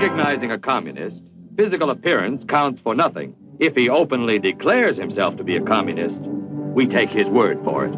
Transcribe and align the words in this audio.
recognizing 0.00 0.50
a 0.50 0.58
communist, 0.58 1.22
physical 1.58 1.90
appearance 1.90 2.42
counts 2.42 2.80
for 2.80 2.94
nothing. 2.94 3.36
If 3.58 3.76
he 3.76 3.90
openly 3.90 4.38
declares 4.38 4.96
himself 4.96 5.36
to 5.36 5.44
be 5.44 5.56
a 5.56 5.60
communist, 5.60 6.22
we 6.22 6.86
take 6.86 7.10
his 7.10 7.28
word 7.28 7.62
for 7.62 7.84
it. 7.84 7.94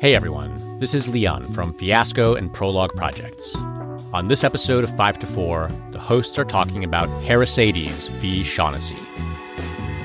Hey 0.00 0.16
everyone, 0.16 0.80
this 0.80 0.92
is 0.92 1.06
Leon 1.06 1.52
from 1.52 1.72
Fiasco 1.78 2.34
and 2.34 2.52
Prologue 2.52 2.96
Projects. 2.96 3.54
On 4.12 4.26
this 4.26 4.42
episode 4.42 4.82
of 4.82 4.96
5 4.96 5.20
to 5.20 5.26
4, 5.28 5.70
the 5.92 6.00
hosts 6.00 6.36
are 6.36 6.44
talking 6.44 6.82
about 6.82 7.08
Harisiades 7.22 8.08
v. 8.18 8.42
Shaughnessy. 8.42 8.98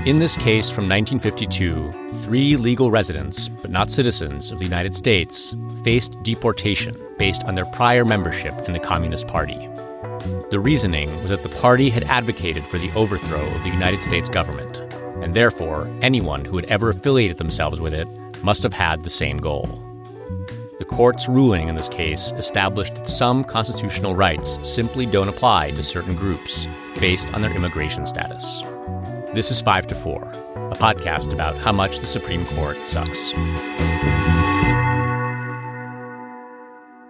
In 0.06 0.20
this 0.20 0.36
case 0.36 0.70
from 0.70 0.90
1952, 0.90 2.20
three 2.24 2.58
legal 2.58 2.92
residents, 2.92 3.48
but 3.48 3.72
not 3.72 3.90
citizens, 3.90 4.52
of 4.52 4.60
the 4.60 4.66
United 4.66 4.94
States 4.94 5.56
faced 5.82 6.22
deportation 6.24 7.02
based 7.18 7.46
on 7.46 7.56
their 7.56 7.64
prior 7.68 8.04
membership 8.04 8.54
in 8.68 8.74
the 8.74 8.82
Communist 8.82 9.30
Party. 9.30 9.70
The 10.52 10.60
reasoning 10.60 11.10
was 11.22 11.30
that 11.30 11.44
the 11.44 11.48
party 11.48 11.90
had 11.90 12.04
advocated 12.04 12.68
for 12.68 12.80
the 12.80 12.92
overthrow 12.96 13.46
of 13.56 13.64
the 13.64 13.70
United 13.70 14.04
States 14.04 14.28
government, 14.28 14.76
and 15.24 15.34
therefore 15.34 15.90
anyone 16.02 16.44
who 16.44 16.58
had 16.58 16.66
ever 16.66 16.90
affiliated 16.90 17.38
themselves 17.38 17.80
with 17.80 17.94
it 17.94 18.08
must 18.44 18.62
have 18.64 18.74
had 18.74 19.04
the 19.04 19.10
same 19.10 19.38
goal. 19.38 19.82
The 20.80 20.86
court's 20.86 21.30
ruling 21.30 21.70
in 21.70 21.76
this 21.76 21.88
case 21.88 22.34
established 22.36 22.96
that 22.96 23.08
some 23.08 23.46
constitutional 23.46 24.18
rights 24.18 24.60
simply 24.64 25.06
don't 25.06 25.30
apply 25.30 25.72
to 25.72 25.82
certain 25.82 26.14
groups 26.14 26.68
based 27.00 27.34
on 27.34 27.42
their 27.42 27.56
immigration 27.56 28.06
status. 28.06 28.62
This 29.34 29.50
is 29.50 29.60
5 29.62 29.88
to 29.88 29.96
4, 29.96 30.22
a 30.26 30.76
podcast 30.76 31.34
about 31.34 31.58
how 31.58 31.72
much 31.72 31.98
the 31.98 32.06
Supreme 32.06 32.46
Court 32.46 32.78
sucks. 32.86 33.34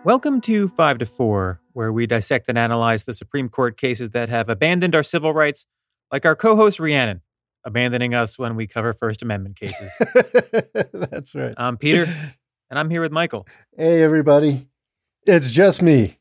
Welcome 0.05 0.40
to 0.44 0.70
5 0.70 0.99
to 0.99 1.05
4, 1.05 1.60
where 1.74 1.91
we 1.91 2.07
dissect 2.07 2.48
and 2.48 2.57
analyze 2.57 3.04
the 3.04 3.13
Supreme 3.13 3.49
Court 3.49 3.76
cases 3.76 4.12
that 4.12 4.30
have 4.30 4.48
abandoned 4.48 4.96
our 4.96 5.04
civil 5.04 5.34
rights, 5.34 5.65
like 6.13 6.26
our 6.26 6.34
co 6.34 6.55
host 6.55 6.80
Rhiannon, 6.80 7.20
abandoning 7.65 8.13
us 8.15 8.40
when 8.40 8.55
we 8.55 8.68
cover 8.68 8.93
First 8.93 9.21
Amendment 9.21 9.58
cases. 9.58 9.91
That's 10.93 11.35
right. 11.35 11.54
I'm 11.58 11.76
Peter, 11.76 12.04
and 12.70 12.80
I'm 12.80 12.90
here 12.90 13.02
with 13.02 13.12
Michael. 13.12 13.46
Hey, 13.76 14.02
everybody. 14.02 14.70
It's 15.27 15.49
just 15.49 15.82
me. 15.82 16.20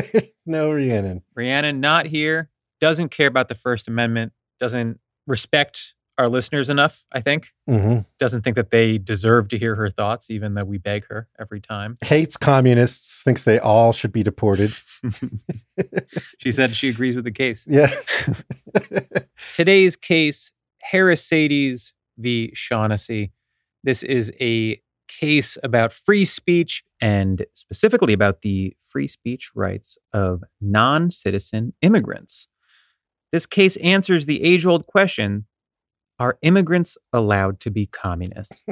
no 0.46 0.72
Rhiannon. 0.72 1.22
Rhiannon, 1.36 1.78
not 1.78 2.06
here, 2.06 2.50
doesn't 2.80 3.10
care 3.10 3.28
about 3.28 3.46
the 3.46 3.54
First 3.54 3.86
Amendment, 3.86 4.32
doesn't 4.58 4.98
respect 5.26 5.94
our 6.16 6.28
listeners 6.28 6.68
enough, 6.68 7.04
I 7.12 7.20
think. 7.20 7.52
Mm-hmm. 7.68 8.00
Doesn't 8.18 8.42
think 8.42 8.56
that 8.56 8.70
they 8.70 8.98
deserve 8.98 9.48
to 9.48 9.58
hear 9.58 9.74
her 9.74 9.90
thoughts, 9.90 10.30
even 10.30 10.54
though 10.54 10.64
we 10.64 10.78
beg 10.78 11.06
her 11.06 11.28
every 11.38 11.60
time. 11.60 11.96
Hates 12.02 12.36
communists, 12.36 13.22
thinks 13.22 13.44
they 13.44 13.58
all 13.58 13.92
should 13.92 14.12
be 14.12 14.22
deported. 14.22 14.72
she 16.38 16.52
said 16.52 16.76
she 16.76 16.88
agrees 16.88 17.16
with 17.16 17.24
the 17.24 17.32
case. 17.32 17.66
Yeah. 17.68 17.92
Today's 19.54 19.96
case 19.96 20.52
Harisiades 20.92 21.92
v. 22.18 22.52
Shaughnessy. 22.54 23.32
This 23.82 24.02
is 24.02 24.32
a 24.40 24.80
case 25.08 25.58
about 25.62 25.92
free 25.92 26.24
speech 26.24 26.84
and 27.00 27.44
specifically 27.54 28.12
about 28.12 28.42
the 28.42 28.76
free 28.88 29.08
speech 29.08 29.50
rights 29.54 29.98
of 30.12 30.42
non 30.60 31.10
citizen 31.10 31.74
immigrants. 31.82 32.48
This 33.34 33.46
case 33.46 33.76
answers 33.78 34.26
the 34.26 34.44
age 34.44 34.64
old 34.64 34.86
question 34.86 35.46
Are 36.20 36.38
immigrants 36.42 36.96
allowed 37.12 37.58
to 37.62 37.70
be 37.72 37.84
communists? 37.84 38.62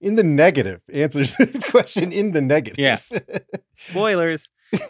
in 0.00 0.14
the 0.14 0.22
negative, 0.22 0.80
answers 0.92 1.34
the 1.38 1.66
question 1.68 2.12
in 2.12 2.30
the 2.30 2.40
negative. 2.40 2.78
Yeah. 2.78 3.00
Spoilers. 3.72 4.52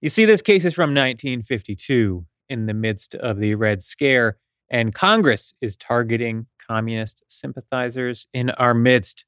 You 0.00 0.10
see, 0.10 0.26
this 0.26 0.42
case 0.42 0.64
is 0.64 0.74
from 0.74 0.90
1952 0.90 2.24
in 2.48 2.66
the 2.66 2.74
midst 2.74 3.16
of 3.16 3.38
the 3.38 3.56
Red 3.56 3.82
Scare, 3.82 4.38
and 4.70 4.94
Congress 4.94 5.54
is 5.60 5.76
targeting 5.76 6.46
communist 6.68 7.24
sympathizers 7.26 8.28
in 8.32 8.50
our 8.50 8.74
midst. 8.74 9.24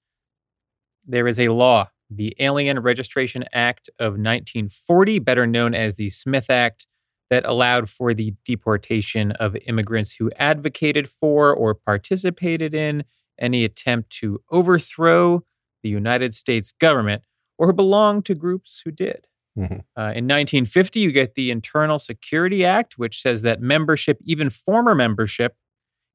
There 1.04 1.26
is 1.26 1.40
a 1.40 1.48
law, 1.48 1.90
the 2.08 2.36
Alien 2.38 2.78
Registration 2.78 3.44
Act 3.52 3.90
of 3.98 4.12
1940, 4.12 5.18
better 5.18 5.46
known 5.46 5.74
as 5.74 5.96
the 5.96 6.10
Smith 6.10 6.50
Act, 6.50 6.86
that 7.30 7.44
allowed 7.46 7.90
for 7.90 8.14
the 8.14 8.34
deportation 8.44 9.32
of 9.32 9.56
immigrants 9.66 10.16
who 10.16 10.30
advocated 10.36 11.08
for 11.08 11.54
or 11.54 11.74
participated 11.74 12.74
in 12.74 13.04
any 13.38 13.64
attempt 13.64 14.10
to 14.10 14.40
overthrow 14.50 15.44
the 15.82 15.88
United 15.88 16.34
States 16.34 16.72
government 16.72 17.22
or 17.58 17.66
who 17.66 17.72
belonged 17.72 18.24
to 18.24 18.34
groups 18.34 18.82
who 18.84 18.90
did. 18.90 19.26
Mhm. 19.56 19.84
Uh, 19.96 20.12
in 20.14 20.26
1950, 20.26 21.00
you 21.00 21.12
get 21.12 21.34
the 21.34 21.50
Internal 21.50 21.98
Security 21.98 22.64
Act, 22.64 22.98
which 22.98 23.20
says 23.20 23.42
that 23.42 23.60
membership, 23.60 24.18
even 24.24 24.50
former 24.50 24.94
membership, 24.94 25.56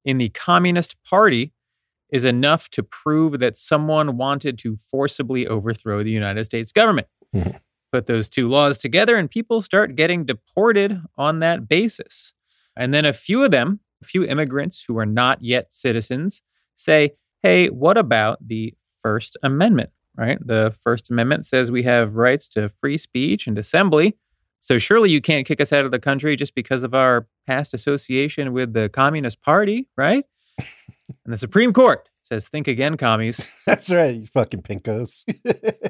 in 0.06 0.18
the 0.18 0.30
Communist 0.30 0.96
Party 1.04 1.54
is 2.10 2.26
enough 2.26 2.70
to 2.70 2.84
prove 2.84 3.40
that 3.40 3.58
someone 3.58 4.18
wanted 4.18 4.58
to 4.60 4.76
forcibly 4.76 5.48
overthrow 5.48 6.04
the 6.04 6.12
United 6.12 6.46
States 6.46 6.72
government. 6.72 7.08
Mhm. 7.36 7.60
Put 7.94 8.08
those 8.08 8.28
two 8.28 8.50
laws 8.50 8.80
together, 8.80 9.18
and 9.18 9.30
people 9.30 9.62
start 9.62 9.96
getting 9.96 10.26
deported 10.26 11.00
on 11.16 11.42
that 11.42 11.68
basis. 11.68 12.34
And 12.76 12.92
then 12.92 13.06
a 13.06 13.14
few 13.14 13.44
of 13.44 13.52
them, 13.52 13.82
a 14.02 14.06
few 14.06 14.26
immigrants 14.26 14.84
who 14.88 14.98
are 14.98 15.06
not 15.06 15.44
yet 15.44 15.72
citizens, 15.72 16.42
say, 16.74 17.12
hey, 17.44 17.68
what 17.68 18.00
about 18.00 18.40
the 18.48 18.74
First 19.04 19.38
Amendment? 19.44 19.92
Right? 20.18 20.40
The 20.44 20.76
First 20.82 21.12
Amendment 21.12 21.46
says 21.46 21.70
we 21.70 21.84
have 21.84 22.16
rights 22.16 22.50
to 22.50 22.70
free 22.82 22.98
speech 22.98 23.46
and 23.46 23.60
assembly. 23.60 24.18
So 24.60 24.80
surely 24.80 25.12
you 25.12 25.22
can't 25.22 25.46
kick 25.46 25.62
us 25.62 25.72
out 25.72 25.86
of 25.86 25.92
the 25.92 26.00
country 26.00 26.36
just 26.36 26.56
because 26.56 26.82
of 26.82 26.96
our 26.96 27.28
past 27.46 27.76
association 27.76 28.54
with 28.54 28.74
the 28.74 28.90
Communist 28.90 29.40
Party, 29.44 29.88
right? 29.96 30.26
and 30.58 30.66
the 31.32 31.38
Supreme 31.38 31.74
Court 31.74 32.10
says, 32.24 32.48
think 32.48 32.68
again, 32.68 32.98
commies. 32.98 33.50
That's 33.66 33.92
right, 33.92 34.16
you 34.16 34.28
fucking 34.28 34.62
pinkos. 34.62 35.26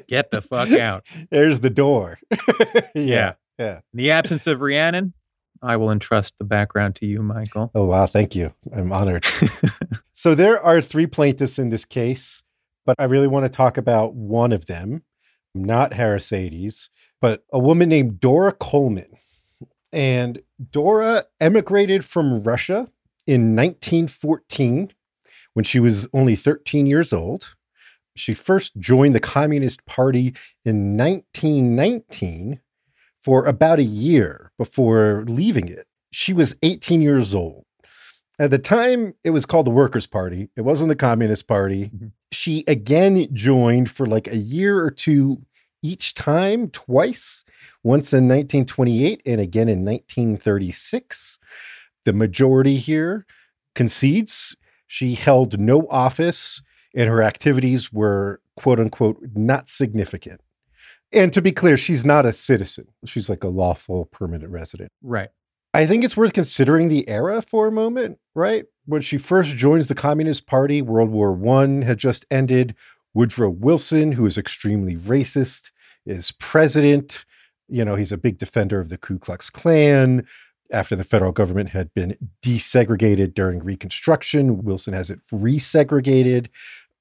Get 0.08 0.30
the 0.30 0.42
fuck 0.42 0.70
out. 0.72 1.04
There's 1.30 1.60
the 1.60 1.70
door. 1.70 2.18
Yeah. 2.94 3.02
yeah. 3.04 3.32
Yeah. 3.58 3.76
In 3.92 3.98
the 3.98 4.10
absence 4.10 4.46
of 4.46 4.60
Rhiannon, 4.60 5.14
I 5.62 5.76
will 5.76 5.90
entrust 5.90 6.34
the 6.38 6.44
background 6.44 6.96
to 6.96 7.06
you, 7.06 7.22
Michael. 7.22 7.70
Oh, 7.74 7.84
wow. 7.84 8.06
Thank 8.06 8.34
you. 8.34 8.52
I'm 8.72 8.92
honored. 8.92 9.26
so 10.12 10.34
there 10.34 10.60
are 10.60 10.80
three 10.80 11.06
plaintiffs 11.06 11.58
in 11.58 11.70
this 11.70 11.84
case, 11.84 12.42
but 12.86 12.96
I 12.98 13.04
really 13.04 13.26
want 13.26 13.44
to 13.44 13.48
talk 13.48 13.76
about 13.76 14.14
one 14.14 14.52
of 14.52 14.66
them, 14.66 15.02
not 15.54 15.94
Harris 15.94 16.30
Harisiades, 16.30 16.88
but 17.20 17.44
a 17.52 17.58
woman 17.58 17.88
named 17.88 18.20
Dora 18.20 18.52
Coleman. 18.52 19.16
And 19.92 20.42
Dora 20.70 21.24
emigrated 21.40 22.04
from 22.04 22.42
Russia 22.42 22.88
in 23.26 23.56
1914 23.56 24.92
when 25.54 25.64
she 25.64 25.80
was 25.80 26.06
only 26.12 26.36
13 26.36 26.86
years 26.86 27.12
old. 27.12 27.54
She 28.16 28.34
first 28.34 28.76
joined 28.78 29.14
the 29.14 29.20
Communist 29.20 29.84
Party 29.86 30.34
in 30.64 30.96
1919 30.96 32.60
for 33.22 33.46
about 33.46 33.78
a 33.78 33.84
year 33.84 34.52
before 34.58 35.24
leaving 35.26 35.68
it. 35.68 35.86
She 36.12 36.32
was 36.32 36.54
18 36.62 37.00
years 37.00 37.34
old. 37.34 37.64
At 38.38 38.50
the 38.50 38.58
time, 38.58 39.14
it 39.24 39.30
was 39.30 39.46
called 39.46 39.66
the 39.66 39.70
Workers' 39.72 40.06
Party. 40.06 40.48
It 40.56 40.62
wasn't 40.62 40.88
the 40.88 40.96
Communist 40.96 41.46
Party. 41.46 41.90
Mhm. 41.94 42.12
She 42.32 42.64
again 42.66 43.28
joined 43.32 43.90
for 43.90 44.06
like 44.06 44.28
a 44.28 44.36
year 44.36 44.80
or 44.80 44.90
two 44.90 45.42
each 45.82 46.14
time, 46.14 46.70
twice, 46.70 47.44
once 47.82 48.12
in 48.12 48.26
1928 48.26 49.22
and 49.26 49.40
again 49.40 49.68
in 49.68 49.84
1936. 49.84 51.38
The 52.04 52.12
majority 52.12 52.76
here 52.78 53.26
concedes 53.74 54.56
she 54.86 55.14
held 55.14 55.58
no 55.58 55.86
office 55.88 56.62
and 56.94 57.08
her 57.08 57.22
activities 57.22 57.92
were 57.92 58.40
quote 58.56 58.80
unquote 58.80 59.18
not 59.34 59.68
significant. 59.68 60.40
And 61.12 61.32
to 61.32 61.42
be 61.42 61.52
clear, 61.52 61.76
she's 61.76 62.04
not 62.04 62.26
a 62.26 62.32
citizen. 62.32 62.86
She's 63.04 63.28
like 63.28 63.44
a 63.44 63.48
lawful 63.48 64.06
permanent 64.06 64.50
resident. 64.50 64.90
Right. 65.02 65.28
I 65.72 65.86
think 65.86 66.04
it's 66.04 66.16
worth 66.16 66.32
considering 66.32 66.88
the 66.88 67.08
era 67.08 67.42
for 67.42 67.66
a 67.66 67.72
moment, 67.72 68.18
right? 68.34 68.64
When 68.86 69.00
she 69.00 69.18
first 69.18 69.56
joins 69.56 69.88
the 69.88 69.94
Communist 69.94 70.46
Party, 70.46 70.82
World 70.82 71.10
War 71.10 71.32
One 71.32 71.82
had 71.82 71.98
just 71.98 72.24
ended. 72.30 72.74
Woodrow 73.12 73.50
Wilson, 73.50 74.12
who 74.12 74.26
is 74.26 74.36
extremely 74.36 74.96
racist, 74.96 75.70
is 76.04 76.32
president. 76.32 77.24
You 77.68 77.84
know, 77.84 77.94
he's 77.94 78.12
a 78.12 78.18
big 78.18 78.38
defender 78.38 78.80
of 78.80 78.88
the 78.88 78.98
Ku 78.98 79.18
Klux 79.18 79.50
Klan. 79.50 80.26
After 80.72 80.96
the 80.96 81.04
federal 81.04 81.32
government 81.32 81.70
had 81.70 81.92
been 81.94 82.16
desegregated 82.42 83.34
during 83.34 83.62
Reconstruction, 83.62 84.62
Wilson 84.64 84.94
has 84.94 85.10
it 85.10 85.20
resegregated. 85.30 86.48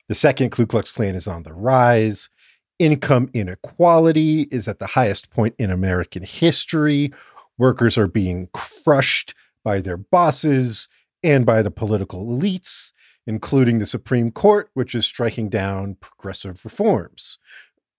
The 0.10 0.15
second 0.15 0.51
Ku 0.51 0.65
Klux 0.65 0.92
Klan 0.92 1.15
is 1.15 1.27
on 1.27 1.44
the 1.44 1.54
rise. 1.54 2.30
Income 2.77 3.30
inequality 3.33 4.44
is 4.51 4.68
at 4.68 4.80
the 4.80 4.88
highest 4.88 5.30
point 5.30 5.56
in 5.57 5.71
American 5.71 6.24
history. 6.24 7.13
Workers 7.57 7.98
are 7.98 8.07
being 8.07 8.50
crushed 8.54 9.33
by 9.63 9.80
their 9.80 9.95
bosses 9.98 10.89
and 11.24 11.45
by 11.45 11.62
the 11.62 11.71
political 11.71 12.25
elites, 12.25 12.92
including 13.25 13.80
the 13.80 13.86
Supreme 13.86 14.30
Court, 14.31 14.69
which 14.74 14.94
is 14.94 15.06
striking 15.06 15.50
down 15.50 15.95
progressive 16.01 16.65
reforms. 16.65 17.38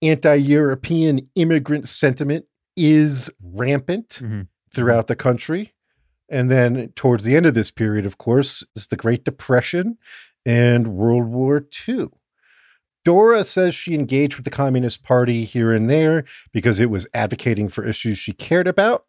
anti 0.01 0.35
European 0.35 1.21
immigrant 1.35 1.87
sentiment 1.87 2.45
is 2.75 3.31
rampant 3.41 4.19
Mhm. 4.21 4.47
Throughout 4.75 5.07
the 5.07 5.15
country. 5.15 5.73
And 6.29 6.51
then 6.51 6.91
towards 6.95 7.23
the 7.23 7.35
end 7.35 7.45
of 7.45 7.53
this 7.53 7.71
period, 7.71 8.05
of 8.05 8.17
course, 8.17 8.63
is 8.75 8.87
the 8.87 8.95
Great 8.95 9.23
Depression 9.23 9.97
and 10.45 10.95
World 10.95 11.25
War 11.25 11.65
II. 11.87 12.07
Dora 13.03 13.43
says 13.43 13.75
she 13.75 13.93
engaged 13.93 14.35
with 14.35 14.45
the 14.45 14.51
Communist 14.51 15.03
Party 15.03 15.45
here 15.45 15.71
and 15.71 15.89
there 15.89 16.25
because 16.51 16.79
it 16.79 16.89
was 16.89 17.07
advocating 17.13 17.69
for 17.69 17.85
issues 17.85 18.17
she 18.17 18.33
cared 18.33 18.67
about. 18.67 19.05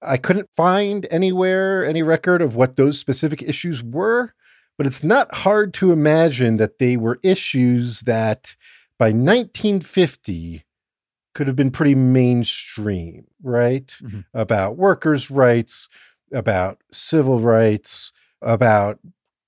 I 0.00 0.16
couldn't 0.16 0.48
find 0.56 1.06
anywhere 1.10 1.84
any 1.84 2.02
record 2.02 2.40
of 2.40 2.56
what 2.56 2.76
those 2.76 2.98
specific 2.98 3.42
issues 3.42 3.82
were, 3.82 4.34
but 4.78 4.86
it's 4.86 5.04
not 5.04 5.34
hard 5.34 5.74
to 5.74 5.92
imagine 5.92 6.56
that 6.56 6.78
they 6.78 6.96
were 6.96 7.20
issues 7.22 8.00
that 8.00 8.56
by 8.98 9.06
1950 9.06 10.64
could 11.34 11.46
have 11.46 11.56
been 11.56 11.70
pretty 11.70 11.94
mainstream, 11.94 13.26
right? 13.42 13.88
Mhm. 14.02 14.24
About 14.34 14.76
workers' 14.76 15.30
rights, 15.30 15.88
about 16.32 16.78
civil 16.90 17.40
rights, 17.40 18.12
about 18.40 18.98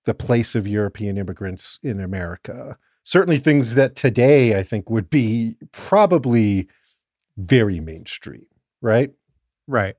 the 0.04 0.14
place 0.14 0.54
of 0.54 0.66
European 0.66 1.16
immigrants 1.18 1.78
in 1.82 2.00
America. 2.00 2.78
Certainly 3.02 3.38
things 3.38 3.74
that 3.74 3.96
today 3.96 4.58
I 4.58 4.62
think 4.62 4.88
would 4.90 5.10
be 5.10 5.56
probably 5.72 6.68
very 7.36 7.80
mainstream, 7.80 8.46
right? 8.80 9.12
Right. 9.66 9.96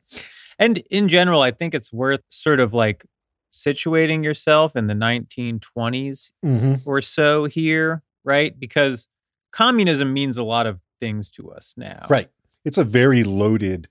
And 0.58 0.78
in 0.90 1.10
general, 1.10 1.42
I 1.42 1.52
think 1.52 1.74
it's 1.74 1.92
worth 1.92 2.22
sort 2.30 2.60
of 2.60 2.74
like 2.74 3.06
situating 3.52 4.24
yourself 4.24 4.76
in 4.76 4.88
the 4.88 4.94
1920s 4.94 6.32
Mm-hmm. 6.46 6.76
or 6.90 7.02
so 7.02 7.46
here, 7.46 8.04
right? 8.24 8.58
Because 8.60 9.08
communism 9.52 10.14
means 10.14 10.38
a 10.38 10.44
lot 10.44 10.68
of 10.68 10.80
things 11.00 11.32
to 11.32 11.52
us 11.52 11.74
now. 11.78 12.06
Right. 12.10 12.30
It's 12.64 12.78
a 12.78 12.84
very 12.84 13.24
loaded 13.24 13.88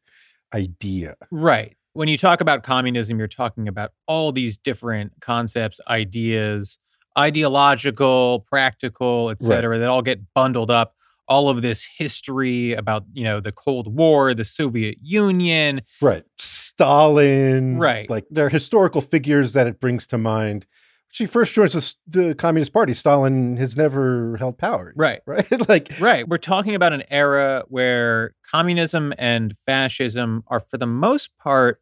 idea. 0.54 1.16
Right. 1.30 1.76
When 1.92 2.08
you 2.08 2.18
talk 2.18 2.40
about 2.40 2.64
communism, 2.64 3.18
you're 3.18 3.28
talking 3.28 3.68
about 3.68 3.92
all 4.06 4.32
these 4.32 4.58
different 4.58 5.12
concepts, 5.20 5.80
ideas, 5.88 6.78
ideological, 7.16 8.40
practical, 8.48 9.30
et 9.30 9.38
Right. 9.40 9.78
that 9.78 9.88
all 9.88 10.02
get 10.02 10.32
bundled 10.34 10.70
up. 10.70 10.94
All 11.26 11.48
of 11.48 11.62
this 11.62 11.86
history 11.96 12.74
about, 12.74 13.04
you 13.14 13.24
know, 13.24 13.40
the 13.40 13.52
Cold 13.52 13.96
War, 13.96 14.34
the 14.34 14.44
Soviet 14.44 14.98
Union. 15.00 15.80
Right. 16.02 16.24
Stalin. 16.38 17.78
Right. 17.78 18.10
Like 18.10 18.26
there 18.30 18.46
are 18.46 18.50
historical 18.50 19.00
figures 19.00 19.52
that 19.54 19.66
it 19.66 19.80
brings 19.80 20.06
to 20.08 20.18
mind. 20.18 20.66
She 21.14 21.26
first 21.26 21.54
joins 21.54 21.74
the, 21.74 21.94
the 22.08 22.34
Communist 22.34 22.72
Party. 22.72 22.92
Stalin 22.92 23.56
has 23.56 23.76
never 23.76 24.36
held 24.36 24.58
power. 24.58 24.92
Right. 24.96 25.20
Right. 25.26 25.46
like, 25.68 25.92
Right. 26.00 26.26
We're 26.26 26.38
talking 26.38 26.74
about 26.74 26.92
an 26.92 27.04
era 27.08 27.62
where 27.68 28.34
communism 28.50 29.14
and 29.16 29.54
fascism 29.64 30.42
are, 30.48 30.58
for 30.58 30.76
the 30.76 30.88
most 30.88 31.30
part, 31.38 31.80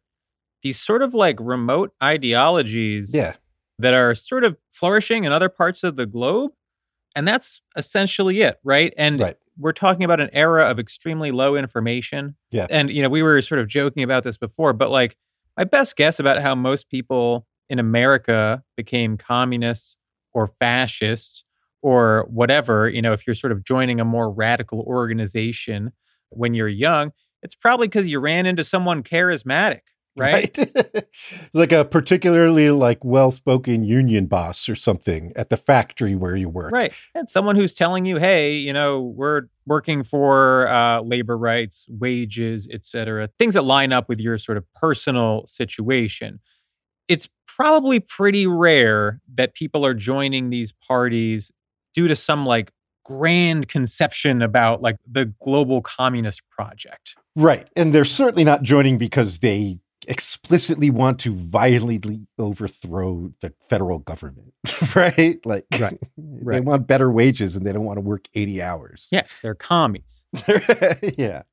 these 0.61 0.79
sort 0.79 1.01
of 1.01 1.15
like 1.15 1.37
remote 1.39 1.95
ideologies 2.01 3.09
yeah. 3.11 3.33
that 3.79 3.95
are 3.95 4.13
sort 4.13 4.43
of 4.43 4.55
flourishing 4.71 5.23
in 5.23 5.31
other 5.31 5.49
parts 5.49 5.83
of 5.83 5.95
the 5.95 6.05
globe. 6.05 6.51
And 7.15 7.27
that's 7.27 7.63
essentially 7.75 8.41
it, 8.41 8.59
right? 8.63 8.93
And 8.99 9.19
Right. 9.19 9.35
we're 9.57 9.71
talking 9.73 10.03
about 10.03 10.19
an 10.19 10.29
era 10.31 10.65
of 10.69 10.77
extremely 10.77 11.31
low 11.31 11.55
information. 11.55 12.35
Yeah. 12.51 12.67
And, 12.69 12.91
you 12.91 13.01
know, 13.01 13.09
we 13.09 13.23
were 13.23 13.41
sort 13.41 13.59
of 13.59 13.67
joking 13.67 14.03
about 14.03 14.23
this 14.23 14.37
before, 14.37 14.73
but 14.73 14.91
like 14.91 15.17
my 15.57 15.63
best 15.63 15.95
guess 15.95 16.19
about 16.19 16.39
how 16.39 16.53
most 16.53 16.87
people 16.87 17.47
in 17.73 17.79
America 17.79 18.63
became 18.77 19.17
communists 19.17 19.97
or 20.31 20.47
fascists 20.47 21.43
or 21.81 22.25
whatever, 22.29 22.87
you 22.87 23.01
know, 23.01 23.11
if 23.11 23.25
you're 23.25 23.33
sort 23.33 23.51
of 23.51 23.65
joining 23.65 23.99
a 23.99 24.05
more 24.05 24.31
radical 24.31 24.81
organization 24.81 25.91
when 26.29 26.53
you're 26.53 26.69
young, 26.69 27.11
it's 27.41 27.55
probably 27.55 27.87
because 27.87 28.07
you 28.07 28.19
ran 28.19 28.45
into 28.45 28.63
someone 28.63 29.01
charismatic, 29.01 29.81
right? 30.15 30.55
Right. 30.55 31.05
like 31.53 31.71
a 31.71 31.83
particularly 31.83 32.69
like 32.69 33.03
well-spoken 33.03 33.83
union 33.83 34.27
boss 34.27 34.69
or 34.69 34.75
something 34.75 35.33
at 35.35 35.49
the 35.49 35.57
factory 35.57 36.15
where 36.15 36.35
you 36.35 36.47
work. 36.47 36.71
Right. 36.71 36.93
And 37.15 37.27
someone 37.27 37.55
who's 37.55 37.73
telling 37.73 38.05
you, 38.05 38.17
hey, 38.17 38.53
you 38.53 38.71
know, 38.71 39.01
we're 39.01 39.43
working 39.65 40.03
for 40.03 40.67
uh, 40.67 41.01
labor 41.01 41.37
rights, 41.37 41.87
wages, 41.89 42.67
et 42.71 42.85
cetera, 42.85 43.29
things 43.39 43.55
that 43.55 43.63
line 43.63 43.91
up 43.91 44.07
with 44.07 44.19
your 44.19 44.37
sort 44.37 44.59
of 44.59 44.63
personal 44.75 45.45
situation. 45.47 46.39
It's 47.09 47.27
probably 47.55 47.99
pretty 47.99 48.47
rare 48.47 49.21
that 49.35 49.53
people 49.53 49.85
are 49.85 49.93
joining 49.93 50.49
these 50.49 50.71
parties 50.71 51.51
due 51.93 52.07
to 52.07 52.15
some 52.15 52.45
like 52.45 52.71
grand 53.05 53.67
conception 53.67 54.41
about 54.41 54.81
like 54.81 54.97
the 55.09 55.25
global 55.41 55.81
communist 55.81 56.41
project. 56.49 57.15
Right. 57.35 57.67
And 57.75 57.93
they're 57.93 58.05
certainly 58.05 58.43
not 58.43 58.63
joining 58.63 58.97
because 58.97 59.39
they 59.39 59.79
explicitly 60.07 60.89
want 60.89 61.19
to 61.19 61.33
violently 61.33 62.27
overthrow 62.37 63.33
the 63.41 63.53
federal 63.69 63.99
government. 63.99 64.53
right? 64.95 65.43
Like 65.45 65.65
Right. 65.71 65.99
they 66.17 66.59
want 66.61 66.87
better 66.87 67.11
wages 67.11 67.55
and 67.55 67.65
they 67.65 67.71
don't 67.71 67.85
want 67.85 67.97
to 67.97 68.01
work 68.01 68.27
80 68.33 68.61
hours. 68.61 69.07
Yeah, 69.11 69.23
they're 69.41 69.55
commies. 69.55 70.25
yeah. 71.17 71.43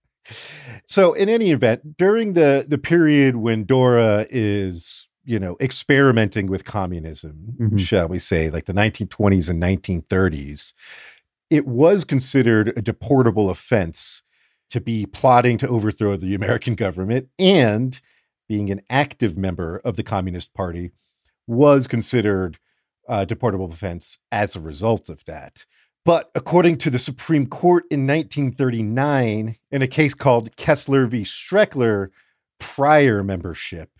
So 0.86 1.12
in 1.12 1.28
any 1.28 1.50
event, 1.50 1.96
during 1.96 2.34
the 2.34 2.64
the 2.68 2.78
period 2.78 3.36
when 3.36 3.64
Dora 3.64 4.26
is, 4.30 5.08
you 5.30 5.38
know, 5.38 5.56
experimenting 5.60 6.46
with 6.48 6.64
communism, 6.64 7.54
Mhm. 7.60 7.78
shall 7.78 8.08
we 8.08 8.18
say, 8.18 8.50
like 8.50 8.64
the 8.64 8.72
1920s 8.72 9.48
and 9.48 9.60
1930s, 9.60 10.74
it 11.50 11.68
was 11.68 12.02
considered 12.04 12.70
a 12.70 12.82
deportable 12.82 13.48
offense 13.48 14.22
to 14.70 14.80
be 14.80 15.06
plotting 15.06 15.56
to 15.58 15.68
overthrow 15.68 16.16
the 16.16 16.34
American 16.34 16.74
government 16.74 17.28
and 17.38 18.00
being 18.48 18.70
an 18.70 18.80
active 18.90 19.36
member 19.38 19.80
of 19.84 19.94
the 19.94 20.02
Communist 20.02 20.52
Party 20.52 20.90
was 21.46 21.86
considered 21.86 22.58
a 23.08 23.24
deportable 23.24 23.72
offense 23.72 24.18
as 24.32 24.56
a 24.56 24.60
result 24.60 25.08
of 25.08 25.24
that. 25.26 25.64
But 26.04 26.30
according 26.34 26.78
to 26.78 26.90
the 26.90 26.98
Supreme 26.98 27.46
Court 27.46 27.84
in 27.88 28.04
1939, 28.04 29.56
in 29.70 29.82
a 29.82 29.86
case 29.86 30.14
called 30.14 30.56
Kessler 30.56 31.06
v. 31.06 31.22
Strecker, 31.22 32.08
prior 32.58 33.22
membership 33.22 33.90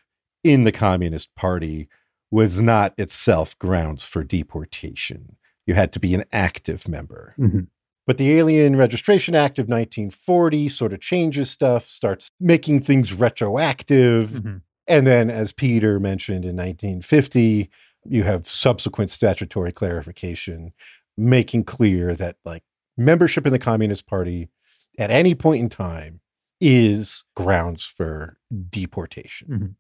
in 0.43 0.65
the 0.65 0.73
Communist 0.73 1.35
Party 1.35 1.89
was 2.31 2.61
not 2.61 2.95
itself 2.99 3.59
grounds 3.59 4.05
for 4.05 4.23
deportation. 4.23 5.37
You 5.67 5.75
had 5.75 5.93
to 5.93 6.01
be 6.01 6.15
an 6.15 6.25
active 6.33 6.89
member. 6.89 7.35
Mhm. 7.39 7.69
But 8.07 8.19
the 8.19 8.33
Alien 8.33 8.77
Registration 8.77 9.35
Act 9.35 9.59
of 9.59 9.69
1940 9.69 10.69
sort 10.69 10.93
of 10.93 11.01
changes 11.01 11.51
stuff, 11.51 11.87
starts 11.87 12.31
making 12.41 12.83
things 12.83 13.13
retroactive. 13.13 14.31
Mhm. 14.31 14.63
And 14.87 15.07
then, 15.07 15.31
as 15.31 15.53
Peter 15.53 16.01
mentioned 16.01 16.45
in 16.45 16.57
1950, 16.57 17.71
you 18.05 18.23
have 18.25 18.49
subsequent 18.49 19.11
statutory 19.11 19.73
clarification 19.73 20.73
making 21.17 21.65
clear 21.65 22.15
that, 22.17 22.37
like, 22.45 22.63
membership 22.97 23.47
in 23.47 23.53
the 23.53 23.59
Communist 23.59 24.07
Party 24.07 24.49
at 24.99 25.11
any 25.11 25.35
point 25.35 25.61
in 25.63 25.69
time 25.69 26.21
is 26.61 27.25
grounds 27.37 27.85
for 27.85 28.39
deportation. 28.71 29.77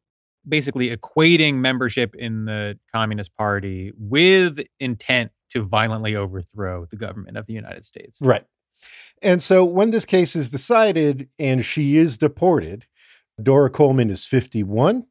Basically 0.48 0.94
equating 0.94 1.56
membership 1.56 2.14
in 2.14 2.44
the 2.44 2.78
Communist 2.92 3.36
Party 3.36 3.92
with 3.96 4.60
intent 4.78 5.32
to 5.50 5.62
violently 5.62 6.16
overthrow 6.16 6.86
the 6.86 6.96
government 6.96 7.36
of 7.36 7.46
the 7.46 7.52
United 7.52 7.84
States. 7.84 8.18
Right. 8.20 8.44
And 9.22 9.42
so, 9.42 9.64
when 9.64 9.90
this 9.90 10.06
case 10.06 10.34
is 10.34 10.48
decided 10.48 11.28
and 11.38 11.64
she 11.64 11.96
is 11.96 12.16
deported, 12.16 12.86
Dora 13.42 13.70
Coleman 13.70 14.10
is 14.10 14.26
51. 14.26 15.06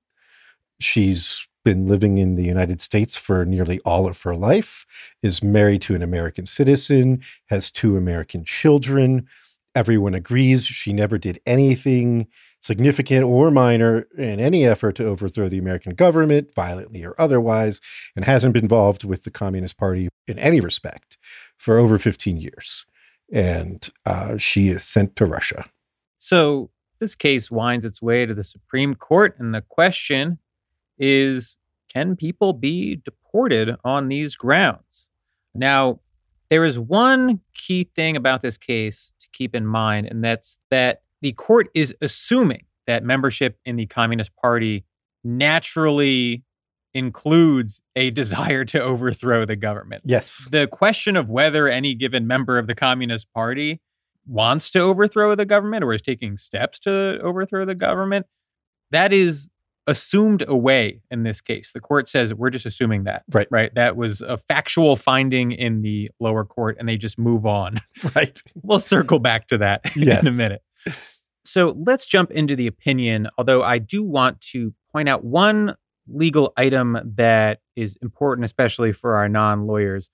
She's 0.80 1.48
been 1.66 1.88
living 1.88 2.18
in 2.18 2.36
the 2.36 2.44
United 2.44 2.82
States 2.82 3.18
for 3.18 3.46
nearly 3.46 3.80
all 3.82 4.08
of 4.08 4.22
her 4.24 4.36
life, 4.36 4.86
is 5.22 5.44
married 5.44 5.82
to 5.84 5.96
an 5.96 6.02
American 6.02 6.46
citizen, 6.46 7.22
has 7.48 7.70
two 7.70 7.98
American 7.98 8.44
children. 8.46 9.28
Everyone 9.76 10.14
agrees 10.14 10.66
she 10.66 10.94
never 10.94 11.18
did 11.18 11.40
anything 11.46 12.28
significant 12.60 13.24
or 13.24 13.52
minor 13.52 14.08
in 14.18 14.40
any 14.40 14.66
effort 14.66 14.96
to 14.96 15.06
overthrow 15.06 15.48
the 15.48 15.58
American 15.58 15.96
government, 15.96 16.54
violently 16.54 17.04
or 17.04 17.16
otherwise, 17.18 17.80
and 18.16 18.26
hasn't 18.26 18.54
been 18.54 18.66
involved 18.66 19.04
with 19.04 19.24
the 19.24 19.32
Communist 19.32 19.78
Party 19.78 20.10
in 20.28 20.38
any 20.40 20.60
respect 20.60 21.18
for 21.58 21.78
over 21.78 21.98
15 21.98 22.38
years. 22.38 22.86
And 23.32 23.90
uh, 24.06 24.38
she 24.38 24.70
is 24.70 24.84
sent 24.84 25.16
to 25.18 25.26
Russia. 25.26 25.66
So 26.18 26.70
this 27.00 27.16
case 27.16 27.50
winds 27.50 27.86
its 27.86 28.02
way 28.02 28.26
to 28.26 28.34
the 28.34 28.44
Supreme 28.44 28.96
Court, 28.96 29.36
and 29.40 29.56
the 29.56 29.62
question 29.62 30.40
is 30.98 31.58
can 31.88 32.16
people 32.16 32.54
be 32.54 32.98
deported 32.98 33.76
on 33.84 34.10
these 34.10 34.36
grounds? 34.36 35.10
Now, 35.56 36.02
there 36.50 36.66
is 36.66 36.78
one 36.78 37.42
key 37.54 37.90
thing 37.96 38.16
about 38.16 38.42
this 38.42 38.58
case 38.58 39.12
to 39.20 39.28
keep 39.32 39.56
in 39.56 39.66
mind, 39.66 40.08
and 40.08 40.24
that's 40.24 40.60
that 40.70 41.02
the 41.22 41.32
court 41.34 41.70
is 41.74 41.94
assuming 42.02 42.64
that 42.88 43.04
membership 43.04 43.58
in 43.66 43.76
the 43.76 43.86
Communist 43.86 44.32
Party 44.36 44.86
naturally 45.24 46.44
includes 46.94 47.82
a 47.96 48.10
desire 48.22 48.66
to 48.66 48.82
overthrow 48.82 49.46
the 49.46 49.56
government 49.56 50.02
Yes. 50.06 50.48
the 50.52 50.68
question 50.68 51.16
of 51.16 51.30
whether 51.30 51.68
any 51.68 51.94
given 51.94 52.26
member 52.26 52.58
of 52.58 52.68
the 52.68 52.76
Communist 52.76 53.32
Party 53.34 53.80
wants 54.28 54.72
to 54.72 54.80
overthrow 54.80 55.36
the 55.36 55.46
government 55.46 55.84
or 55.84 55.94
is 55.94 56.02
taking 56.02 56.38
steps 56.38 56.78
to 56.80 57.20
overthrow 57.24 57.66
the 57.66 57.76
government. 57.76 58.26
That 58.92 59.12
is 59.14 59.50
assumed 59.88 60.44
away 60.48 61.02
in 61.10 61.24
this 61.24 61.42
case. 61.42 61.72
The 61.74 61.80
court 61.80 62.08
says 62.10 62.32
we're 62.34 62.52
just 62.52 62.66
assuming 62.68 63.06
that. 63.06 63.24
Right. 63.32 63.48
Right. 63.50 63.74
That 63.74 63.96
was 63.96 64.22
a 64.22 64.38
factual 64.38 64.96
finding 64.96 65.52
in 65.52 65.82
the 65.82 66.12
lower 66.20 66.46
court 66.46 66.78
and 66.80 66.88
they 66.88 66.98
just 66.98 67.18
move 67.18 67.46
on. 67.46 67.78
Right. 68.16 68.40
We'll 68.62 68.80
circle 68.80 69.20
back 69.20 69.48
to 69.48 69.58
that 69.60 69.82
Yes. 69.96 70.22
in 70.26 70.28
a 70.28 70.32
minute. 70.32 70.62
So 71.46 71.76
let's 71.84 72.06
jump 72.06 72.32
into 72.32 72.56
the 72.56 72.68
opinion, 72.68 73.28
although 73.38 73.64
I 73.64 73.80
do 73.80 74.04
want 74.04 74.40
to 74.52 74.74
point 74.92 75.10
out 75.10 75.24
one 75.24 75.76
legal 76.08 76.54
item 76.58 76.98
that 77.16 77.62
is 77.76 77.96
important, 78.02 78.46
especially 78.46 78.92
for 78.92 79.16
our 79.16 79.28
non 79.30 79.66
lawyers. 79.66 80.12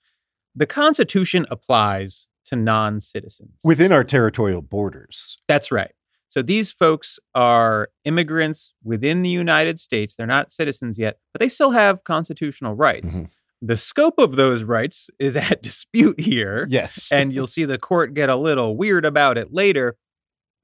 The 0.54 0.66
Constitution 0.66 1.44
applies 1.50 2.28
to 2.46 2.56
non 2.56 3.00
citizens. 3.00 3.60
Within 3.64 3.92
our 3.92 4.04
territorial 4.04 4.62
borders. 4.62 5.38
That's 5.48 5.70
right. 5.70 5.92
So 6.28 6.42
these 6.42 6.70
folks 6.70 7.18
are 7.34 7.88
immigrants 8.04 8.74
within 8.84 9.22
the 9.22 9.28
United 9.28 9.80
States. 9.80 10.16
They're 10.16 10.26
not 10.26 10.52
citizens 10.52 10.98
yet, 10.98 11.18
but 11.32 11.40
they 11.40 11.48
still 11.48 11.70
have 11.70 12.04
constitutional 12.04 12.74
rights. 12.74 13.20
Mhm. 13.20 13.30
The 13.62 13.76
scope 13.76 14.18
of 14.18 14.36
those 14.36 14.62
rights 14.62 15.08
is 15.18 15.34
at 15.36 15.62
dispute 15.62 16.20
here. 16.20 16.66
Yes. 16.70 17.08
and 17.10 17.32
you'll 17.32 17.46
see 17.46 17.64
the 17.64 17.78
court 17.78 18.14
get 18.14 18.28
a 18.28 18.36
little 18.36 18.76
weird 18.76 19.04
about 19.04 19.38
it 19.38 19.52
later. 19.52 19.96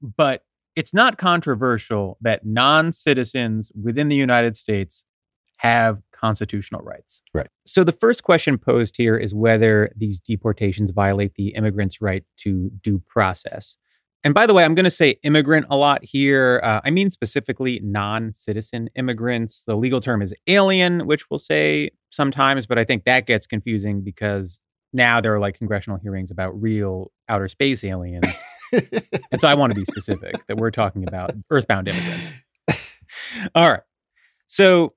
But 0.03 0.43
it's 0.75 0.93
not 0.93 1.17
controversial 1.17 2.17
that 2.21 2.45
non 2.45 2.93
citizens 2.93 3.71
within 3.81 4.09
the 4.09 4.15
United 4.15 4.57
States 4.57 5.05
have 5.57 6.01
constitutional 6.11 6.81
rights. 6.81 7.21
Right. 7.33 7.47
So 7.65 7.83
the 7.83 7.91
first 7.91 8.23
question 8.23 8.57
posed 8.57 8.97
here 8.97 9.17
is 9.17 9.33
whether 9.33 9.91
these 9.95 10.19
deportations 10.19 10.91
violate 10.91 11.35
the 11.35 11.49
immigrant's 11.49 12.01
right 12.01 12.23
to 12.39 12.69
due 12.81 13.01
process. 13.07 13.77
And 14.25 14.33
by 14.33 14.45
the 14.45 14.53
way, 14.53 14.63
I'm 14.63 14.73
going 14.73 14.85
to 14.85 14.91
say 14.91 15.17
immigrant 15.23 15.65
a 15.69 15.75
lot 15.75 16.03
here. 16.03 16.61
Uh, 16.63 16.79
I 16.83 16.91
mean 16.91 17.09
specifically 17.09 17.79
non 17.83 18.31
citizen 18.31 18.89
immigrants. 18.95 19.63
The 19.65 19.75
legal 19.75 19.99
term 19.99 20.21
is 20.21 20.33
alien, 20.47 21.05
which 21.05 21.29
we'll 21.29 21.39
say 21.39 21.91
sometimes, 22.09 22.65
but 22.65 22.79
I 22.79 22.83
think 22.85 23.03
that 23.03 23.25
gets 23.25 23.45
confusing 23.45 24.01
because 24.01 24.59
now 24.93 25.19
there 25.19 25.33
are 25.33 25.39
like 25.39 25.57
congressional 25.57 25.99
hearings 25.99 26.31
about 26.31 26.59
real 26.61 27.11
outer 27.27 27.47
space 27.47 27.83
aliens. 27.83 28.25
and 29.31 29.41
so 29.41 29.47
I 29.47 29.53
want 29.53 29.71
to 29.71 29.79
be 29.79 29.85
specific 29.85 30.45
that 30.47 30.57
we're 30.57 30.71
talking 30.71 31.07
about 31.07 31.31
earthbound 31.49 31.87
immigrants. 31.87 32.33
All 33.55 33.69
right. 33.69 33.81
So 34.47 34.93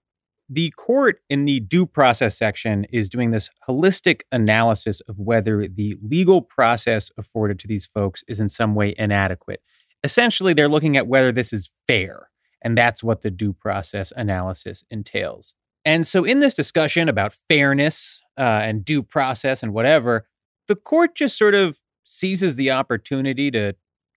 the 0.48 0.72
court 0.76 1.20
in 1.28 1.44
the 1.44 1.60
due 1.60 1.86
process 1.86 2.38
section 2.38 2.84
is 2.92 3.08
doing 3.08 3.30
this 3.30 3.50
holistic 3.68 4.22
analysis 4.30 5.00
of 5.02 5.18
whether 5.18 5.66
the 5.66 5.96
legal 6.02 6.40
process 6.40 7.10
afforded 7.18 7.58
to 7.60 7.68
these 7.68 7.86
folks 7.86 8.22
is 8.28 8.38
in 8.38 8.48
some 8.48 8.74
way 8.74 8.94
inadequate. 8.96 9.60
Essentially, 10.04 10.54
they're 10.54 10.68
looking 10.68 10.96
at 10.96 11.08
whether 11.08 11.32
this 11.32 11.52
is 11.52 11.70
fair. 11.86 12.30
And 12.62 12.76
that's 12.76 13.02
what 13.02 13.22
the 13.22 13.30
due 13.30 13.52
process 13.52 14.12
analysis 14.16 14.84
entails. 14.90 15.54
And 15.84 16.06
so, 16.06 16.24
in 16.24 16.40
this 16.40 16.54
discussion 16.54 17.08
about 17.08 17.32
fairness 17.48 18.22
uh, 18.36 18.60
and 18.64 18.84
due 18.84 19.02
process 19.02 19.62
and 19.62 19.72
whatever, 19.72 20.26
the 20.66 20.74
court 20.74 21.14
just 21.14 21.38
sort 21.38 21.54
of 21.54 21.80
seizes 22.06 22.56
the 22.56 22.70
opportunity 22.70 23.50
to 23.50 23.74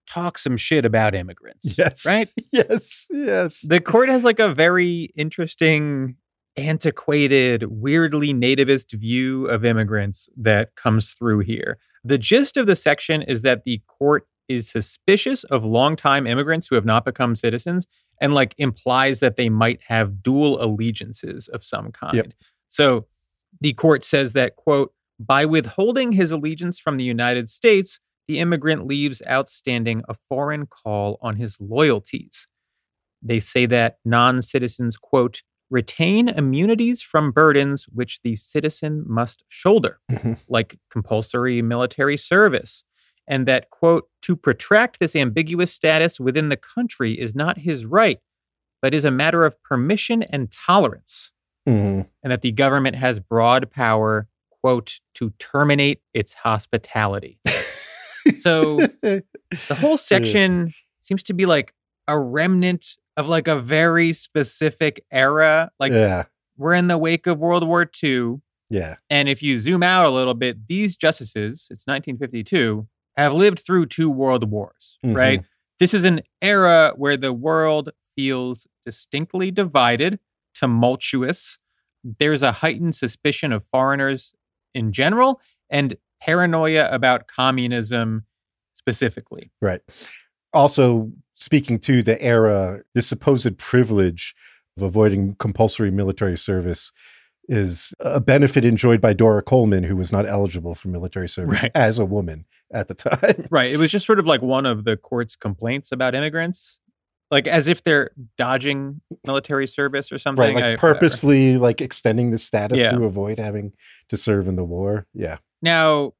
talk 0.08 0.38
some 0.38 0.56
shit 0.58 0.86
about 0.86 1.16
immigrants. 1.16 1.78
yes. 1.78 2.06
Right? 2.06 2.30
Yes. 2.52 3.08
Yes. 3.12 3.62
The 3.62 3.80
court 3.80 4.10
has 4.10 4.24
like 4.24 4.40
a 4.40 4.54
very 4.54 5.12
interesting, 5.16 6.16
antiquated, 6.56 7.64
weirdly 7.70 8.34
nativist 8.34 8.94
view 8.94 9.46
of 9.48 9.64
immigrants 9.66 10.30
that 10.38 10.76
comes 10.76 11.12
through 11.12 11.40
here. 11.40 11.78
The 12.04 12.18
gist 12.18 12.58
of 12.58 12.66
the 12.66 12.76
section 12.76 13.22
is 13.22 13.42
that 13.42 13.64
the 13.66 13.82
court 13.88 14.28
is 14.48 14.68
suspicious 14.68 15.44
of 15.46 15.64
longtime 15.64 16.26
immigrants 16.26 16.68
who 16.68 16.76
have 16.76 16.86
not 16.86 17.06
become 17.06 17.36
citizens 17.36 17.86
and 18.20 18.34
like 18.34 18.56
implies 18.58 19.20
that 19.20 19.36
they 19.36 19.48
might 19.50 19.82
have 19.84 20.24
dual 20.24 20.62
allegiances 20.64 21.48
of 21.50 21.64
some 21.64 21.92
kind. 21.92 22.34
So 22.68 23.06
the 23.62 23.74
court 23.74 24.04
says 24.04 24.34
that, 24.34 24.56
quote, 24.56 24.92
by 25.20 25.46
withholding 25.46 26.14
his 26.14 26.32
allegiance 26.32 26.80
from 26.80 26.98
the 26.98 27.04
United 27.04 27.50
States, 27.50 28.00
the 28.28 28.40
immigrant 28.40 28.86
leaves 28.88 29.22
outstanding 29.28 30.04
a 30.08 30.14
foreign 30.14 30.66
call 30.66 31.18
on 31.22 31.36
his 31.36 31.58
loyalties. 31.60 32.48
They 33.22 33.40
say 33.40 33.66
that 33.66 33.98
non 34.06 34.42
citizens, 34.42 34.96
quote, 34.98 35.42
retain 35.70 36.30
immunities 36.30 37.02
from 37.02 37.32
burdens 37.32 37.86
which 37.92 38.22
the 38.24 38.36
citizen 38.36 39.04
must 39.08 39.44
shoulder, 39.50 40.00
Mhm. 40.10 40.40
like 40.48 40.80
compulsory 40.90 41.62
military 41.62 42.18
service. 42.18 42.86
And 43.28 43.48
that, 43.48 43.70
quote, 43.70 44.10
to 44.24 44.36
protract 44.36 45.00
this 45.00 45.16
ambiguous 45.16 45.72
status 45.72 46.20
within 46.20 46.50
the 46.50 46.58
country 46.58 47.20
is 47.20 47.36
not 47.36 47.60
his 47.60 47.86
right, 47.86 48.20
but 48.82 48.94
is 48.96 49.06
a 49.06 49.12
matter 49.12 49.46
of 49.46 49.62
permission 49.62 50.24
and 50.24 50.52
tolerance. 50.52 51.32
Mhm. 51.68 52.08
And 52.24 52.32
that 52.32 52.42
the 52.42 52.52
government 52.52 52.96
has 52.96 53.20
broad 53.20 53.70
power, 53.70 54.28
quote, 54.64 55.00
to 55.16 55.32
terminate 55.40 56.02
its 56.14 56.34
hospitality. 56.34 57.40
so 58.38 58.78
the 59.02 59.24
whole 59.80 59.98
section 60.12 60.74
seems 61.02 61.24
to 61.24 61.34
be 61.34 61.46
like 61.46 61.74
a 62.08 62.18
remnant 62.20 62.96
of 63.18 63.28
like 63.28 63.48
a 63.48 63.60
very 63.60 64.14
specific 64.14 65.04
era. 65.12 65.72
Like 65.80 65.92
yeah. 65.92 66.26
we're 66.58 66.74
in 66.74 66.88
the 66.88 66.98
wake 66.98 67.28
of 67.28 67.40
World 67.40 67.68
War 67.68 67.90
II. 68.04 68.36
Yeah. 68.70 68.96
And 69.10 69.28
if 69.28 69.42
you 69.42 69.60
zoom 69.60 69.82
out 69.84 70.06
a 70.06 70.10
little 70.10 70.34
bit, 70.36 70.68
these 70.68 70.96
justices, 70.96 71.68
it's 71.72 71.88
1952, 71.88 72.88
have 73.18 73.34
lived 73.34 73.60
through 73.60 73.88
two 73.88 74.10
world 74.10 74.50
wars, 74.50 75.00
Mhm. 75.06 75.16
right? 75.16 75.44
This 75.80 75.94
is 75.94 76.04
an 76.04 76.22
era 76.42 76.94
where 76.96 77.18
the 77.18 77.34
world 77.34 77.90
feels 78.16 78.68
distinctly 78.86 79.50
divided, 79.50 80.20
tumultuous. 80.54 81.58
There's 82.04 82.44
a 82.44 82.52
heightened 82.54 82.96
suspicion 82.96 83.52
of 83.52 83.66
foreigners 83.66 84.34
in 84.74 84.92
general 84.92 85.42
and 85.70 85.96
paranoia 86.22 86.90
about 86.92 87.28
communism 87.28 88.26
specifically. 88.74 89.52
Right. 89.62 89.82
Also, 90.54 91.12
speaking 91.36 91.80
to 91.80 92.02
the 92.04 92.22
era, 92.22 92.82
the 92.94 93.02
supposed 93.02 93.58
privilege 93.58 94.36
of 94.78 94.84
avoiding 94.84 95.36
compulsory 95.36 95.92
military 95.92 96.38
service 96.38 96.92
is 97.48 97.94
a 98.00 98.20
benefit 98.20 98.64
enjoyed 98.64 99.02
by 99.02 99.12
Dora 99.14 99.42
Coleman, 99.42 99.84
who 99.84 99.96
was 99.96 100.12
not 100.12 100.28
eligible 100.28 100.76
for 100.76 100.88
military 100.88 101.28
service 101.28 101.64
Right. 101.64 101.72
as 101.74 101.98
a 101.98 102.06
woman 102.06 102.46
at 102.72 102.88
the 102.88 102.94
time. 102.96 103.48
Right. 103.50 103.72
It 103.72 103.78
was 103.78 103.90
just 103.92 104.06
sort 104.06 104.20
of 104.20 104.28
like 104.28 104.42
one 104.42 104.66
of 104.66 104.84
the 104.84 104.96
court's 104.98 105.36
complaints 105.36 105.92
about 105.92 106.14
immigrants, 106.16 106.80
like 107.32 107.48
as 107.48 107.68
if 107.68 107.84
they're 107.84 108.12
dodging 108.38 109.02
military 109.26 109.68
service 109.68 110.12
or 110.12 110.18
something. 110.18 110.42
Right, 110.44 110.56
like 110.56 110.64
I- 110.64 110.76
whatever. 110.76 111.60
like 111.60 111.82
extending 111.82 112.32
the 112.32 112.38
status 112.38 112.80
Yeah. 112.80 112.92
to 112.92 113.04
avoid 113.04 113.40
having 113.40 113.74
to 114.10 114.18
serve 114.18 114.48
in 114.48 114.56
the 114.56 114.64
war. 114.64 115.06
Yeah. 115.14 115.38
Now, 115.62 116.14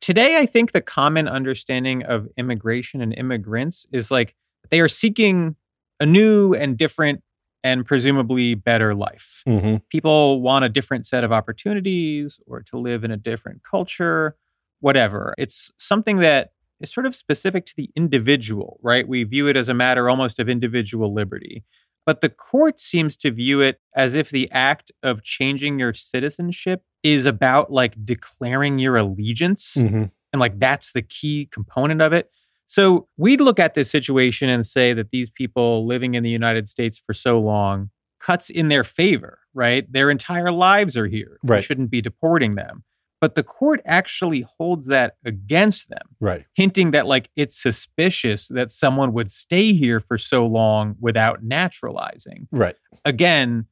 today, 0.00 0.38
I 0.38 0.46
think 0.46 0.72
the 0.72 0.80
common 0.80 1.28
understanding 1.28 2.02
of 2.02 2.28
immigration 2.36 3.00
and 3.00 3.12
immigrants 3.14 3.86
is 3.92 4.10
like 4.10 4.34
they 4.70 4.80
are 4.80 4.88
seeking 4.88 5.56
a 6.00 6.06
new 6.06 6.54
and 6.54 6.76
different 6.76 7.22
and 7.62 7.84
presumably 7.86 8.54
better 8.54 8.94
life. 8.94 9.42
hmm 9.46 9.76
People 9.90 10.40
want 10.42 10.64
a 10.64 10.68
different 10.68 11.06
set 11.06 11.24
of 11.24 11.32
opportunities 11.32 12.40
or 12.46 12.62
to 12.62 12.78
live 12.78 13.04
in 13.04 13.10
a 13.10 13.16
different 13.16 13.62
culture, 13.62 14.36
whatever. 14.80 15.34
It's 15.38 15.70
something 15.78 16.18
that 16.18 16.52
is 16.84 16.92
sort 16.92 17.06
of 17.06 17.14
specific 17.14 17.66
to 17.66 17.74
the 17.76 17.90
individual, 17.96 18.78
right? 18.82 19.08
We 19.08 19.24
view 19.24 19.48
it 19.48 19.56
as 19.56 19.68
a 19.68 19.74
matter 19.74 20.08
almost 20.08 20.38
of 20.38 20.48
individual 20.48 21.12
liberty. 21.12 21.64
But 22.06 22.20
the 22.20 22.28
court 22.28 22.78
seems 22.78 23.16
to 23.18 23.30
view 23.30 23.60
it 23.60 23.80
as 23.96 24.14
if 24.14 24.30
the 24.30 24.50
act 24.52 24.92
of 25.02 25.22
changing 25.22 25.78
your 25.78 25.94
citizenship 25.94 26.82
is 27.02 27.26
about 27.26 27.72
like 27.72 28.04
declaring 28.04 28.78
your 28.78 28.96
allegiance. 28.96 29.74
hmm 29.74 30.04
And 30.32 30.40
like 30.40 30.58
that's 30.58 30.92
the 30.92 31.02
key 31.02 31.48
component 31.50 32.00
of 32.02 32.12
it. 32.12 32.30
So 32.66 33.08
we'd 33.16 33.40
look 33.40 33.58
at 33.58 33.74
this 33.74 33.90
situation 33.90 34.48
and 34.48 34.66
say 34.66 34.92
that 34.94 35.10
these 35.10 35.30
people 35.30 35.86
living 35.86 36.14
in 36.14 36.22
the 36.22 36.30
United 36.30 36.68
States 36.68 36.98
for 36.98 37.14
so 37.14 37.38
long 37.40 37.90
cuts 38.20 38.48
in 38.50 38.68
their 38.68 38.84
favor, 38.84 39.38
right? 39.52 39.90
Their 39.92 40.10
entire 40.10 40.50
lives 40.50 40.96
are 40.96 41.06
here. 41.06 41.38
We 41.42 41.62
shouldn't 41.62 41.90
be 41.90 42.00
deporting 42.00 42.52
them. 42.56 42.84
But 43.24 43.36
the 43.36 43.42
court 43.42 43.80
actually 43.86 44.44
holds 44.58 44.86
that 44.88 45.14
against 45.24 45.88
them, 45.88 46.02
Right. 46.20 46.44
hinting 46.54 46.90
that 46.90 47.06
like 47.06 47.30
it's 47.36 47.56
suspicious 47.58 48.48
that 48.48 48.70
someone 48.70 49.14
would 49.14 49.30
stay 49.30 49.72
here 49.72 49.98
for 49.98 50.18
so 50.18 50.44
long 50.44 50.96
without 51.00 51.42
naturalizing 51.42 52.48
Right. 52.52 52.74
again, 53.02 53.64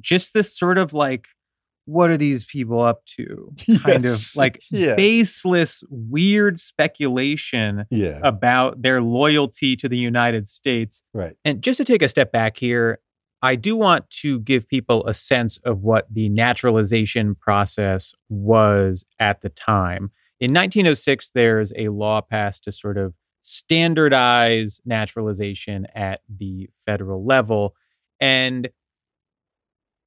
just 0.00 0.32
this 0.32 0.56
sort 0.56 0.78
of 0.78 0.92
like, 0.94 1.26
what 1.86 2.08
are 2.08 2.16
these 2.16 2.44
people 2.44 2.80
up 2.82 3.04
to? 3.16 3.52
Kind 3.82 4.04
Yes. 4.04 4.30
of 4.30 4.36
like 4.36 4.62
Yeah. 4.70 4.94
baseless, 4.94 5.82
weird 5.90 6.60
speculation 6.60 7.86
Yeah. 7.90 8.20
about 8.22 8.82
their 8.82 9.02
loyalty 9.02 9.74
to 9.74 9.88
the 9.88 9.98
United 9.98 10.48
States. 10.48 11.02
right. 11.12 11.34
And 11.44 11.62
just 11.62 11.78
to 11.78 11.84
take 11.84 12.02
a 12.02 12.08
step 12.08 12.30
back 12.30 12.58
here, 12.58 13.00
I 13.42 13.56
do 13.56 13.74
want 13.76 14.08
to 14.10 14.40
give 14.40 14.68
people 14.68 15.06
a 15.06 15.14
sense 15.14 15.58
of 15.58 15.82
what 15.82 16.06
the 16.12 16.28
naturalization 16.28 17.34
process 17.34 18.14
was 18.28 19.04
at 19.18 19.40
the 19.40 19.48
time. 19.48 20.10
In 20.40 20.52
1906, 20.52 21.30
there's 21.34 21.72
a 21.76 21.88
law 21.88 22.20
passed 22.20 22.64
to 22.64 22.72
sort 22.72 22.98
of 22.98 23.14
standardize 23.42 24.80
naturalization 24.84 25.86
at 25.94 26.20
the 26.28 26.68
federal 26.84 27.24
level. 27.24 27.74
And 28.20 28.68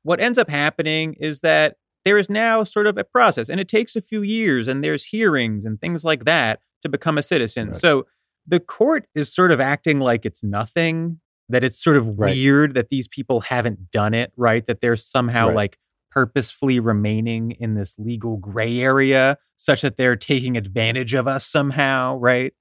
what 0.04 0.20
ends 0.20 0.38
up 0.38 0.50
happening 0.50 1.16
is 1.20 1.40
that 1.42 1.78
there 2.06 2.18
is 2.18 2.30
now 2.30 2.64
sort 2.64 2.86
of 2.86 2.98
a 2.98 3.04
process, 3.04 3.50
and 3.50 3.60
it 3.60 3.68
takes 3.68 3.96
a 3.96 4.02
few 4.02 4.22
years, 4.22 4.68
and 4.68 4.84
there's 4.84 5.06
hearings 5.06 5.66
and 5.66 5.80
things 5.80 6.04
like 6.04 6.26
that 6.26 6.60
to 6.82 6.90
become 6.90 7.18
a 7.18 7.24
citizen. 7.24 7.68
Right. 7.68 7.76
So 7.76 8.06
the 8.46 8.60
court 8.60 9.08
is 9.16 9.34
sort 9.34 9.52
of 9.52 9.62
acting 9.62 10.00
like 10.00 10.26
it's 10.26 10.44
nothing, 10.44 11.22
that 11.50 11.64
it's 11.64 11.82
sort 11.84 11.98
of 11.98 12.08
Right. 12.18 12.36
weird 12.36 12.74
that 12.76 12.90
these 12.90 13.08
people 13.08 13.42
haven't 13.42 13.92
done 13.92 14.14
it, 14.14 14.32
right? 14.38 14.66
That 14.68 14.82
they're 14.82 14.96
somehow 14.96 15.48
Right. 15.48 15.56
like 15.56 15.78
purposefully 16.12 16.80
remaining 16.80 17.52
in 17.52 17.74
this 17.74 17.98
legal 17.98 18.38
gray 18.38 18.80
area 18.80 19.38
such 19.58 19.82
that 19.82 19.98
they're 19.98 20.16
taking 20.16 20.56
advantage 20.58 21.14
of 21.14 21.28
us 21.28 21.46
somehow, 21.46 22.16
right? 22.18 22.54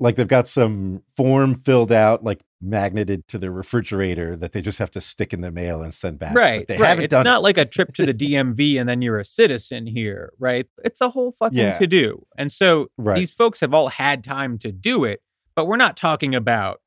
like 0.00 0.14
they've 0.14 0.28
got 0.28 0.46
some 0.46 1.02
form 1.16 1.56
filled 1.56 1.90
out, 1.90 2.22
like 2.22 2.40
magneted 2.60 3.26
to 3.26 3.36
the 3.36 3.50
refrigerator 3.50 4.36
that 4.36 4.52
they 4.52 4.62
just 4.62 4.78
have 4.78 4.92
to 4.92 5.00
stick 5.00 5.32
in 5.34 5.40
the 5.40 5.50
mail 5.50 5.82
and 5.82 5.92
send 5.92 6.20
back. 6.20 6.34
But 6.34 6.38
Right. 6.40 6.68
they 6.68 6.78
right. 6.78 6.88
haven't 6.90 7.04
It's 7.06 7.10
done 7.10 7.24
not 7.24 7.40
it. 7.40 7.42
like 7.42 7.58
a 7.58 7.64
trip 7.64 7.92
to 7.94 8.06
the 8.06 8.14
DMV 8.14 8.78
and 8.78 8.88
then 8.88 9.02
you're 9.02 9.18
a 9.18 9.24
citizen 9.24 9.88
here, 9.88 10.32
right? 10.38 10.66
It's 10.84 11.00
a 11.00 11.08
whole 11.10 11.32
fucking 11.32 11.58
Yeah. 11.58 11.72
to 11.72 11.86
do. 11.88 12.24
And 12.36 12.52
so 12.52 12.92
Right. 12.96 13.16
these 13.16 13.32
folks 13.32 13.58
have 13.58 13.74
all 13.74 13.88
had 13.88 14.22
time 14.22 14.56
to 14.58 14.70
do 14.70 15.02
it, 15.02 15.20
but 15.56 15.66
we're 15.66 15.76
not 15.76 15.96
talking 15.96 16.32
about 16.32 16.80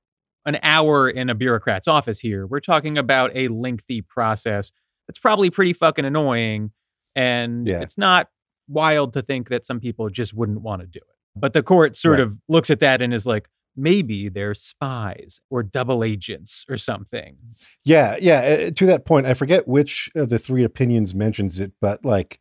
an 0.45 0.57
hour 0.63 1.09
in 1.09 1.29
a 1.29 1.35
bureaucrat's 1.35 1.87
office 1.87 2.19
here. 2.19 2.47
We're 2.47 2.59
talking 2.59 2.97
about 2.97 3.31
a 3.35 3.47
lengthy 3.49 4.01
process 4.01 4.71
that's 5.07 5.19
probably 5.19 5.49
pretty 5.49 5.73
fucking 5.73 6.05
annoying. 6.05 6.71
And 7.15 7.67
Yeah. 7.67 7.81
it's 7.81 7.97
not 7.97 8.29
wild 8.67 9.13
to 9.13 9.21
think 9.21 9.49
that 9.49 9.65
some 9.65 9.79
people 9.79 10.09
just 10.09 10.33
wouldn't 10.33 10.61
want 10.61 10.81
to 10.81 10.87
do 10.87 10.99
it. 10.99 11.15
But 11.35 11.53
the 11.53 11.63
court 11.63 11.95
sort 11.95 12.19
Right. 12.19 12.27
of 12.27 12.37
looks 12.47 12.69
at 12.69 12.79
that 12.79 13.01
and 13.01 13.13
is 13.13 13.25
like, 13.25 13.47
maybe 13.75 14.27
they're 14.27 14.53
spies 14.53 15.39
or 15.49 15.63
double 15.63 16.03
agents 16.03 16.65
or 16.69 16.77
something. 16.77 17.37
Yeah, 17.85 18.17
yeah. 18.19 18.67
uh, 18.67 18.71
To 18.71 18.85
that 18.87 19.05
point, 19.05 19.25
I 19.25 19.33
forget 19.33 19.67
which 19.67 20.09
of 20.15 20.29
the 20.29 20.39
three 20.39 20.63
opinions 20.63 21.15
mentions 21.15 21.59
it, 21.59 21.71
but 21.79 22.03
like, 22.03 22.39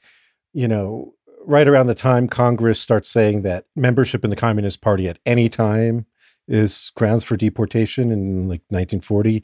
you 0.53 0.67
know, 0.67 1.15
right 1.45 1.69
around 1.69 1.87
the 1.87 1.95
time 1.95 2.27
Congress 2.29 2.81
starts 2.81 3.09
saying 3.09 3.43
that 3.43 3.67
membership 3.77 4.25
in 4.25 4.31
the 4.31 4.37
Communist 4.37 4.81
Party 4.83 5.09
at 5.09 5.19
any 5.25 5.49
time 5.49 6.07
is 6.51 6.93
grounds 6.97 7.25
for 7.25 7.37
deportation 7.37 8.11
in 8.11 8.49
like 8.49 8.63
1940, 8.69 9.43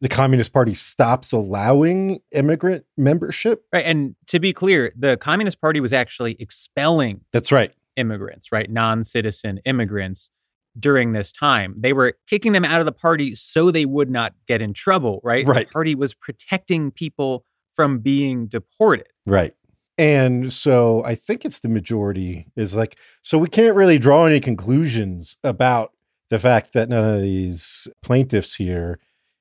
the 0.00 0.08
Communist 0.08 0.52
Party 0.52 0.74
stops 0.74 1.32
allowing 1.32 2.20
immigrant 2.32 2.84
membership. 2.96 3.64
Right. 3.72 3.84
And 3.84 4.16
to 4.28 4.40
be 4.40 4.52
clear, 4.52 4.92
the 4.98 5.16
Communist 5.16 5.60
Party 5.60 5.80
was 5.80 5.92
actually 5.92 6.36
expelling 6.40 7.22
That's 7.32 7.52
right. 7.52 7.72
immigrants, 7.96 8.50
right? 8.50 8.70
Non 8.70 9.04
citizen 9.04 9.60
immigrants 9.64 10.30
during 10.78 11.12
this 11.12 11.32
time. 11.32 11.74
They 11.78 11.92
were 11.92 12.14
kicking 12.26 12.52
them 12.52 12.64
out 12.64 12.80
of 12.80 12.86
the 12.86 12.92
party 12.92 13.34
so 13.34 13.70
they 13.70 13.84
would 13.84 14.10
not 14.10 14.34
get 14.46 14.62
in 14.62 14.72
trouble, 14.72 15.20
right? 15.22 15.46
Right. 15.46 15.66
The 15.66 15.72
party 15.72 15.94
was 15.94 16.14
protecting 16.14 16.90
people 16.90 17.44
from 17.74 17.98
being 17.98 18.46
deported. 18.46 19.08
Right. 19.26 19.54
And 19.98 20.50
so 20.50 21.04
I 21.04 21.14
think 21.14 21.44
it's 21.44 21.60
the 21.60 21.68
majority 21.68 22.46
is 22.56 22.74
like, 22.74 22.96
so 23.22 23.36
we 23.36 23.48
can't 23.48 23.76
really 23.76 23.98
draw 23.98 24.24
any 24.24 24.40
conclusions 24.40 25.36
about 25.44 25.92
the 26.30 26.38
fact 26.38 26.72
that 26.72 26.88
none 26.88 27.04
of 27.16 27.20
these 27.22 27.86
plaintiffs 28.02 28.54
here 28.54 28.98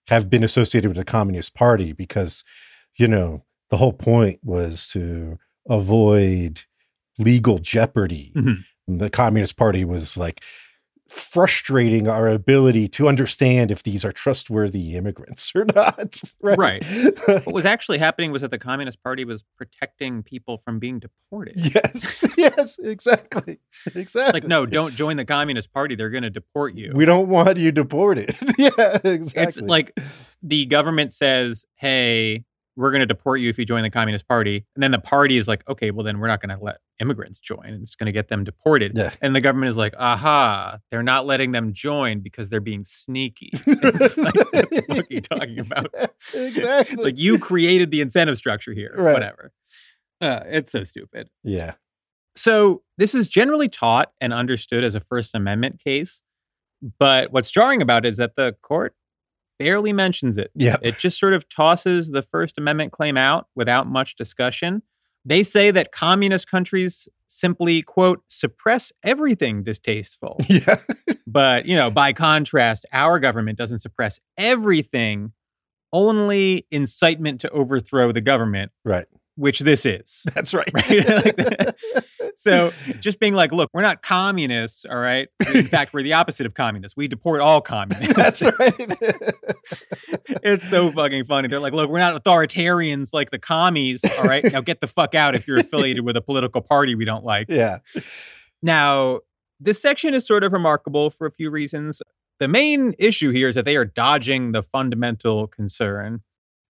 have 0.08 0.30
been 0.30 0.44
associated 0.44 0.88
with 0.88 0.98
the 0.98 1.06
Communist 1.06 1.54
Party 1.54 1.94
because, 1.94 2.44
you 2.98 3.08
know, 3.08 3.44
the 3.70 3.78
whole 3.78 3.94
point 3.94 4.40
was 4.44 4.88
to 4.88 5.38
avoid 5.70 6.62
legal 7.20 7.60
jeopardy. 7.60 8.32
Mhm. 8.36 8.64
The 8.88 9.10
Communist 9.10 9.56
Party 9.56 9.86
was 9.86 10.18
like 10.18 10.42
frustrating 11.10 12.08
our 12.08 12.28
ability 12.28 12.88
to 12.88 13.08
understand 13.08 13.72
if 13.72 13.82
these 13.84 14.06
are 14.06 14.12
trustworthy 14.12 14.96
immigrants 14.96 15.52
or 15.56 15.66
not. 15.66 16.22
Right. 16.42 16.84
What 17.46 17.54
was 17.54 17.66
actually 17.66 17.98
happening 18.00 18.32
was 18.32 18.42
that 18.42 18.52
the 18.52 18.58
Communist 18.60 19.02
Party 19.04 19.26
was 19.26 19.44
protecting 19.58 20.24
people 20.24 20.58
from 20.60 20.80
being 20.80 21.00
deported. 21.00 21.56
Yes, 21.58 22.19
yes, 22.40 22.80
exactly. 22.82 23.60
Exactly. 23.96 24.34
Like, 24.42 24.48
no, 24.48 24.66
don't 24.66 24.96
join 24.96 25.18
the 25.18 25.26
Communist 25.26 25.72
Party. 25.74 25.96
They're 25.96 26.10
going 26.10 26.24
to 26.24 26.30
deport 26.30 26.76
you. 26.76 26.92
We 26.96 27.06
don't 27.06 27.28
want 27.30 27.58
you 27.58 27.72
deported. 27.72 28.36
yeah, 28.58 28.70
exactly. 29.04 29.44
It's 29.44 29.62
like 29.62 29.98
the 30.42 30.66
government 30.66 31.14
says, 31.14 31.66
hey, 31.76 32.46
we're 32.76 32.92
going 32.92 33.02
to 33.02 33.06
deport 33.06 33.42
you 33.42 33.50
if 33.50 33.60
you 33.60 33.66
join 33.66 33.84
the 33.84 33.90
Communist 33.90 34.26
Party. 34.28 34.66
And 34.74 34.82
then 34.82 34.92
the 34.92 35.00
party 35.00 35.36
is 35.36 35.50
like, 35.50 35.68
okay, 35.68 35.92
well, 35.92 36.06
then 36.06 36.20
we're 36.20 36.28
not 36.28 36.42
going 36.42 36.58
to 36.58 36.64
let 36.64 36.78
immigrants 37.02 37.38
join. 37.40 37.66
And 37.66 37.84
it's 37.84 37.96
going 37.96 38.06
to 38.06 38.14
get 38.14 38.30
them 38.30 38.46
deported. 38.46 38.94
Yeah. 38.96 39.12
And 39.22 39.36
the 39.36 39.42
government 39.42 39.70
is 39.70 39.76
like, 39.76 39.94
aha, 40.00 40.80
they're 40.90 41.04
not 41.04 41.26
letting 41.26 41.52
them 41.52 41.74
join 41.74 42.22
because 42.22 42.48
they're 42.48 42.62
being 42.62 42.86
sneaky. 42.86 43.50
it's 43.54 44.18
like, 44.18 44.34
what 44.36 44.52
the 44.70 44.84
fuck 44.88 45.00
are 45.00 45.06
you 45.10 45.20
talking 45.20 45.60
about? 45.60 45.94
exactly. 46.34 47.04
Like, 47.04 47.20
you 47.20 47.38
created 47.38 47.92
the 47.92 48.00
incentive 48.00 48.38
structure 48.38 48.72
here, 48.74 48.94
Right. 48.98 49.12
whatever. 49.14 49.52
Uh, 50.22 50.42
it's 50.46 50.72
so 50.72 50.84
stupid. 50.86 51.30
yeah. 51.44 51.74
So, 52.40 52.84
this 52.98 53.14
is 53.14 53.28
generally 53.28 53.68
taught 53.68 54.12
and 54.22 54.32
understood 54.34 54.84
as 54.86 54.96
a 54.96 55.00
First 55.02 55.36
Amendment 55.36 55.80
case. 55.84 56.22
But 56.98 57.34
what's 57.34 57.52
jarring 57.52 57.82
about 57.82 58.06
it 58.06 58.10
is 58.12 58.18
that 58.18 58.38
the 58.38 58.56
court 58.62 58.96
barely 59.58 59.92
mentions 59.92 60.38
it. 60.38 60.50
Yeah. 60.56 60.78
It 60.82 60.98
just 60.98 61.20
sort 61.20 61.34
of 61.34 61.50
tosses 61.50 62.12
the 62.12 62.22
First 62.22 62.58
Amendment 62.58 62.94
claim 62.94 63.18
out 63.18 63.48
without 63.56 63.88
much 63.88 64.16
discussion. 64.16 64.84
They 65.26 65.44
say 65.44 65.70
that 65.72 65.92
communist 65.92 66.50
countries 66.50 67.10
simply, 67.28 67.82
quote, 67.82 68.24
suppress 68.30 68.94
everything 69.04 69.64
distasteful. 69.64 70.38
Yeah. 70.48 70.78
but, 71.28 71.66
you 71.66 71.76
know, 71.76 71.92
by 71.92 72.14
contrast, 72.14 72.86
our 72.94 73.20
government 73.20 73.58
doesn't 73.58 73.80
suppress 73.80 74.18
everything, 74.38 75.34
only 75.92 76.66
incitement 76.72 77.42
to 77.42 77.50
overthrow 77.50 78.14
the 78.14 78.22
government, 78.22 78.72
Right. 78.86 79.06
which 79.36 79.60
this 79.60 79.86
is. 79.86 80.24
That's 80.34 80.54
right. 80.54 80.72
Right? 80.74 81.08
Like 81.26 81.36
that. 81.36 81.76
So 82.40 82.72
just 83.02 83.20
being 83.20 83.34
like, 83.34 83.52
look, 83.52 83.70
we're 83.74 83.82
not 83.82 84.02
communists, 84.02 84.86
all 84.86 84.98
right? 84.98 85.28
In 85.54 85.68
fact, 85.68 85.94
we're 85.94 86.04
the 86.04 86.14
opposite 86.14 86.46
of 86.46 86.54
communists. 86.54 86.96
We 86.96 87.10
deport 87.10 87.42
all 87.42 87.60
communists. 87.60 88.14
That's 88.16 88.42
right. 88.60 88.76
it's 90.42 90.70
so 90.70 90.90
fucking 90.90 91.26
funny. 91.26 91.50
They're 91.50 91.60
like, 91.60 91.74
look, 91.74 91.90
we're 91.90 92.00
not 92.00 92.24
authoritarians 92.24 93.10
like 93.12 93.32
the 93.32 93.40
commies. 93.40 94.06
All 94.18 94.24
right. 94.24 94.42
Now 94.44 94.62
get 94.62 94.80
the 94.80 94.88
fuck 94.88 95.16
out 95.16 95.36
if 95.36 95.50
you're 95.50 95.60
affiliated 95.60 96.06
with 96.06 96.16
a 96.16 96.22
political 96.22 96.62
party 96.62 96.96
we 96.96 97.04
don't 97.04 97.26
like. 97.26 97.48
yeah. 97.50 97.80
Now, 98.62 99.20
this 99.60 99.82
section 99.82 100.14
is 100.14 100.26
sort 100.26 100.46
of 100.46 100.54
remarkable 100.54 101.10
for 101.10 101.28
a 101.28 101.32
few 101.32 101.52
reasons. 101.52 102.02
The 102.40 102.48
main 102.48 102.94
issue 102.98 103.32
here 103.32 103.50
is 103.50 103.56
that 103.56 103.66
they 103.66 103.76
are 103.76 103.84
dodging 103.84 104.54
the 104.54 104.64
fundamental 104.64 105.48
concern, 105.48 106.22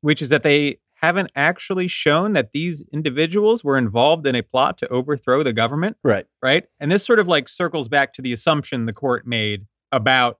which 0.02 0.20
is 0.20 0.30
that 0.30 0.42
they 0.42 0.80
haven't 1.02 1.32
actually 1.36 1.88
shown 1.88 2.34
that 2.34 2.52
these 2.54 2.84
individuals 2.94 3.64
were 3.64 3.78
involved 3.78 4.28
in 4.28 4.36
a 4.36 4.44
plot 4.44 4.78
to 4.80 4.88
overthrow 4.90 5.44
the 5.44 5.54
government 5.54 5.98
Right. 6.04 6.26
right? 6.44 6.66
And 6.80 6.92
this 6.92 7.06
sort 7.06 7.20
of 7.20 7.28
like 7.28 7.48
circles 7.50 7.88
back 7.88 8.14
to 8.14 8.22
the 8.22 8.34
assumption 8.34 8.86
the 8.86 8.94
court 8.94 9.26
made 9.26 9.66
about 9.92 10.40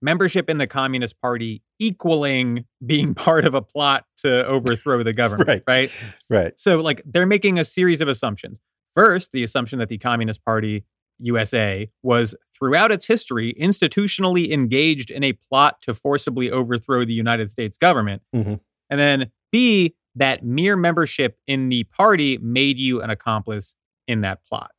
membership 0.00 0.48
in 0.48 0.58
the 0.58 0.66
Communist 0.66 1.20
Party 1.20 1.62
equaling 1.78 2.64
being 2.86 3.14
part 3.26 3.44
of 3.44 3.54
a 3.54 3.62
plot 3.62 4.04
to 4.18 4.44
overthrow 4.46 5.02
the 5.02 5.12
government, 5.12 5.48
Right. 5.48 5.62
right? 5.66 5.90
Right. 6.30 6.52
So, 6.58 6.78
like, 6.78 7.02
they're 7.04 7.26
making 7.26 7.58
a 7.58 7.64
series 7.64 8.00
of 8.00 8.08
assumptions. 8.08 8.60
First, 8.94 9.30
the 9.32 9.42
assumption 9.44 9.78
that 9.80 9.88
the 9.88 9.98
Communist 9.98 10.44
Party 10.44 10.84
USA 11.20 11.90
was 12.02 12.34
throughout 12.56 12.92
its 12.92 13.06
history 13.06 13.54
institutionally 13.60 14.50
engaged 14.52 15.10
in 15.10 15.24
a 15.24 15.32
plot 15.32 15.82
to 15.82 15.94
forcibly 15.94 16.50
overthrow 16.50 17.04
the 17.04 17.12
United 17.12 17.50
States 17.50 17.76
government. 17.76 18.22
Mhm. 18.34 18.60
And 18.90 19.00
then 19.00 19.30
B, 19.52 19.94
that 20.14 20.44
mere 20.44 20.76
membership 20.76 21.38
in 21.46 21.68
the 21.68 21.84
party 21.84 22.38
made 22.38 22.78
you 22.78 23.00
an 23.02 23.10
accomplice 23.10 23.74
in 24.06 24.20
that 24.22 24.44
plot. 24.44 24.70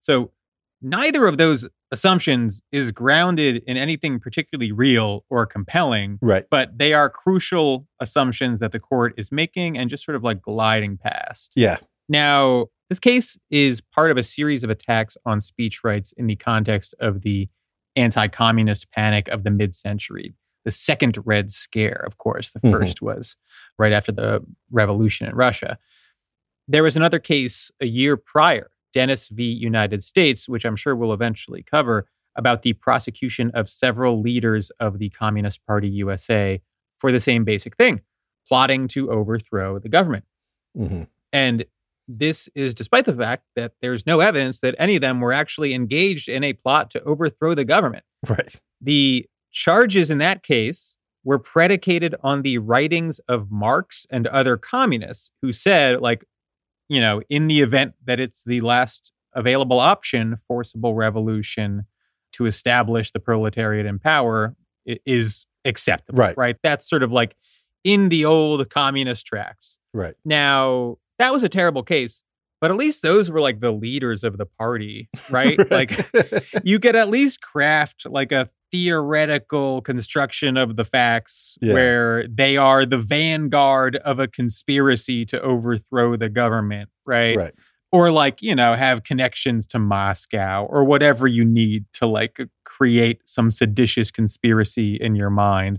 So 0.00 0.32
neither 0.80 1.26
of 1.26 1.36
those 1.38 1.68
assumptions 1.92 2.62
is 2.72 2.92
grounded 2.92 3.62
in 3.66 3.76
anything 3.76 4.18
particularly 4.18 4.72
real 4.72 5.24
or 5.30 5.46
compelling, 5.46 6.18
Right. 6.20 6.44
but 6.50 6.78
they 6.78 6.92
are 6.92 7.08
crucial 7.08 7.86
assumptions 8.00 8.60
that 8.60 8.72
the 8.72 8.80
court 8.80 9.14
is 9.16 9.30
making 9.30 9.78
and 9.78 9.88
just 9.88 10.04
sort 10.04 10.16
of 10.16 10.24
like 10.24 10.42
gliding 10.42 10.96
past. 10.96 11.52
Yeah. 11.56 11.78
Now, 12.08 12.66
this 12.88 12.98
case 12.98 13.36
is 13.50 13.80
part 13.80 14.10
of 14.10 14.16
a 14.16 14.22
series 14.22 14.64
of 14.64 14.70
attacks 14.70 15.16
on 15.24 15.40
speech 15.40 15.82
rights 15.84 16.12
in 16.16 16.26
the 16.26 16.36
context 16.36 16.94
of 17.00 17.22
the 17.22 17.48
anti 17.96 18.28
communist 18.28 18.90
panic 18.92 19.28
of 19.28 19.42
the 19.44 19.50
mid 19.50 19.74
century. 19.74 20.34
The 20.66 20.72
second 20.72 21.16
Red 21.24 21.50
Scare, 21.50 22.02
of 22.06 22.18
course. 22.18 22.50
The 22.50 22.60
Mhm. 22.60 22.72
first 22.72 23.00
was 23.00 23.36
right 23.78 23.92
after 23.92 24.10
the 24.12 24.44
revolution 24.70 25.28
in 25.28 25.34
Russia. 25.34 25.78
There 26.68 26.82
was 26.82 26.96
another 26.96 27.20
case 27.20 27.70
a 27.80 27.86
year 27.86 28.16
prior, 28.16 28.70
Dennis 28.92 29.28
v. 29.28 29.44
United 29.44 30.02
States, 30.02 30.48
which 30.48 30.64
I'm 30.66 30.76
sure 30.76 30.96
we'll 30.96 31.12
eventually 31.14 31.62
cover, 31.62 32.08
about 32.34 32.62
the 32.62 32.72
prosecution 32.74 33.50
of 33.54 33.70
several 33.70 34.20
leaders 34.20 34.70
of 34.80 34.98
the 34.98 35.08
Communist 35.10 35.64
Party 35.64 35.88
USA 35.88 36.60
for 36.98 37.10
the 37.12 37.20
same 37.20 37.44
basic 37.44 37.76
thing 37.76 38.02
plotting 38.48 38.88
to 38.88 39.10
overthrow 39.10 39.78
the 39.78 39.88
government. 39.88 40.24
hmm 40.76 41.04
And 41.32 41.64
this 42.08 42.48
is 42.54 42.74
despite 42.74 43.04
the 43.04 43.14
fact 43.14 43.44
that 43.56 43.74
there's 43.80 44.04
no 44.06 44.20
evidence 44.20 44.60
that 44.60 44.74
any 44.78 44.96
of 44.96 45.00
them 45.00 45.20
were 45.20 45.32
actually 45.32 45.74
engaged 45.74 46.28
in 46.28 46.42
a 46.44 46.52
plot 46.52 46.90
to 46.92 47.02
overthrow 47.04 47.54
the 47.54 47.64
government. 47.64 48.04
Right. 48.28 48.60
The 48.80 49.28
charges 49.56 50.10
in 50.10 50.18
that 50.18 50.42
case 50.42 50.98
were 51.24 51.38
predicated 51.38 52.14
on 52.22 52.42
the 52.42 52.58
writings 52.58 53.18
of 53.26 53.50
Marx 53.50 54.06
and 54.10 54.26
other 54.26 54.58
communists 54.58 55.30
who 55.40 55.50
said, 55.50 56.00
like, 56.00 56.24
you 56.90 57.00
know, 57.00 57.22
in 57.30 57.48
the 57.48 57.62
event 57.62 57.94
that 58.04 58.20
it's 58.20 58.44
the 58.44 58.60
last 58.60 59.12
available 59.34 59.80
option, 59.80 60.36
forcible 60.46 60.94
revolution 60.94 61.86
to 62.32 62.44
establish 62.44 63.10
the 63.10 63.18
proletariat 63.18 63.86
in 63.86 63.98
power 63.98 64.54
is 64.84 65.46
acceptable. 65.64 66.18
Right. 66.18 66.36
Right. 66.36 66.56
That's 66.62 66.88
sort 66.88 67.02
of 67.02 67.10
like 67.10 67.34
in 67.82 68.10
the 68.10 68.26
old 68.26 68.68
communist 68.68 69.26
tracks. 69.26 69.78
Right. 69.94 70.14
Now, 70.24 70.98
that 71.18 71.32
was 71.32 71.42
a 71.42 71.48
terrible 71.48 71.82
case, 71.82 72.22
but 72.60 72.70
at 72.70 72.76
least 72.76 73.00
those 73.02 73.30
were 73.30 73.40
like 73.40 73.60
the 73.60 73.72
leaders 73.72 74.22
of 74.22 74.36
the 74.36 74.46
party, 74.46 75.08
right? 75.30 75.58
like 75.70 76.10
you 76.62 76.78
could 76.78 76.94
at 76.94 77.08
least 77.08 77.40
craft 77.40 78.06
like 78.06 78.32
a 78.32 78.50
theoretical 78.72 79.80
construction 79.82 80.56
of 80.56 80.76
the 80.76 80.84
facts 80.84 81.56
Yeah. 81.60 81.72
where 81.74 82.26
they 82.28 82.56
are 82.56 82.84
the 82.84 82.98
vanguard 82.98 83.96
of 83.96 84.18
a 84.18 84.26
conspiracy 84.28 85.24
to 85.26 85.40
overthrow 85.40 86.16
the 86.16 86.28
government, 86.28 86.88
right? 87.04 87.36
right. 87.36 87.54
Or 87.92 88.10
like, 88.10 88.42
you 88.42 88.54
know, 88.54 88.74
have 88.74 89.04
connections 89.04 89.66
to 89.68 89.78
Moscow 89.78 90.66
or 90.68 90.84
whatever 90.84 91.26
you 91.26 91.44
need 91.44 91.84
to 91.94 92.06
like 92.06 92.38
create 92.64 93.20
some 93.24 93.50
seditious 93.50 94.10
conspiracy 94.10 94.96
in 94.96 95.14
your 95.14 95.30
mind. 95.30 95.78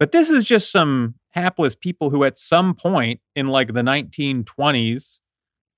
But 0.00 0.12
this 0.12 0.30
is 0.30 0.44
just 0.44 0.72
some 0.72 1.14
hapless 1.30 1.74
people 1.74 2.10
who 2.10 2.24
at 2.24 2.38
some 2.38 2.74
point 2.74 3.20
in 3.36 3.46
like 3.46 3.74
the 3.74 3.82
1920s 3.82 5.20